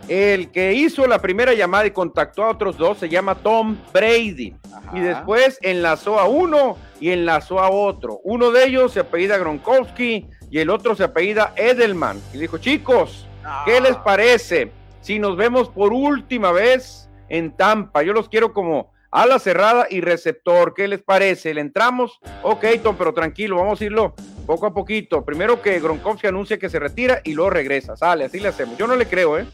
El 0.08 0.50
que 0.50 0.72
hizo 0.74 1.06
la 1.06 1.20
primera 1.20 1.54
llamada 1.54 1.86
y 1.86 1.92
contactó 1.92 2.44
a 2.44 2.50
otros 2.50 2.76
dos 2.76 2.98
se 2.98 3.08
llama 3.08 3.36
Tom 3.36 3.76
Brady. 3.92 4.56
Y 4.92 5.00
después 5.00 5.58
enlazó 5.62 6.18
a 6.18 6.26
uno 6.26 6.76
y 7.00 7.10
enlazó 7.10 7.60
a 7.60 7.70
otro. 7.70 8.20
Uno 8.24 8.50
de 8.50 8.66
ellos 8.66 8.92
se 8.92 9.00
apellida 9.00 9.38
Gronkowski 9.38 10.26
y 10.50 10.58
el 10.58 10.70
otro 10.70 10.96
se 10.96 11.04
apellida 11.04 11.52
Edelman. 11.56 12.20
Y 12.32 12.38
dijo, 12.38 12.58
chicos, 12.58 13.26
¿qué 13.64 13.80
les 13.80 13.96
parece 13.96 14.72
si 15.00 15.18
nos 15.18 15.36
vemos 15.36 15.68
por 15.68 15.92
última 15.92 16.52
vez 16.52 17.08
en 17.28 17.56
Tampa? 17.56 18.02
Yo 18.02 18.12
los 18.12 18.28
quiero 18.28 18.52
como 18.52 18.92
ala 19.10 19.38
cerrada 19.38 19.86
y 19.90 20.00
receptor. 20.00 20.74
¿Qué 20.74 20.88
les 20.88 21.02
parece? 21.02 21.54
¿Le 21.54 21.60
entramos? 21.60 22.20
Ok, 22.42 22.64
Tom, 22.82 22.96
pero 22.96 23.12
tranquilo, 23.12 23.56
vamos 23.56 23.80
a 23.80 23.84
irlo 23.84 24.14
poco 24.46 24.66
a 24.66 24.74
poquito. 24.74 25.24
Primero 25.24 25.62
que 25.62 25.80
Gronkowski 25.80 26.26
anuncia 26.26 26.58
que 26.58 26.68
se 26.68 26.78
retira 26.78 27.20
y 27.24 27.34
luego 27.34 27.50
regresa. 27.50 27.96
Sale, 27.96 28.24
así 28.24 28.40
le 28.40 28.48
hacemos. 28.48 28.76
Yo 28.78 28.86
no 28.86 28.96
le 28.96 29.06
creo, 29.06 29.38
¿eh? 29.38 29.46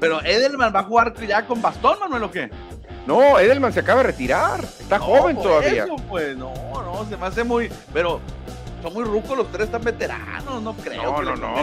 Pero 0.00 0.22
Edelman 0.22 0.74
va 0.74 0.80
a 0.80 0.84
jugar 0.84 1.14
ya 1.26 1.46
con 1.46 1.60
bastón, 1.60 1.98
Manuel, 1.98 2.22
¿o 2.24 2.30
qué? 2.30 2.50
No, 3.06 3.38
Edelman 3.38 3.72
se 3.72 3.80
acaba 3.80 4.02
de 4.02 4.08
retirar. 4.08 4.62
Está 4.62 4.98
joven 4.98 5.36
todavía. 5.36 5.84
Eso, 5.84 5.96
pues, 6.08 6.36
no, 6.36 6.52
no, 6.52 7.06
se 7.08 7.16
me 7.16 7.26
hace 7.26 7.42
muy. 7.42 7.70
Pero 7.92 8.20
son 8.82 8.92
muy 8.92 9.04
rucos 9.04 9.36
los 9.36 9.50
tres, 9.50 9.66
están 9.66 9.82
veteranos, 9.82 10.62
no 10.62 10.74
creo. 10.74 11.22
No, 11.22 11.36
no, 11.36 11.36
no. 11.36 11.58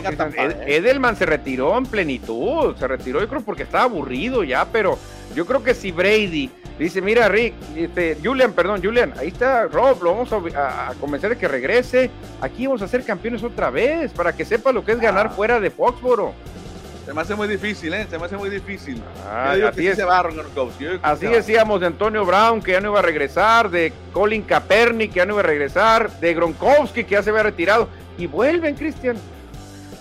Edelman 0.66 1.16
se 1.16 1.26
retiró 1.26 1.78
en 1.78 1.86
plenitud. 1.86 2.76
Se 2.78 2.88
retiró, 2.88 3.20
yo 3.20 3.28
creo, 3.28 3.42
porque 3.42 3.64
estaba 3.64 3.86
aburrido 3.86 4.44
ya, 4.44 4.66
pero 4.66 4.98
yo 5.34 5.46
creo 5.46 5.64
que 5.64 5.74
si 5.74 5.92
Brady 5.92 6.50
Dice, 6.78 7.02
mira 7.02 7.30
Rick, 7.30 7.54
este, 7.76 8.18
Julian, 8.22 8.52
perdón, 8.52 8.82
Julian, 8.84 9.14
ahí 9.18 9.30
está 9.30 9.68
Rob, 9.68 10.04
lo 10.04 10.12
vamos 10.12 10.34
a, 10.34 10.94
convencer 11.00 11.30
de 11.30 11.38
que 11.38 11.48
regrese. 11.48 12.10
Aquí 12.42 12.68
vamos 12.68 12.82
a 12.82 12.88
ser 12.88 13.06
campeones 13.06 13.44
otra 13.44 13.70
vez, 13.70 14.12
para 14.12 14.36
que 14.36 14.44
sepa 14.44 14.74
lo 14.74 14.84
que 14.84 14.92
es 14.92 15.00
ganar 15.00 15.28
ah. 15.28 15.30
fuera 15.30 15.62
de 15.62 15.72
Foxboro. 15.72 16.34
Se 17.06 17.14
me 17.14 17.22
hace 17.22 17.36
muy 17.36 17.48
difícil, 17.48 17.94
¿eh? 17.94 18.08
Se 18.10 18.18
me 18.18 18.26
hace 18.26 18.36
muy 18.36 18.50
difícil. 18.50 19.02
Ah, 19.28 19.52
así, 19.52 19.86
así 21.04 21.28
decíamos 21.28 21.80
de 21.80 21.86
Antonio 21.86 22.26
Brown, 22.26 22.62
que 22.62 22.72
ya 22.72 22.82
no 22.82 22.90
iba 22.90 23.00
a 23.00 23.04
regresar, 23.04 23.70
de 23.70 23.94
Colin 24.12 24.42
Kaepernick, 24.42 25.14
que 25.14 25.18
ya 25.18 25.26
no 25.26 25.34
iba 25.34 25.42
a 25.42 25.46
regresar, 25.46 26.10
de 26.20 26.34
Gronkowski, 26.34 27.04
que 27.04 27.12
ya 27.12 27.22
se 27.22 27.30
había 27.30 27.44
retirado. 27.44 27.90
Y 28.18 28.26
vuelven, 28.26 28.76
Cristian. 28.76 29.18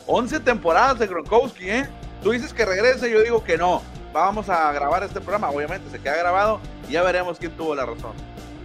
11 0.06 0.40
temporadas 0.40 0.98
de 0.98 1.06
Gronkowski, 1.06 1.68
¿eh? 1.68 1.88
Tú 2.22 2.30
dices 2.30 2.54
que 2.54 2.64
regrese, 2.64 3.10
yo 3.10 3.20
digo 3.22 3.44
que 3.44 3.58
no 3.58 3.82
vamos 4.14 4.48
a 4.48 4.72
grabar 4.72 5.02
este 5.02 5.20
programa, 5.20 5.50
obviamente 5.50 5.90
se 5.90 5.98
queda 5.98 6.16
grabado 6.16 6.60
y 6.88 6.92
ya 6.92 7.02
veremos 7.02 7.38
quién 7.38 7.52
tuvo 7.52 7.74
la 7.74 7.84
razón. 7.84 8.12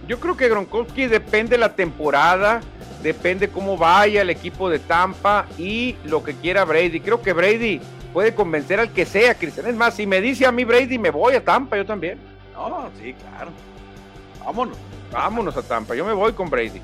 Yo 0.06 0.18
creo 0.18 0.36
que 0.36 0.48
Gronkowski 0.48 1.06
depende 1.08 1.58
la 1.58 1.74
temporada, 1.74 2.60
depende 3.02 3.48
cómo 3.48 3.76
vaya 3.76 4.22
el 4.22 4.30
equipo 4.30 4.70
de 4.70 4.78
Tampa 4.78 5.46
y 5.58 5.96
lo 6.04 6.22
que 6.22 6.34
quiera 6.34 6.64
Brady. 6.64 7.00
Creo 7.00 7.20
que 7.20 7.32
Brady 7.32 7.80
puede 8.12 8.34
convencer 8.34 8.80
al 8.80 8.92
que 8.92 9.06
sea, 9.06 9.34
Cristian. 9.34 9.66
Es 9.66 9.74
más, 9.74 9.94
si 9.94 10.06
me 10.06 10.20
dice 10.20 10.46
a 10.46 10.52
mí 10.52 10.64
Brady, 10.64 10.98
me 10.98 11.10
voy 11.10 11.34
a 11.34 11.44
Tampa, 11.44 11.76
yo 11.76 11.86
también. 11.86 12.18
No, 12.52 12.90
sí, 13.00 13.14
claro. 13.14 13.50
Vámonos. 14.44 14.76
Vámonos 15.12 15.56
a 15.56 15.62
Tampa, 15.62 15.94
yo 15.94 16.04
me 16.04 16.12
voy 16.12 16.32
con 16.32 16.48
Brady. 16.48 16.80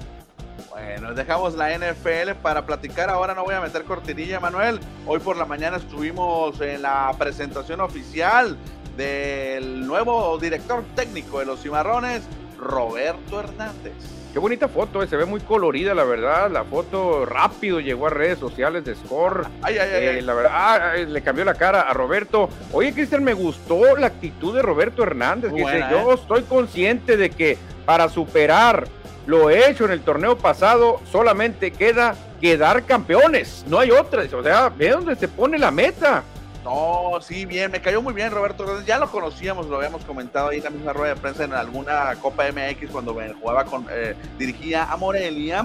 Bueno, 0.71 1.15
dejamos 1.15 1.55
la 1.55 1.77
NFL 1.77 2.33
para 2.43 2.67
platicar. 2.67 3.09
Ahora 3.09 3.35
no 3.35 3.45
voy 3.45 3.55
a 3.55 3.61
meter 3.61 3.85
cortinilla, 3.85 4.41
Manuel. 4.41 4.81
Hoy 5.07 5.21
por 5.21 5.37
la 5.37 5.47
mañana 5.47 5.79
estuvimos 5.79 6.61
en 6.61 6.83
la 6.83 7.15
presentación 7.19 7.81
oficial 7.81 8.59
del 8.97 9.87
nuevo 9.87 10.37
director 10.39 10.85
técnico 10.95 11.39
de 11.39 11.47
los 11.47 11.63
Cimarrones, 11.63 12.23
Roberto 12.59 13.41
Hernández. 13.41 13.95
Qué 14.37 14.41
bonita 14.41 14.69
foto, 14.69 15.03
eh, 15.03 15.07
se 15.07 15.17
ve 15.17 15.25
muy 15.25 15.41
colorida, 15.41 15.95
la 15.95 16.05
verdad. 16.05 16.51
La 16.51 16.63
foto 16.63 17.25
rápido 17.25 17.81
llegó 17.81 18.07
a 18.07 18.11
redes 18.11 18.39
sociales 18.39 18.85
de 18.85 18.95
Score. 18.95 19.47
Ay, 19.63 19.79
ay, 19.79 19.89
ay, 19.95 20.05
eh, 20.19 20.21
la 20.21 20.35
verdad, 20.35 20.53
ah, 20.55 20.95
le 20.95 21.23
cambió 21.23 21.43
la 21.43 21.55
cara 21.55 21.81
a 21.81 21.95
Roberto. 21.95 22.51
Oye, 22.71 22.93
Cristian, 22.93 23.25
me 23.25 23.33
gustó 23.33 23.97
la 23.97 24.09
actitud 24.09 24.55
de 24.55 24.61
Roberto 24.61 25.03
Hernández. 25.03 25.55
dice, 25.55 25.83
yo 25.91 26.13
¿eh? 26.13 26.17
estoy 26.17 26.43
consciente 26.43 27.17
de 27.17 27.31
que 27.31 27.57
para 27.87 28.11
superar 28.11 28.87
lo 29.25 29.49
he 29.49 29.71
hecho 29.71 29.87
en 29.87 29.93
el 29.93 30.03
torneo 30.03 30.37
pasado, 30.37 31.01
solamente 31.11 31.71
queda 31.71 32.15
quedar 32.39 32.85
campeones, 32.85 33.65
no 33.67 33.79
hay 33.79 33.91
otra, 33.91 34.25
o 34.31 34.43
sea, 34.43 34.69
ve 34.69 34.91
dónde 34.91 35.17
se 35.17 35.29
pone 35.29 35.57
la 35.57 35.71
meta. 35.71 36.25
No, 36.67 37.21
sí, 37.21 37.47
bien, 37.47 37.71
me 37.71 37.81
cayó 37.81 38.03
muy 38.03 38.13
bien 38.13 38.33
Roberto. 38.33 38.83
Ya 38.85 38.99
lo 38.99 39.09
conocíamos, 39.09 39.69
lo 39.69 39.77
habíamos 39.77 40.05
comentado 40.05 40.49
ahí 40.49 40.59
en 40.59 40.65
la 40.65 40.71
misma 40.71 40.93
rueda 40.93 41.15
de 41.15 41.21
prensa 41.21 41.45
en 41.45 41.53
alguna 41.53 42.13
Copa 42.21 42.43
MX 42.51 42.91
cuando 42.91 43.17
jugaba 43.41 43.65
con, 43.65 43.87
eh, 43.89 44.17
dirigía 44.37 44.83
a 44.83 44.97
Morelia. 44.97 45.65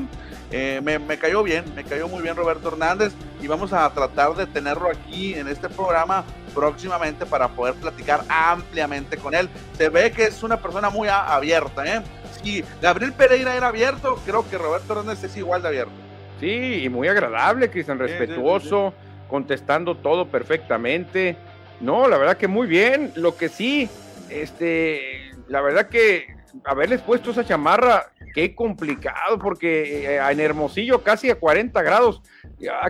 Eh, 0.52 0.80
me, 0.84 1.00
me, 1.00 1.18
cayó 1.18 1.42
bien, 1.42 1.66
me 1.76 1.84
cayó 1.84 2.08
muy 2.08 2.22
bien 2.22 2.36
Roberto 2.36 2.68
Hernández 2.68 3.14
y 3.42 3.48
vamos 3.48 3.74
a 3.74 3.90
tratar 3.92 4.36
de 4.36 4.46
tenerlo 4.46 4.90
aquí 4.92 5.34
en 5.34 5.48
este 5.48 5.70
programa 5.70 6.24
próximamente 6.54 7.26
para 7.26 7.48
poder 7.48 7.74
platicar 7.74 8.24
ampliamente 8.30 9.18
con 9.18 9.34
él. 9.34 9.50
Se 9.80 9.90
ve 9.90 10.12
que 10.12 10.26
es 10.26 10.44
una 10.44 10.58
persona 10.58 10.92
muy 10.92 11.08
abierta, 11.08 11.84
¿eh? 11.84 12.04
si 12.44 12.64
Gabriel 12.80 13.14
Pereira 13.14 13.56
era 13.56 13.70
abierto, 13.70 14.20
creo 14.24 14.48
que 14.48 14.56
Roberto 14.56 14.94
Hernández 14.94 15.24
es 15.24 15.36
igual 15.36 15.64
de 15.64 15.68
abierto. 15.70 15.94
Sí, 16.40 16.84
y 16.84 16.90
muy 16.90 17.08
agradable, 17.08 17.72
Cristian, 17.72 17.98
respetuoso. 17.98 18.94
Contestando 19.32 19.96
todo 19.96 20.28
perfectamente. 20.28 21.38
No, 21.80 22.08
la 22.08 22.18
verdad 22.18 22.38
que 22.38 22.48
muy 22.48 22.68
bien. 22.68 23.14
Lo 23.16 23.38
que 23.38 23.50
sí, 23.50 23.90
este, 24.30 25.32
la 25.48 25.62
verdad 25.62 25.88
que 25.88 26.36
haberles 26.66 27.02
puesto 27.02 27.32
esa 27.32 27.46
chamarra, 27.46 28.12
qué 28.36 28.54
complicado, 28.54 29.40
porque 29.40 30.06
eh, 30.06 30.20
en 30.32 30.40
Hermosillo 30.40 31.02
casi 31.02 31.30
a 31.30 31.40
40 31.40 31.82
grados. 31.82 32.22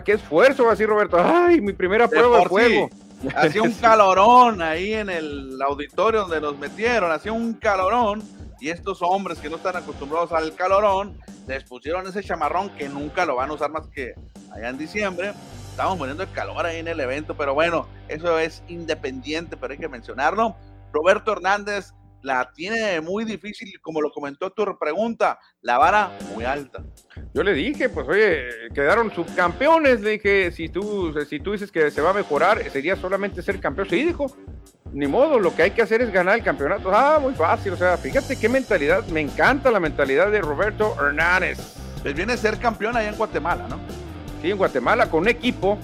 Qué 0.04 0.12
esfuerzo, 0.12 0.68
así 0.68 0.84
Roberto. 0.84 1.16
Ay, 1.18 1.60
mi 1.60 1.72
primera 1.72 2.08
prueba 2.08 2.40
de, 2.40 2.44
fuego. 2.46 2.90
Hacía 3.36 3.62
un 3.62 3.72
calorón 3.80 4.60
ahí 4.60 4.92
en 4.94 5.08
el 5.08 5.62
auditorio 5.62 6.22
donde 6.22 6.40
nos 6.40 6.58
metieron, 6.58 7.10
hacía 7.12 7.32
un 7.32 7.54
calorón. 7.54 8.22
Y 8.60 8.70
estos 8.70 8.98
hombres 9.00 9.38
que 9.38 9.48
no 9.48 9.56
están 9.56 9.76
acostumbrados 9.76 10.30
al 10.32 10.54
calorón, 10.54 11.18
les 11.48 11.64
pusieron 11.64 12.06
ese 12.06 12.22
chamarrón 12.22 12.70
que 12.70 12.88
nunca 12.88 13.26
lo 13.26 13.34
van 13.36 13.50
a 13.50 13.54
usar 13.54 13.70
más 13.70 13.88
que 13.88 14.14
allá 14.52 14.68
en 14.68 14.78
diciembre. 14.78 15.32
Estamos 15.72 15.96
poniendo 15.96 16.22
el 16.22 16.30
calor 16.32 16.66
ahí 16.66 16.80
en 16.80 16.86
el 16.86 17.00
evento, 17.00 17.34
pero 17.34 17.54
bueno, 17.54 17.88
eso 18.06 18.38
es 18.38 18.62
independiente, 18.68 19.56
pero 19.56 19.72
hay 19.72 19.78
que 19.78 19.88
mencionarlo. 19.88 20.54
Roberto 20.92 21.32
Hernández 21.32 21.94
la 22.20 22.52
tiene 22.54 23.00
muy 23.00 23.24
difícil, 23.24 23.72
como 23.80 24.02
lo 24.02 24.10
comentó 24.10 24.50
tu 24.50 24.78
pregunta, 24.78 25.38
la 25.62 25.78
vara 25.78 26.12
muy 26.34 26.44
alta. 26.44 26.84
Yo 27.32 27.42
le 27.42 27.54
dije, 27.54 27.88
pues 27.88 28.06
oye, 28.06 28.44
quedaron 28.74 29.10
subcampeones, 29.14 30.02
le 30.02 30.10
dije, 30.10 30.52
si 30.52 30.68
tú, 30.68 31.14
si 31.26 31.40
tú 31.40 31.52
dices 31.52 31.72
que 31.72 31.90
se 31.90 32.02
va 32.02 32.10
a 32.10 32.14
mejorar, 32.14 32.62
sería 32.70 32.94
solamente 32.94 33.40
ser 33.40 33.58
campeón. 33.58 33.88
Sí, 33.88 34.04
dijo, 34.04 34.26
ni 34.92 35.06
modo, 35.06 35.38
lo 35.38 35.56
que 35.56 35.62
hay 35.62 35.70
que 35.70 35.80
hacer 35.80 36.02
es 36.02 36.12
ganar 36.12 36.36
el 36.36 36.44
campeonato. 36.44 36.94
Ah, 36.94 37.18
muy 37.18 37.32
fácil, 37.32 37.72
o 37.72 37.78
sea, 37.78 37.96
fíjate 37.96 38.38
qué 38.38 38.50
mentalidad, 38.50 39.06
me 39.06 39.22
encanta 39.22 39.70
la 39.70 39.80
mentalidad 39.80 40.30
de 40.30 40.42
Roberto 40.42 40.94
Hernández. 41.00 41.78
Pues 42.02 42.14
viene 42.14 42.34
a 42.34 42.36
ser 42.36 42.58
campeón 42.58 42.94
allá 42.94 43.08
en 43.08 43.16
Guatemala, 43.16 43.68
¿no? 43.68 43.80
Sí, 44.42 44.50
en 44.50 44.58
Guatemala, 44.58 45.08
con 45.08 45.20
un 45.20 45.28
equipo 45.28 45.78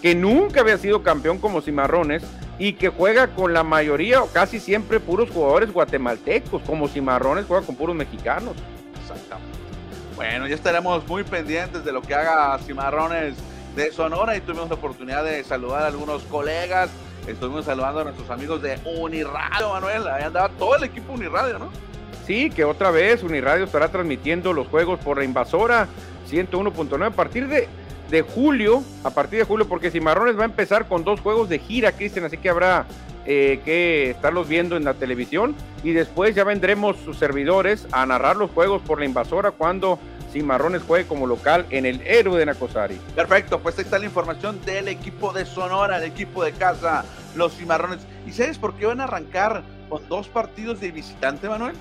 que 0.00 0.14
nunca 0.14 0.60
había 0.60 0.78
sido 0.78 1.02
campeón 1.02 1.38
como 1.38 1.60
Cimarrones 1.60 2.22
y 2.60 2.74
que 2.74 2.88
juega 2.88 3.28
con 3.34 3.52
la 3.52 3.64
mayoría 3.64 4.22
o 4.22 4.28
casi 4.28 4.60
siempre 4.60 5.00
puros 5.00 5.30
jugadores 5.30 5.72
guatemaltecos, 5.72 6.62
como 6.62 6.86
Cimarrones 6.86 7.46
juega 7.46 7.66
con 7.66 7.74
puros 7.74 7.96
mexicanos. 7.96 8.54
Exactamente. 9.02 9.58
Bueno, 10.14 10.46
ya 10.46 10.54
estaremos 10.54 11.06
muy 11.08 11.24
pendientes 11.24 11.84
de 11.84 11.90
lo 11.90 12.02
que 12.02 12.14
haga 12.14 12.56
Cimarrones 12.60 13.34
de 13.74 13.90
Sonora 13.90 14.36
y 14.36 14.40
tuvimos 14.40 14.68
la 14.68 14.76
oportunidad 14.76 15.24
de 15.24 15.42
saludar 15.42 15.82
a 15.82 15.86
algunos 15.88 16.22
colegas. 16.22 16.90
Estuvimos 17.26 17.64
saludando 17.64 18.00
a 18.00 18.04
nuestros 18.04 18.30
amigos 18.30 18.62
de 18.62 18.78
Uniradio, 18.84 19.70
Manuel. 19.70 20.06
Ahí 20.06 20.22
andaba 20.22 20.50
todo 20.50 20.76
el 20.76 20.84
equipo 20.84 21.14
Uniradio, 21.14 21.58
¿no? 21.58 21.70
Sí, 22.24 22.48
que 22.50 22.64
otra 22.64 22.92
vez 22.92 23.24
Uniradio 23.24 23.64
estará 23.64 23.88
transmitiendo 23.88 24.52
los 24.52 24.68
juegos 24.68 25.00
por 25.00 25.18
la 25.18 25.24
invasora 25.24 25.88
101.9 26.30 27.06
a 27.06 27.10
partir 27.10 27.48
de 27.48 27.68
de 28.10 28.22
julio, 28.22 28.82
a 29.02 29.10
partir 29.10 29.38
de 29.38 29.44
julio, 29.44 29.66
porque 29.68 29.90
Cimarrones 29.90 30.38
va 30.38 30.42
a 30.42 30.46
empezar 30.46 30.88
con 30.88 31.04
dos 31.04 31.20
juegos 31.20 31.48
de 31.48 31.58
gira, 31.58 31.92
Cristian, 31.92 32.24
así 32.24 32.36
que 32.36 32.48
habrá 32.48 32.86
eh, 33.26 33.60
que 33.64 34.10
estarlos 34.10 34.48
viendo 34.48 34.76
en 34.76 34.84
la 34.84 34.94
televisión 34.94 35.54
y 35.82 35.92
después 35.92 36.34
ya 36.34 36.44
vendremos 36.44 36.96
sus 36.98 37.16
servidores 37.16 37.88
a 37.90 38.04
narrar 38.04 38.36
los 38.36 38.50
juegos 38.50 38.82
por 38.82 38.98
la 38.98 39.06
invasora 39.06 39.50
cuando 39.50 39.98
Cimarrones 40.30 40.82
juegue 40.82 41.06
como 41.06 41.26
local 41.26 41.64
en 41.70 41.86
el 41.86 42.02
héroe 42.02 42.38
de 42.38 42.46
Nacosari. 42.46 43.00
Perfecto, 43.14 43.60
pues 43.60 43.78
ahí 43.78 43.84
está 43.84 43.98
la 43.98 44.04
información 44.06 44.60
del 44.66 44.88
equipo 44.88 45.32
de 45.32 45.46
Sonora, 45.46 45.98
el 45.98 46.04
equipo 46.04 46.44
de 46.44 46.52
casa, 46.52 47.04
los 47.34 47.56
Cimarrones. 47.56 48.00
¿Y 48.26 48.32
sabes 48.32 48.58
por 48.58 48.74
qué 48.74 48.86
van 48.86 49.00
a 49.00 49.04
arrancar 49.04 49.62
con 49.88 50.06
dos 50.08 50.28
partidos 50.28 50.80
de 50.80 50.90
visitante, 50.90 51.48
Manuel? 51.48 51.76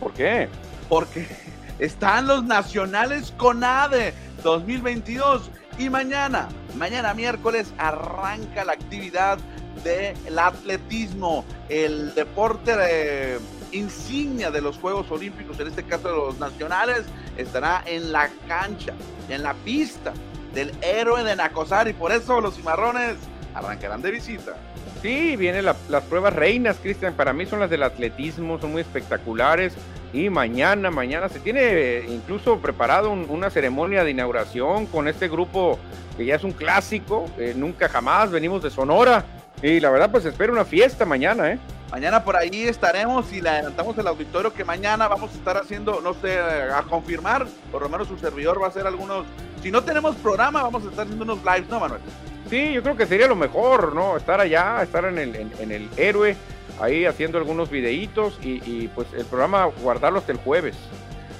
¿Por 0.00 0.12
qué? 0.12 0.48
Porque 0.88 1.26
están 1.78 2.28
los 2.28 2.44
nacionales 2.44 3.34
con 3.36 3.62
ADE 3.62 4.14
2022 4.42 5.50
y 5.78 5.88
mañana, 5.90 6.48
mañana 6.76 7.14
miércoles, 7.14 7.72
arranca 7.78 8.64
la 8.64 8.72
actividad 8.72 9.38
del 9.84 10.38
atletismo, 10.38 11.44
el 11.68 12.14
deporte 12.14 12.76
de 12.76 13.38
insignia 13.70 14.50
de 14.50 14.60
los 14.60 14.76
Juegos 14.78 15.10
Olímpicos, 15.10 15.58
en 15.60 15.68
este 15.68 15.84
caso 15.84 16.08
de 16.08 16.16
los 16.16 16.38
nacionales, 16.38 17.04
estará 17.36 17.82
en 17.86 18.10
la 18.10 18.28
cancha, 18.48 18.92
en 19.28 19.42
la 19.42 19.54
pista 19.54 20.12
del 20.52 20.72
héroe 20.82 21.22
de 21.22 21.36
Nacosar 21.36 21.86
y 21.88 21.92
por 21.92 22.10
eso 22.10 22.40
los 22.40 22.56
cimarrones 22.56 23.14
arrancarán 23.54 24.02
de 24.02 24.10
visita. 24.10 24.56
Sí, 25.02 25.36
vienen 25.36 25.64
las 25.64 26.04
pruebas 26.08 26.34
reinas, 26.34 26.76
Cristian. 26.82 27.14
Para 27.14 27.32
mí 27.32 27.46
son 27.46 27.60
las 27.60 27.70
del 27.70 27.84
atletismo, 27.84 28.58
son 28.58 28.72
muy 28.72 28.82
espectaculares. 28.82 29.74
Y 30.12 30.30
mañana, 30.30 30.90
mañana 30.90 31.28
se 31.28 31.40
tiene 31.40 31.60
eh, 31.62 32.06
incluso 32.08 32.58
preparado 32.58 33.10
una 33.10 33.50
ceremonia 33.50 34.04
de 34.04 34.10
inauguración 34.10 34.86
con 34.86 35.06
este 35.08 35.28
grupo 35.28 35.78
que 36.16 36.24
ya 36.24 36.34
es 36.34 36.44
un 36.44 36.52
clásico, 36.52 37.26
eh, 37.38 37.52
nunca 37.56 37.88
jamás, 37.88 38.30
venimos 38.30 38.62
de 38.62 38.70
Sonora. 38.70 39.24
Y 39.62 39.80
la 39.80 39.90
verdad, 39.90 40.10
pues 40.10 40.24
espero 40.24 40.52
una 40.52 40.64
fiesta 40.64 41.04
mañana, 41.04 41.52
¿eh? 41.52 41.58
Mañana 41.90 42.22
por 42.22 42.36
ahí 42.36 42.64
estaremos 42.64 43.32
y 43.32 43.40
le 43.40 43.48
adelantamos 43.48 43.96
el 43.96 44.06
auditorio 44.06 44.52
que 44.52 44.64
mañana 44.64 45.08
vamos 45.08 45.32
a 45.32 45.34
estar 45.34 45.56
haciendo, 45.56 46.00
no 46.02 46.12
sé, 46.14 46.38
a 46.38 46.82
confirmar, 46.82 47.46
por 47.72 47.82
lo 47.82 47.88
menos 47.88 48.08
su 48.08 48.18
servidor 48.18 48.60
va 48.60 48.66
a 48.66 48.68
hacer 48.68 48.86
algunos, 48.86 49.24
si 49.62 49.70
no 49.70 49.82
tenemos 49.82 50.14
programa, 50.16 50.62
vamos 50.62 50.84
a 50.84 50.90
estar 50.90 51.04
haciendo 51.06 51.24
unos 51.24 51.38
lives, 51.38 51.68
¿no, 51.70 51.80
Manuel? 51.80 52.02
Sí, 52.50 52.72
yo 52.72 52.82
creo 52.82 52.96
que 52.96 53.06
sería 53.06 53.26
lo 53.26 53.36
mejor, 53.36 53.94
¿no? 53.94 54.16
Estar 54.16 54.40
allá, 54.40 54.82
estar 54.82 55.04
en 55.06 55.18
el, 55.18 55.34
en, 55.34 55.72
el 55.72 55.88
héroe, 55.96 56.36
ahí 56.80 57.06
haciendo 57.06 57.38
algunos 57.38 57.70
videitos 57.70 58.38
y, 58.42 58.88
pues 58.88 59.08
el 59.14 59.24
programa 59.24 59.66
guardarlo 59.66 60.18
hasta 60.18 60.32
el 60.32 60.38
jueves. 60.38 60.76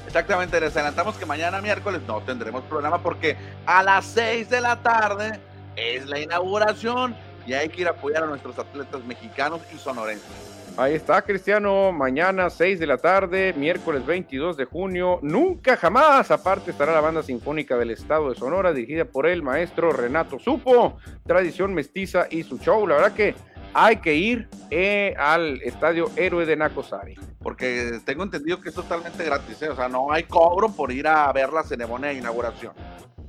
Exactamente, 0.06 0.58
les 0.60 0.74
adelantamos 0.74 1.16
que 1.16 1.26
mañana 1.26 1.60
miércoles 1.60 2.00
no 2.06 2.20
tendremos 2.22 2.62
programa 2.64 3.02
porque 3.02 3.36
a 3.66 3.82
las 3.82 4.06
6 4.06 4.48
de 4.48 4.60
la 4.60 4.76
tarde 4.82 5.38
es 5.76 6.06
la 6.06 6.18
inauguración 6.18 7.14
y 7.46 7.52
hay 7.52 7.68
que 7.68 7.82
ir 7.82 7.88
a 7.88 7.90
apoyar 7.90 8.24
a 8.24 8.26
nuestros 8.26 8.58
atletas 8.58 9.04
mexicanos 9.04 9.60
y 9.74 9.78
sonorenses. 9.78 10.58
Ahí 10.78 10.94
está, 10.94 11.22
Cristiano. 11.22 11.90
Mañana, 11.90 12.50
6 12.50 12.78
de 12.78 12.86
la 12.86 12.98
tarde, 12.98 13.52
miércoles 13.56 14.06
22 14.06 14.56
de 14.56 14.64
junio. 14.64 15.18
Nunca 15.22 15.76
jamás. 15.76 16.30
Aparte, 16.30 16.70
estará 16.70 16.92
la 16.92 17.00
banda 17.00 17.24
sinfónica 17.24 17.76
del 17.76 17.90
estado 17.90 18.30
de 18.30 18.36
Sonora, 18.36 18.72
dirigida 18.72 19.04
por 19.04 19.26
el 19.26 19.42
maestro 19.42 19.90
Renato 19.90 20.38
Supo. 20.38 20.96
Tradición 21.26 21.74
mestiza 21.74 22.28
y 22.30 22.44
su 22.44 22.58
show. 22.58 22.86
La 22.86 22.94
verdad 22.94 23.12
que 23.12 23.34
hay 23.74 23.96
que 23.96 24.14
ir 24.14 24.48
eh, 24.70 25.14
al 25.18 25.60
estadio 25.62 26.10
Héroe 26.16 26.46
de 26.46 26.56
Nacosari. 26.56 27.14
Porque 27.42 28.00
tengo 28.04 28.22
entendido 28.22 28.60
que 28.60 28.70
es 28.70 28.74
totalmente 28.74 29.24
gratis. 29.24 29.60
¿eh? 29.62 29.70
O 29.70 29.76
sea, 29.76 29.88
no 29.88 30.12
hay 30.12 30.24
cobro 30.24 30.68
por 30.68 30.92
ir 30.92 31.06
a 31.06 31.32
ver 31.32 31.52
la 31.52 31.62
ceremonia 31.62 32.10
de 32.10 32.16
inauguración. 32.16 32.72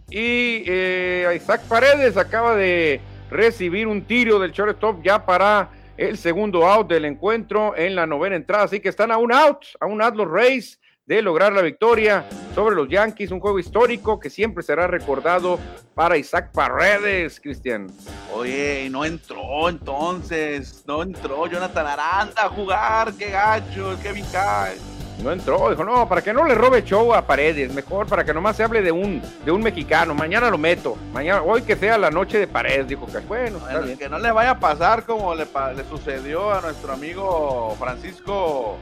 Y 0.09 0.63
eh, 0.65 1.31
Isaac 1.35 1.61
Paredes 1.67 2.17
acaba 2.17 2.55
de 2.55 2.99
recibir 3.29 3.87
un 3.87 4.01
tiro 4.03 4.39
del 4.39 4.51
shortstop 4.51 5.03
ya 5.03 5.25
para 5.25 5.69
el 5.97 6.17
segundo 6.17 6.65
out 6.65 6.89
del 6.89 7.05
encuentro 7.05 7.75
en 7.77 7.95
la 7.95 8.07
novena 8.07 8.35
entrada. 8.35 8.63
Así 8.63 8.79
que 8.79 8.89
están 8.89 9.11
a 9.11 9.17
un 9.17 9.31
out, 9.31 9.65
a 9.79 9.85
un 9.85 10.01
out 10.01 10.15
los 10.15 10.29
Rays 10.29 10.79
de 11.09 11.23
lograr 11.23 11.51
la 11.51 11.63
victoria 11.63 12.23
sobre 12.53 12.75
los 12.75 12.87
Yankees, 12.87 13.31
un 13.31 13.39
juego 13.39 13.57
histórico 13.57 14.19
que 14.19 14.29
siempre 14.29 14.61
será 14.61 14.85
recordado 14.85 15.57
para 15.95 16.17
Isaac 16.17 16.51
Paredes, 16.51 17.39
Cristian. 17.39 17.87
Oye, 18.31 18.87
no 18.91 19.03
entró 19.03 19.67
entonces, 19.69 20.83
no 20.85 21.01
entró 21.01 21.47
Jonathan 21.47 21.87
Aranda 21.87 22.45
a 22.45 22.49
jugar, 22.49 23.13
qué 23.13 23.31
gacho, 23.31 23.97
qué 24.03 24.13
Kyle. 24.13 24.79
No 25.23 25.31
entró, 25.31 25.71
dijo, 25.71 25.83
no, 25.83 26.07
para 26.07 26.21
que 26.21 26.31
no 26.31 26.45
le 26.45 26.53
robe 26.53 26.83
show 26.83 27.11
a 27.15 27.25
Paredes, 27.25 27.73
mejor 27.73 28.05
para 28.05 28.23
que 28.23 28.31
nomás 28.31 28.55
se 28.55 28.63
hable 28.63 28.83
de 28.83 28.91
un, 28.91 29.19
de 29.43 29.51
un 29.51 29.63
mexicano, 29.63 30.13
mañana 30.13 30.51
lo 30.51 30.59
meto, 30.59 30.95
mañana, 31.11 31.41
hoy 31.41 31.63
que 31.63 31.75
sea 31.75 31.97
la 31.97 32.11
noche 32.11 32.37
de 32.37 32.45
Paredes, 32.45 32.87
dijo 32.87 33.07
que 33.07 33.17
bueno, 33.21 33.59
que 33.97 34.09
no 34.09 34.19
le 34.19 34.31
vaya 34.31 34.51
a 34.51 34.59
pasar 34.59 35.05
como 35.05 35.33
le, 35.33 35.47
le 35.75 35.83
sucedió 35.89 36.53
a 36.53 36.61
nuestro 36.61 36.93
amigo 36.93 37.75
Francisco 37.79 38.77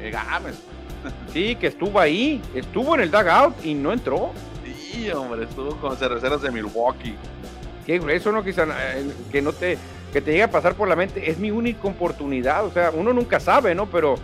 eh, 0.00 0.10
Gámez. 0.10 0.69
Sí, 1.32 1.54
que 1.56 1.68
estuvo 1.68 1.98
ahí, 2.00 2.42
estuvo 2.54 2.94
en 2.94 3.02
el 3.02 3.10
dugout 3.10 3.64
y 3.64 3.74
no 3.74 3.92
entró. 3.92 4.32
Sí, 4.64 5.10
hombre, 5.10 5.44
estuvo 5.44 5.76
con 5.76 5.96
cerveceros 5.96 6.42
de 6.42 6.50
Milwaukee. 6.50 7.14
Que 7.86 8.00
eso 8.10 8.32
no 8.32 8.44
quizá, 8.44 8.64
eh, 8.64 9.10
que 9.30 9.40
no 9.40 9.52
te, 9.52 9.78
que 10.12 10.20
te 10.20 10.32
llegue 10.32 10.42
a 10.44 10.50
pasar 10.50 10.74
por 10.74 10.88
la 10.88 10.96
mente, 10.96 11.30
es 11.30 11.38
mi 11.38 11.50
única 11.50 11.88
oportunidad, 11.88 12.64
o 12.64 12.70
sea, 12.70 12.90
uno 12.90 13.12
nunca 13.12 13.40
sabe, 13.40 13.74
¿no? 13.74 13.86
Pero 13.86 14.16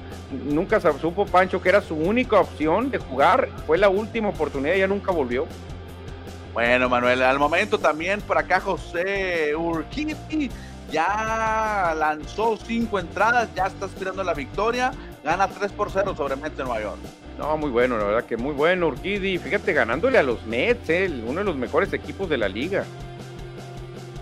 nunca 0.45 0.81
supo 0.81 1.27
Pancho 1.27 1.63
que 1.63 1.69
era 1.69 1.81
su 1.81 1.95
única 1.95 2.41
opción 2.41 2.91
de 2.91 2.99
jugar, 2.99 3.49
fue 3.67 3.79
la 3.79 3.89
última 3.89 4.29
oportunidad 4.29 4.75
y 4.75 4.81
ya 4.81 4.89
nunca 4.89 5.13
volvió. 5.13 5.47
Bueno, 6.53 6.89
Manuel, 6.89 7.23
al 7.23 7.39
momento 7.39 7.79
también 7.79 8.21
por 8.21 8.39
acá 8.39 8.61
José 8.61 9.55
Urquidi 9.55 10.51
ya 10.91 11.95
lanzó 11.97 12.57
cinco 12.57 12.99
entradas, 12.99 13.49
ya 13.55 13.67
está 13.67 13.87
aspirando 13.87 14.23
la 14.25 14.35
victoria, 14.35 14.93
gana 15.27 15.49
3 15.49 15.73
por 15.73 15.91
0 15.91 16.15
sobre 16.17 16.37
Mets 16.37 16.57
de 16.57 16.65
Nueva 16.65 16.81
York. 16.81 16.99
No, 17.37 17.57
muy 17.59 17.71
bueno, 17.71 17.99
la 17.99 18.05
verdad 18.05 18.25
que 18.25 18.37
muy 18.37 18.55
bueno 18.55 18.87
Urquidi, 18.87 19.37
fíjate, 19.39 19.73
ganándole 19.73 20.19
a 20.19 20.23
los 20.23 20.47
Mets, 20.47 20.89
eh, 20.89 21.11
uno 21.27 21.41
de 21.41 21.45
los 21.45 21.57
mejores 21.57 21.93
equipos 21.93 22.29
de 22.29 22.39
la 22.39 22.49
liga. 22.49 22.85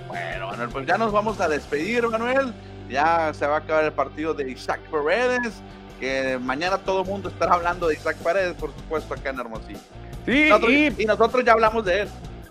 Bueno, 0.09 0.49
Manuel, 0.49 0.71
pues 0.71 0.87
ya 0.87 0.97
nos 0.97 1.13
vamos 1.13 1.41
a 1.41 1.49
despedir, 1.49 2.09
Manuel. 2.09 2.55
Ya 2.89 3.33
se 3.35 3.47
va 3.47 3.57
a 3.57 3.59
acabar 3.59 3.85
el 3.85 3.93
partido 3.93 4.35
de 4.35 4.51
Isaac 4.51 4.81
Paredes 4.91 5.63
que 6.01 6.39
mañana 6.41 6.79
todo 6.79 7.03
el 7.03 7.07
mundo 7.07 7.29
estará 7.29 7.55
hablando 7.55 7.87
de 7.89 7.95
Isaac 7.95 8.17
Paredes, 8.17 8.55
por 8.55 8.71
supuesto, 8.75 9.15
acá 9.15 9.31
en 9.31 9.41
Hermosillo. 9.41 9.79
Sí, 10.27 10.49
y, 10.99 11.05
nosotros 11.05 11.45
ya 11.45 11.53
hablamos 11.53 11.85
de 11.85 12.03
él. 12.03 12.09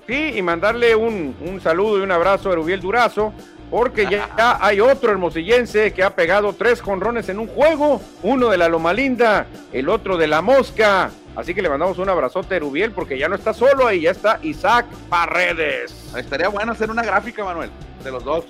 Sí, 0.08 0.34
y 0.36 0.42
mandarle 0.42 0.96
un, 0.96 1.36
un 1.42 1.60
saludo 1.60 1.98
y 1.98 2.02
un 2.02 2.12
abrazo 2.12 2.52
a 2.52 2.56
Rubiel 2.56 2.82
Durazo, 2.82 3.34
porque 3.70 4.08
ya, 4.10 4.58
hay 4.62 4.80
otro 4.80 5.12
hermosillense 5.12 5.94
que 5.94 6.04
ha 6.04 6.16
pegado 6.16 6.54
tres 6.54 6.82
jonrones 6.82 7.30
en 7.30 7.40
un 7.40 7.48
juego, 7.48 8.02
uno 8.22 8.50
de 8.50 8.58
la 8.58 8.70
Loma 8.70 8.94
Linda, 8.94 9.48
el 9.72 9.90
otro 9.90 10.18
de 10.18 10.28
la 10.28 10.42
Mosca. 10.42 11.10
Así 11.36 11.56
que 11.56 11.64
le 11.64 11.70
mandamos 11.70 11.98
un 11.98 12.08
abrazote 12.08 12.56
a 12.56 12.60
Rubiel 12.60 12.92
porque 12.92 13.18
ya 13.18 13.28
no 13.28 13.36
está 13.36 13.54
solo 13.54 13.88
ahí, 13.88 14.02
ya 14.02 14.12
está 14.12 14.40
Isaac 14.44 14.86
Paredes. 15.10 16.14
Estaría 16.16 16.50
bueno 16.50 16.74
hacer 16.74 16.92
una 16.92 17.02
gráfica, 17.02 17.44
Manuel, 17.44 17.72
de 18.04 18.12
los 18.12 18.24
dos. 18.24 18.46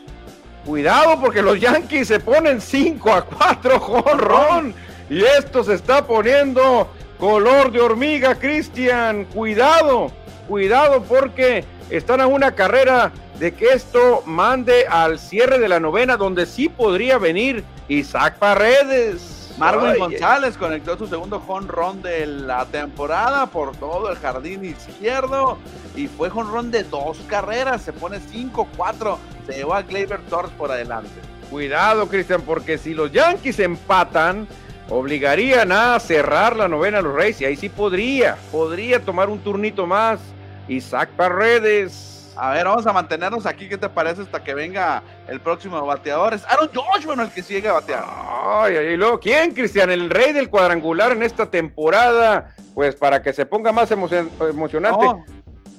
Cuidado 0.66 1.20
porque 1.20 1.41
los 1.41 1.59
Yankees 1.59 2.07
se 2.07 2.20
ponen 2.20 2.59
5 2.59 3.11
a 3.11 3.26
4 3.26 3.80
jonrón 3.80 4.74
y 5.09 5.22
esto 5.24 5.64
se 5.64 5.74
está 5.74 6.05
poniendo 6.05 6.89
color 7.20 7.72
de 7.72 7.80
hormiga, 7.80 8.36
Cristian. 8.36 9.26
Cuidado, 9.26 10.11
cuidado 10.47 11.03
porque 11.03 11.64
están 11.89 12.22
a 12.22 12.28
una 12.28 12.53
carrera 12.53 13.11
de 13.39 13.53
que 13.53 13.67
esto 13.67 14.23
mande 14.25 14.86
al 14.88 15.19
cierre 15.19 15.59
de 15.59 15.67
la 15.67 15.79
novena 15.79 16.17
donde 16.17 16.45
sí 16.45 16.69
podría 16.69 17.17
venir 17.17 17.63
Isaac 17.88 18.38
Paredes. 18.38 19.53
Marvin 19.57 19.91
Ay, 19.91 19.99
González 19.99 20.57
conectó 20.57 20.97
su 20.97 21.07
segundo 21.07 21.39
jonrón 21.39 22.01
de 22.01 22.25
la 22.25 22.65
temporada 22.65 23.45
por 23.45 23.75
todo 23.75 24.09
el 24.09 24.17
jardín 24.17 24.65
izquierdo 24.65 25.59
y 25.95 26.07
fue 26.07 26.29
jonrón 26.29 26.71
de 26.71 26.84
dos 26.84 27.19
carreras. 27.27 27.84
Se 27.84 27.93
pone 27.93 28.19
5-4. 28.19 29.17
Se 29.45 29.53
llevó 29.53 29.75
a 29.75 29.84
Gleyber 29.84 30.21
Torres 30.21 30.51
por 30.57 30.71
adelante. 30.71 31.11
Cuidado, 31.51 32.07
Cristian, 32.07 32.41
porque 32.41 32.79
si 32.79 32.95
los 32.95 33.11
Yankees 33.11 33.59
empatan, 33.59 34.47
obligarían 34.89 35.71
a 35.71 35.99
cerrar 35.99 36.55
la 36.55 36.67
novena 36.67 36.99
a 36.99 37.01
los 37.01 37.13
Reyes 37.13 37.41
y 37.41 37.45
ahí 37.45 37.55
sí 37.55 37.69
podría, 37.69 38.38
podría 38.51 38.99
tomar 38.99 39.29
un 39.29 39.39
turnito 39.39 39.86
más. 39.86 40.19
Isaac 40.67 41.09
Paredes. 41.15 42.12
A 42.36 42.51
ver, 42.51 42.65
vamos 42.65 42.86
a 42.88 42.93
mantenernos 42.93 43.45
aquí. 43.45 43.69
¿Qué 43.69 43.77
te 43.77 43.89
parece 43.89 44.23
hasta 44.23 44.43
que 44.43 44.53
venga 44.53 45.03
el 45.27 45.39
próximo 45.39 45.84
bateador? 45.86 46.34
Es 46.34 46.43
Aaron 46.45 46.69
Josh, 46.73 47.05
bueno, 47.05 47.23
el 47.23 47.29
que 47.31 47.43
sigue 47.43 47.67
a 47.69 47.73
batear. 47.73 48.03
Ay, 48.07 48.75
ay, 48.75 48.86
y 48.88 48.97
luego, 48.97 49.19
¿quién, 49.19 49.53
Cristian? 49.53 49.91
El 49.91 50.09
rey 50.09 50.34
del 50.34 50.49
cuadrangular 50.49 51.11
en 51.11 51.23
esta 51.23 51.49
temporada. 51.49 52.55
Pues 52.73 52.95
para 52.95 53.21
que 53.21 53.34
se 53.34 53.45
ponga 53.45 53.71
más 53.71 53.91
emocion- 53.91 54.29
emocionante. 54.49 55.05
No, 55.05 55.23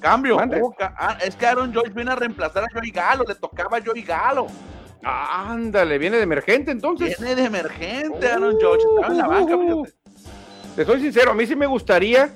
cambio. 0.01 0.37
Oh, 0.37 0.75
ah, 0.81 1.19
es 1.21 1.35
que 1.35 1.45
Aaron 1.47 1.75
Josh 1.75 1.93
viene 1.93 2.13
a 2.13 2.17
reemplazar 2.17 2.65
a 2.65 2.69
Joey 2.73 2.91
Galo. 2.93 3.25
Le 3.27 3.35
tocaba 3.35 3.79
a 3.79 3.81
Joey 3.85 4.03
Galo. 4.03 4.47
Ándale, 5.03 5.99
viene 5.99 6.19
de 6.19 6.23
emergente 6.23 6.71
entonces. 6.71 7.19
Viene 7.19 7.35
de 7.35 7.45
emergente 7.47 8.31
Aaron 8.31 8.57
Josh. 8.61 8.81
Estaba 8.95 9.13
en 9.13 9.19
la 9.19 9.27
banca, 9.27 9.59
fíjate. 9.59 9.95
Te 10.77 10.85
soy 10.85 11.01
sincero, 11.01 11.33
a 11.33 11.35
mí 11.35 11.47
sí 11.47 11.55
me 11.57 11.67
gustaría 11.67 12.31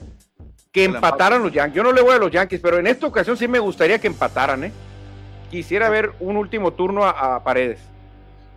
que 0.72 0.84
empataran 0.84 1.42
los 1.42 1.52
Yankees. 1.52 1.76
Yo 1.76 1.82
no 1.82 1.92
le 1.92 2.02
voy 2.02 2.14
a 2.14 2.18
los 2.18 2.30
Yankees, 2.30 2.60
pero 2.60 2.78
en 2.78 2.86
esta 2.86 3.06
ocasión 3.06 3.36
sí 3.36 3.48
me 3.48 3.58
gustaría 3.58 3.98
que 3.98 4.06
empataran, 4.06 4.64
¿eh? 4.64 4.72
Quisiera 5.50 5.88
ver 5.88 6.12
un 6.20 6.36
último 6.36 6.72
turno 6.72 7.04
a, 7.04 7.36
a 7.36 7.42
Paredes. 7.42 7.80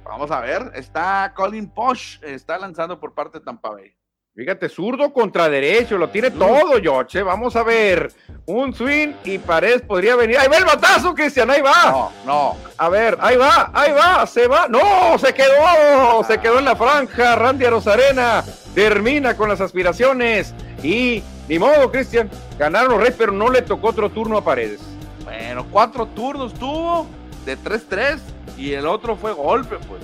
Vamos 0.03 0.29
a 0.31 0.41
ver. 0.41 0.71
Está 0.75 1.31
Colin 1.33 1.69
Posh. 1.69 2.17
Está 2.21 2.57
lanzando 2.57 2.99
por 2.99 3.13
parte 3.13 3.39
de 3.39 3.45
Tampa 3.45 3.69
Bay. 3.69 3.95
Fíjate, 4.33 4.69
zurdo 4.69 5.11
contra 5.11 5.49
derecho, 5.49 5.97
lo 5.97 6.07
tiene 6.09 6.31
todo, 6.31 6.81
George. 6.81 7.19
¿eh? 7.19 7.23
Vamos 7.23 7.53
a 7.57 7.63
ver. 7.63 8.11
Un 8.45 8.73
swing 8.73 9.09
y 9.25 9.37
Paredes 9.37 9.81
podría 9.81 10.15
venir. 10.15 10.37
¡Ahí 10.37 10.47
va 10.47 10.55
el 10.55 10.63
batazo, 10.63 11.13
Cristian! 11.13 11.49
¡Ahí 11.49 11.61
va! 11.61 11.91
No, 11.91 12.11
no. 12.25 12.57
A 12.77 12.87
ver, 12.87 13.17
ahí 13.19 13.35
va, 13.35 13.71
ahí 13.73 13.91
va, 13.91 14.25
se 14.25 14.47
va. 14.47 14.67
¡No! 14.69 15.17
¡Se 15.17 15.33
quedó! 15.33 16.23
Se 16.25 16.39
quedó 16.39 16.59
en 16.59 16.65
la 16.65 16.77
franja. 16.77 17.35
Randy 17.35 17.65
Rosarena 17.65 18.43
termina 18.73 19.35
con 19.35 19.49
las 19.49 19.59
aspiraciones. 19.59 20.55
Y 20.83 21.23
ni 21.47 21.59
modo, 21.59 21.91
Cristian. 21.91 22.29
Ganaron 22.57 22.91
los 22.91 22.99
Reyes, 22.99 23.15
pero 23.17 23.31
no 23.31 23.49
le 23.49 23.61
tocó 23.61 23.89
otro 23.89 24.09
turno 24.09 24.37
a 24.37 24.43
Paredes. 24.43 24.79
Bueno, 25.23 25.65
cuatro 25.71 26.05
turnos 26.07 26.53
tuvo 26.53 27.07
de 27.45 27.57
3-3 27.57 28.19
y 28.57 28.73
el 28.73 28.87
otro 28.87 29.15
fue 29.15 29.33
golpe, 29.33 29.77
pues. 29.87 30.01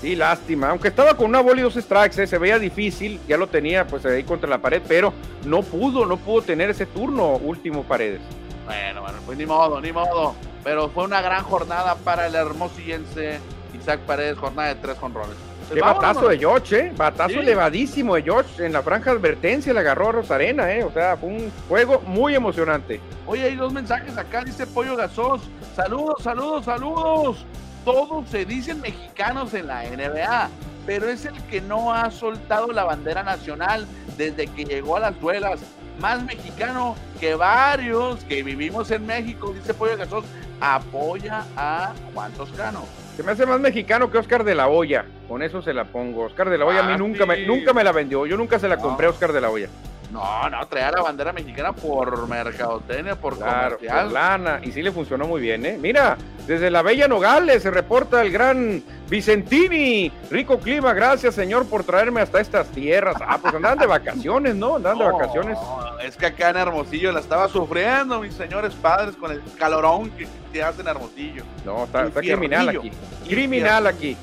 Sí, 0.00 0.14
lástima. 0.14 0.70
Aunque 0.70 0.88
estaba 0.88 1.16
con 1.16 1.26
una 1.26 1.40
bola 1.40 1.60
y 1.60 1.64
dos 1.64 1.74
strikes, 1.74 2.22
¿eh? 2.22 2.26
se 2.26 2.38
veía 2.38 2.58
difícil. 2.58 3.18
Ya 3.26 3.36
lo 3.36 3.46
tenía 3.46 3.86
pues 3.86 4.04
ahí 4.04 4.24
contra 4.24 4.48
la 4.48 4.58
pared, 4.58 4.82
pero 4.86 5.12
no 5.44 5.62
pudo, 5.62 6.04
no 6.04 6.18
pudo 6.18 6.42
tener 6.42 6.70
ese 6.70 6.86
turno 6.86 7.36
último 7.36 7.82
Paredes. 7.82 8.20
Bueno, 8.66 9.00
bueno, 9.00 9.18
pues 9.24 9.38
ni 9.38 9.46
modo, 9.46 9.80
ni 9.80 9.92
modo. 9.92 10.34
Pero 10.62 10.90
fue 10.90 11.04
una 11.04 11.22
gran 11.22 11.44
jornada 11.44 11.94
para 11.94 12.26
el 12.26 12.34
hermosillense 12.34 13.38
Isaac 13.78 14.00
Paredes, 14.00 14.36
jornada 14.36 14.68
de 14.68 14.74
tres 14.76 14.98
jonrones. 14.98 15.36
Pues 15.68 15.74
Qué 15.74 15.80
vámonos, 15.80 16.02
batazo 16.02 16.28
de 16.28 16.38
George, 16.38 16.78
¿eh? 16.78 16.92
Batazo 16.96 17.30
Sí. 17.34 17.38
elevadísimo 17.40 18.14
de 18.14 18.22
George. 18.22 18.64
En 18.64 18.72
la 18.72 18.82
franja 18.82 19.10
advertencia 19.10 19.72
le 19.72 19.80
agarró 19.80 20.10
a 20.10 20.12
Rosarena, 20.12 20.70
¿eh? 20.72 20.84
O 20.84 20.92
sea, 20.92 21.16
fue 21.16 21.28
un 21.30 21.52
juego 21.68 22.00
muy 22.06 22.34
emocionante. 22.36 23.00
Oye, 23.26 23.44
hay 23.44 23.56
dos 23.56 23.72
mensajes 23.72 24.16
acá, 24.16 24.44
dice 24.44 24.66
Pollo 24.66 24.94
Gasos. 24.96 25.40
Saludos, 25.74 26.22
saludos, 26.22 26.64
saludos. 26.64 27.44
Todos 27.84 28.28
se 28.28 28.44
dicen 28.44 28.80
mexicanos 28.80 29.54
en 29.54 29.66
la 29.66 29.84
NBA, 29.84 30.48
pero 30.86 31.08
es 31.08 31.24
el 31.24 31.34
que 31.44 31.60
no 31.60 31.92
ha 31.92 32.10
soltado 32.12 32.68
la 32.68 32.84
bandera 32.84 33.24
nacional 33.24 33.86
desde 34.16 34.46
que 34.46 34.64
llegó 34.64 34.96
a 34.96 35.00
las 35.00 35.20
duelas. 35.20 35.60
Más 36.00 36.22
mexicano 36.22 36.94
que 37.18 37.34
varios 37.34 38.22
que 38.24 38.42
vivimos 38.42 38.90
en 38.92 39.04
México, 39.06 39.52
dice 39.52 39.74
Pollo 39.74 39.96
Gasos. 39.96 40.24
Apoya 40.60 41.44
a 41.56 41.92
Juan 42.14 42.32
Toscano. 42.32 42.84
Se 43.16 43.22
me 43.22 43.32
hace 43.32 43.46
más 43.46 43.58
mexicano 43.60 44.10
que 44.10 44.18
Oscar 44.18 44.44
de 44.44 44.54
la 44.54 44.68
Hoya. 44.68 45.06
Con 45.26 45.42
eso 45.42 45.62
se 45.62 45.72
la 45.72 45.84
pongo. 45.84 46.24
Oscar 46.24 46.50
de 46.50 46.58
la 46.58 46.66
Hoya 46.66 46.80
a 46.80 46.82
mí 46.82 46.92
Ah, 46.92 46.98
nunca 46.98 47.24
me, 47.24 47.46
nunca 47.46 47.72
me 47.72 47.82
la 47.82 47.92
vendió. 47.92 48.26
Yo 48.26 48.36
nunca 48.36 48.58
se 48.58 48.68
la 48.68 48.76
compré 48.76 49.06
a 49.06 49.10
Oscar 49.10 49.32
de 49.32 49.40
la 49.40 49.50
Hoya. 49.50 49.68
No, 50.12 50.48
no, 50.48 50.66
traía 50.68 50.92
la 50.92 51.02
bandera 51.02 51.32
mexicana 51.32 51.72
por 51.72 52.28
mercadotecnia, 52.28 53.16
por 53.16 53.36
Claro, 53.36 53.76
comercial. 53.76 54.04
por 54.04 54.12
lana. 54.12 54.60
Y 54.62 54.70
sí 54.72 54.80
le 54.82 54.92
funcionó 54.92 55.26
muy 55.26 55.40
bien, 55.40 55.66
¿eh? 55.66 55.78
Mira, 55.80 56.16
desde 56.46 56.70
la 56.70 56.82
Bella 56.82 57.08
Nogales 57.08 57.62
se 57.62 57.70
reporta 57.72 58.22
el 58.22 58.30
gran 58.30 58.82
Vicentini. 59.08 60.12
Rico 60.30 60.58
clima, 60.60 60.92
gracias, 60.92 61.34
señor, 61.34 61.66
por 61.66 61.82
traerme 61.84 62.20
hasta 62.20 62.40
estas 62.40 62.68
tierras. 62.68 63.16
Ah, 63.20 63.38
pues 63.42 63.54
andan 63.54 63.78
de 63.78 63.86
vacaciones, 63.86 64.54
¿no? 64.54 64.76
Andan 64.76 64.96
de 64.98 65.04
No, 65.04 65.12
vacaciones. 65.18 65.58
Es 66.04 66.16
que 66.16 66.26
acá 66.26 66.50
en 66.50 66.56
Hermosillo 66.58 67.10
la 67.10 67.20
estaba 67.20 67.48
sufriendo, 67.48 68.20
mis 68.20 68.34
señores 68.34 68.74
padres, 68.74 69.16
con 69.16 69.32
el 69.32 69.42
calorón 69.58 70.10
que, 70.10 70.28
que 70.52 70.62
hace 70.62 70.82
en 70.82 70.88
Hermosillo. 70.88 71.42
No, 71.64 71.84
está, 71.84 72.08
criminal 72.10 72.68
aquí. 72.68 72.92
Criminal 73.28 73.86
aquí. 73.88 74.16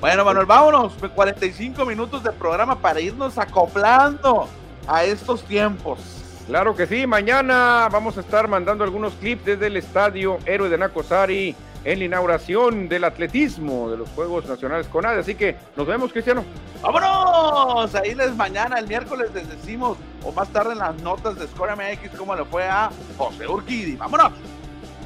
Bueno, 0.00 0.24
Manuel, 0.24 0.46
vámonos. 0.46 0.94
45 1.14 1.84
minutos 1.84 2.22
de 2.22 2.32
programa 2.32 2.76
para 2.78 3.00
irnos 3.00 3.36
acoplando 3.38 4.48
a 4.86 5.04
estos 5.04 5.44
tiempos. 5.44 5.98
Claro 6.46 6.76
que 6.76 6.86
sí, 6.86 7.06
mañana 7.06 7.88
vamos 7.90 8.18
a 8.18 8.20
estar 8.20 8.48
mandando 8.48 8.84
algunos 8.84 9.14
clips 9.14 9.46
desde 9.46 9.68
el 9.68 9.78
estadio 9.78 10.38
Héroe 10.44 10.68
de 10.68 10.76
Nacosari 10.76 11.56
en 11.84 11.98
la 11.98 12.04
inauguración 12.04 12.88
del 12.88 13.04
atletismo 13.04 13.90
de 13.90 13.96
los 13.98 14.08
Juegos 14.10 14.46
Nacionales 14.46 14.86
CONADE. 14.88 15.20
Así 15.20 15.34
que 15.34 15.56
nos 15.76 15.86
vemos, 15.86 16.12
Cristiano. 16.12 16.44
¡Vámonos! 16.82 17.94
Ahí 17.94 18.14
les 18.14 18.34
mañana, 18.36 18.78
el 18.78 18.86
miércoles, 18.86 19.30
les 19.34 19.48
decimos, 19.48 19.96
o 20.22 20.32
más 20.32 20.48
tarde 20.48 20.72
en 20.72 20.78
las 20.78 21.00
notas 21.02 21.38
de 21.38 21.46
Score 21.46 21.74
MX, 21.76 22.16
cómo 22.18 22.34
le 22.34 22.44
fue 22.44 22.64
a 22.64 22.90
José 23.16 23.46
Urquidi. 23.46 23.96
¡Vámonos! 23.96 24.32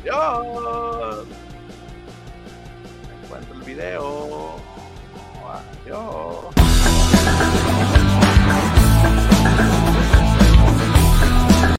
¡Adiós! 0.03 1.25
Encuentro 3.25 3.55
el 3.55 3.63
video. 3.63 4.57
Adiós. 5.85 6.55